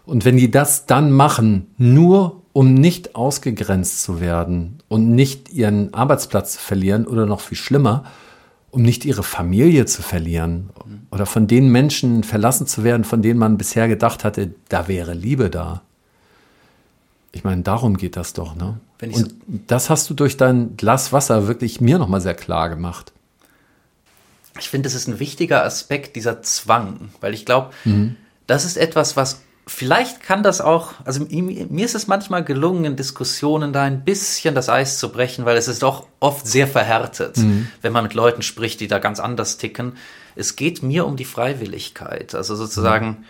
Und 0.05 0.25
wenn 0.25 0.37
die 0.37 0.51
das 0.51 0.85
dann 0.85 1.11
machen, 1.11 1.67
nur 1.77 2.41
um 2.53 2.73
nicht 2.73 3.15
ausgegrenzt 3.15 4.03
zu 4.03 4.19
werden 4.19 4.79
und 4.87 5.15
nicht 5.15 5.53
ihren 5.53 5.93
Arbeitsplatz 5.93 6.53
zu 6.53 6.59
verlieren 6.59 7.07
oder 7.07 7.25
noch 7.25 7.39
viel 7.39 7.57
schlimmer, 7.57 8.03
um 8.71 8.81
nicht 8.81 9.05
ihre 9.05 9.23
Familie 9.23 9.85
zu 9.85 10.01
verlieren 10.01 10.69
oder 11.11 11.25
von 11.25 11.47
den 11.47 11.69
Menschen 11.69 12.23
verlassen 12.23 12.67
zu 12.67 12.83
werden, 12.83 13.03
von 13.03 13.21
denen 13.21 13.39
man 13.39 13.57
bisher 13.57 13.87
gedacht 13.87 14.23
hatte, 14.23 14.53
da 14.69 14.87
wäre 14.87 15.13
Liebe 15.13 15.49
da. 15.49 15.81
Ich 17.33 17.43
meine, 17.43 17.61
darum 17.61 17.97
geht 17.97 18.15
das 18.15 18.33
doch, 18.33 18.55
ne? 18.55 18.79
und 19.01 19.15
so 19.15 19.25
das 19.67 19.89
hast 19.89 20.09
du 20.09 20.13
durch 20.13 20.37
dein 20.37 20.77
Glas 20.77 21.11
Wasser 21.11 21.47
wirklich 21.47 21.81
mir 21.81 21.97
nochmal 21.97 22.21
sehr 22.21 22.35
klar 22.35 22.69
gemacht. 22.69 23.11
Ich 24.59 24.69
finde, 24.69 24.87
es 24.87 24.95
ist 24.95 25.07
ein 25.07 25.19
wichtiger 25.19 25.63
Aspekt, 25.63 26.15
dieser 26.15 26.41
Zwang, 26.41 27.09
weil 27.19 27.33
ich 27.33 27.45
glaube, 27.45 27.71
mhm. 27.85 28.15
das 28.47 28.65
ist 28.65 28.77
etwas, 28.77 29.15
was 29.15 29.41
vielleicht 29.67 30.21
kann 30.21 30.43
das 30.43 30.61
auch, 30.61 30.93
also 31.05 31.25
mir 31.29 31.85
ist 31.85 31.95
es 31.95 32.07
manchmal 32.07 32.43
gelungen, 32.43 32.85
in 32.85 32.95
Diskussionen 32.95 33.73
da 33.73 33.83
ein 33.83 34.03
bisschen 34.03 34.55
das 34.55 34.69
Eis 34.69 34.97
zu 34.97 35.11
brechen, 35.11 35.45
weil 35.45 35.57
es 35.57 35.67
ist 35.67 35.83
doch 35.83 36.07
oft 36.19 36.47
sehr 36.47 36.67
verhärtet, 36.67 37.37
mhm. 37.37 37.67
wenn 37.81 37.93
man 37.93 38.03
mit 38.03 38.13
Leuten 38.13 38.41
spricht, 38.41 38.79
die 38.79 38.87
da 38.87 38.99
ganz 38.99 39.19
anders 39.19 39.57
ticken. 39.57 39.97
Es 40.35 40.55
geht 40.55 40.81
mir 40.83 41.05
um 41.05 41.15
die 41.15 41.25
Freiwilligkeit. 41.25 42.35
Also 42.35 42.55
sozusagen, 42.55 43.07
mhm. 43.07 43.25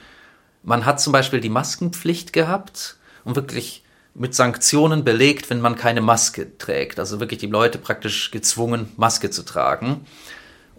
man 0.64 0.86
hat 0.86 1.02
zum 1.02 1.14
Beispiel 1.14 1.42
die 1.42 1.50
Maskenpflicht 1.50 2.34
gehabt 2.34 2.98
und 3.24 3.36
wirklich 3.36 3.84
mit 4.14 4.36
Sanktionen 4.36 5.04
belegt, 5.04 5.50
wenn 5.50 5.62
man 5.62 5.76
keine 5.76 6.02
Maske 6.02 6.58
trägt. 6.58 7.00
Also 7.00 7.20
wirklich 7.20 7.40
die 7.40 7.48
Leute 7.48 7.78
praktisch 7.78 8.32
gezwungen, 8.32 8.92
Maske 8.98 9.30
zu 9.30 9.44
tragen. 9.44 10.06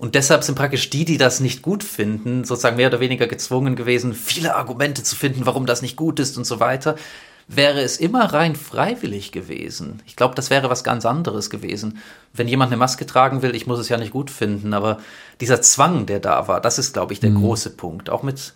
Und 0.02 0.16
deshalb 0.16 0.42
sind 0.42 0.56
praktisch 0.56 0.90
die, 0.90 1.04
die 1.04 1.16
das 1.16 1.38
nicht 1.38 1.62
gut 1.62 1.84
finden, 1.84 2.42
sozusagen 2.42 2.74
mehr 2.74 2.88
oder 2.88 2.98
weniger 2.98 3.28
gezwungen 3.28 3.76
gewesen, 3.76 4.14
viele 4.14 4.56
Argumente 4.56 5.04
zu 5.04 5.14
finden, 5.14 5.46
warum 5.46 5.64
das 5.64 5.80
nicht 5.80 5.94
gut 5.94 6.18
ist 6.18 6.36
und 6.36 6.44
so 6.44 6.58
weiter. 6.58 6.96
Wäre 7.46 7.80
es 7.82 7.98
immer 7.98 8.24
rein 8.32 8.56
freiwillig 8.56 9.30
gewesen. 9.30 10.02
Ich 10.04 10.16
glaube, 10.16 10.34
das 10.34 10.50
wäre 10.50 10.68
was 10.68 10.82
ganz 10.82 11.06
anderes 11.06 11.50
gewesen. 11.50 11.98
Wenn 12.34 12.48
jemand 12.48 12.72
eine 12.72 12.78
Maske 12.78 13.06
tragen 13.06 13.42
will, 13.42 13.54
ich 13.54 13.68
muss 13.68 13.78
es 13.78 13.88
ja 13.90 13.96
nicht 13.96 14.10
gut 14.10 14.32
finden, 14.32 14.74
aber 14.74 14.98
dieser 15.40 15.62
Zwang, 15.62 16.04
der 16.06 16.18
da 16.18 16.48
war, 16.48 16.60
das 16.60 16.80
ist, 16.80 16.94
glaube 16.94 17.12
ich, 17.12 17.20
der 17.20 17.30
mhm. 17.30 17.40
große 17.40 17.70
Punkt. 17.70 18.10
Auch 18.10 18.24
mit 18.24 18.54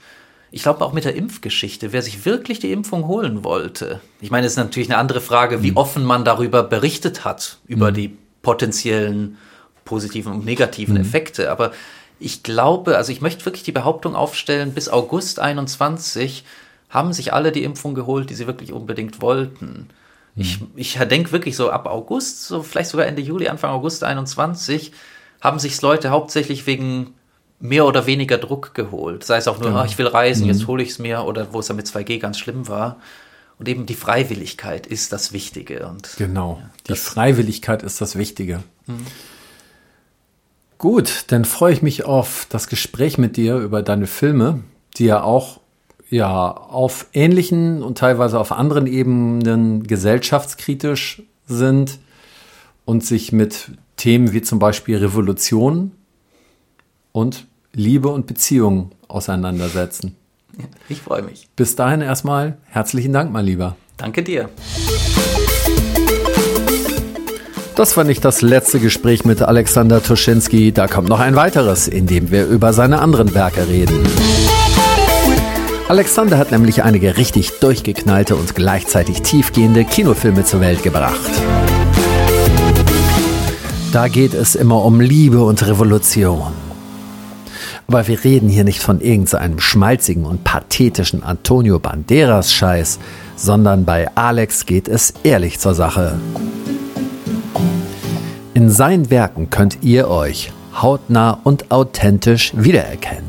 ich 0.51 0.64
glaube 0.64 0.84
auch 0.84 0.92
mit 0.92 1.05
der 1.05 1.14
Impfgeschichte, 1.14 1.92
wer 1.92 2.03
sich 2.03 2.24
wirklich 2.24 2.59
die 2.59 2.72
Impfung 2.72 3.07
holen 3.07 3.44
wollte. 3.44 4.01
Ich 4.20 4.32
meine, 4.32 4.47
es 4.49 4.55
ist 4.55 4.59
natürlich 4.59 4.90
eine 4.90 4.99
andere 4.99 5.20
Frage, 5.20 5.62
wie 5.62 5.70
mhm. 5.70 5.76
offen 5.76 6.05
man 6.05 6.24
darüber 6.24 6.64
berichtet 6.64 7.24
hat, 7.24 7.59
über 7.68 7.92
mhm. 7.92 7.94
die 7.94 8.18
potenziellen 8.42 9.38
positiven 9.87 10.32
und 10.32 10.45
negativen 10.45 10.97
mhm. 10.97 11.01
Effekte. 11.01 11.51
Aber 11.51 11.72
ich 12.18 12.43
glaube, 12.43 12.99
also 12.99 13.11
ich 13.11 13.22
möchte 13.22 13.47
wirklich 13.47 13.62
die 13.62 13.72
Behauptung 13.72 14.14
aufstellen, 14.14 14.72
bis 14.72 14.91
August 14.91 15.41
21 15.41 16.45
haben 16.91 17.14
sich 17.14 17.32
alle 17.32 17.53
die 17.53 17.64
Impfung 17.64 17.95
geholt, 17.95 18.28
die 18.28 18.34
sie 18.34 18.47
wirklich 18.47 18.72
unbedingt 18.72 19.22
wollten. 19.22 19.89
Mhm. 20.34 20.43
Ich, 20.43 20.61
ich 20.76 20.99
denke 20.99 21.32
wirklich 21.32 21.57
so 21.57 21.70
ab 21.70 21.87
August, 21.87 22.45
so 22.45 22.62
vielleicht 22.62 22.91
sogar 22.91 23.07
Ende 23.07 23.22
Juli, 23.22 23.49
Anfang 23.49 23.70
August 23.70 24.05
21, 24.05 24.93
haben 25.41 25.59
sich 25.59 25.80
Leute 25.80 26.11
hauptsächlich 26.11 26.66
wegen 26.66 27.14
mehr 27.59 27.87
oder 27.87 28.07
weniger 28.07 28.39
Druck 28.39 28.74
geholt. 28.74 29.24
Sei 29.24 29.39
es 29.39 29.49
auch 29.49 29.59
nur, 29.59 29.70
genau. 29.70 29.80
ah, 29.80 29.84
ich 29.87 29.97
will 29.99 30.07
reisen, 30.07 30.45
mhm. 30.45 30.53
jetzt 30.53 30.66
hole 30.66 30.82
ich 30.82 30.91
es 30.91 30.99
mir, 30.99 31.24
oder 31.24 31.53
wo 31.53 31.61
es 31.61 31.68
ja 31.68 31.74
mit 31.74 31.87
2G 31.87 32.18
ganz 32.18 32.39
schlimm 32.39 32.68
war. 32.68 32.97
Und 33.59 33.68
eben 33.68 33.87
die 33.87 33.95
Freiwilligkeit 33.95 34.87
ist 34.87 35.12
das 35.12 35.32
Wichtige. 35.32 35.87
Und, 35.87 36.11
genau, 36.18 36.61
ja, 36.61 36.70
die 36.89 36.97
Freiwilligkeit 36.99 37.82
ist 37.82 38.01
das 38.01 38.16
Wichtige. 38.16 38.62
Mhm. 38.87 39.07
Gut, 40.79 41.24
dann 41.29 41.45
freue 41.45 41.72
ich 41.72 41.83
mich 41.83 42.05
auf 42.05 42.47
das 42.51 42.68
Gespräch 42.68 43.18
mit 43.18 43.37
dir 43.37 43.57
über 43.57 43.83
deine 43.83 44.07
Filme, 44.07 44.61
die 44.97 45.07
ja 45.07 45.22
auch 45.22 45.61
ja 46.09 46.51
auf 46.51 47.07
ähnlichen 47.12 47.83
und 47.83 47.99
teilweise 47.99 48.39
auf 48.39 48.53
anderen 48.53 48.87
Ebenen 48.87 49.87
gesellschaftskritisch 49.87 51.22
sind 51.47 51.99
und 52.85 53.05
sich 53.05 53.33
mit 53.33 53.70
Themen 53.97 54.33
wie 54.33 54.43
zum 54.43 54.59
Beispiel 54.59 54.99
Revolution 54.99 55.93
und 57.12 57.47
Liebe 57.72 58.09
und 58.09 58.27
Beziehungen 58.27 58.93
auseinandersetzen. 59.09 60.16
Ich 60.89 61.01
freue 61.01 61.22
mich. 61.22 61.49
Bis 61.57 61.77
dahin 61.77 62.01
erstmal 62.01 62.59
herzlichen 62.64 63.12
Dank, 63.12 63.33
mein 63.33 63.45
Lieber. 63.45 63.77
Danke 63.97 64.22
dir. 64.22 64.49
Das 67.77 67.95
war 67.99 68.05
nicht 68.05 68.24
das 68.24 68.41
letzte 68.41 68.81
Gespräch 68.81 69.27
mit 69.27 69.43
Alexander 69.43 70.03
Tuschinski. 70.03 70.72
Da 70.72 70.89
kommt 70.89 71.11
noch 71.11 71.20
ein 71.20 71.37
weiteres, 71.37 71.89
in 71.89 72.07
dem 72.07 72.31
wir 72.31 72.47
über 72.47 72.72
seine 72.72 73.01
anderen 73.03 73.35
Werke 73.35 73.68
reden. 73.68 74.03
Alexander 75.87 76.39
hat 76.39 76.53
nämlich 76.53 76.85
einige 76.85 77.18
richtig 77.18 77.61
durchgeknallte 77.61 78.35
und 78.35 78.55
gleichzeitig 78.55 79.20
tiefgehende 79.20 79.85
Kinofilme 79.85 80.43
zur 80.43 80.61
Welt 80.61 80.83
gebracht. 80.83 81.20
Da 83.93 84.09
geht 84.09 84.33
es 84.33 84.55
immer 84.55 84.83
um 84.83 85.03
Liebe 85.03 85.45
und 85.45 85.66
Revolution. 85.66 86.55
Aber 87.89 88.09
wir 88.09 88.24
reden 88.24 88.49
hier 88.49 88.64
nicht 88.64 88.83
von 88.83 89.03
irgendeinem 89.03 89.61
schmalzigen 89.61 90.24
und 90.24 90.45
pathetischen 90.45 91.22
Antonio 91.22 91.79
Banderas 91.79 92.55
Scheiß, 92.55 92.99
sondern 93.37 93.85
bei 93.85 94.09
Alex 94.14 94.64
geht 94.64 94.89
es 94.89 95.12
ehrlich 95.24 95.59
zur 95.59 95.74
Sache. 95.74 96.18
In 98.57 98.71
seinen 98.71 99.11
Werken 99.11 99.51
könnt 99.51 99.83
ihr 99.83 100.09
euch 100.09 100.51
hautnah 100.81 101.39
und 101.45 101.71
authentisch 101.71 102.55
wiedererkennen. 102.57 103.29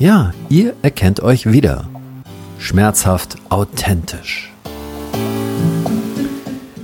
Ja, 0.00 0.32
ihr 0.48 0.74
erkennt 0.82 1.20
euch 1.20 1.52
wieder. 1.52 1.84
Schmerzhaft 2.58 3.36
authentisch. 3.50 4.52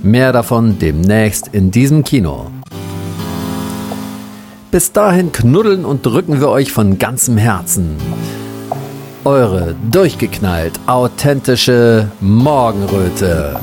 Mehr 0.01 0.31
davon 0.31 0.79
demnächst 0.79 1.49
in 1.49 1.69
diesem 1.69 2.05
Kino. 2.05 2.49
Bis 4.71 4.93
dahin 4.93 5.33
knuddeln 5.33 5.83
und 5.83 6.05
drücken 6.05 6.39
wir 6.39 6.47
euch 6.47 6.71
von 6.71 6.97
ganzem 6.97 7.35
Herzen. 7.35 7.97
Eure 9.25 9.75
durchgeknallt 9.91 10.79
authentische 10.87 12.09
Morgenröte. 12.21 13.59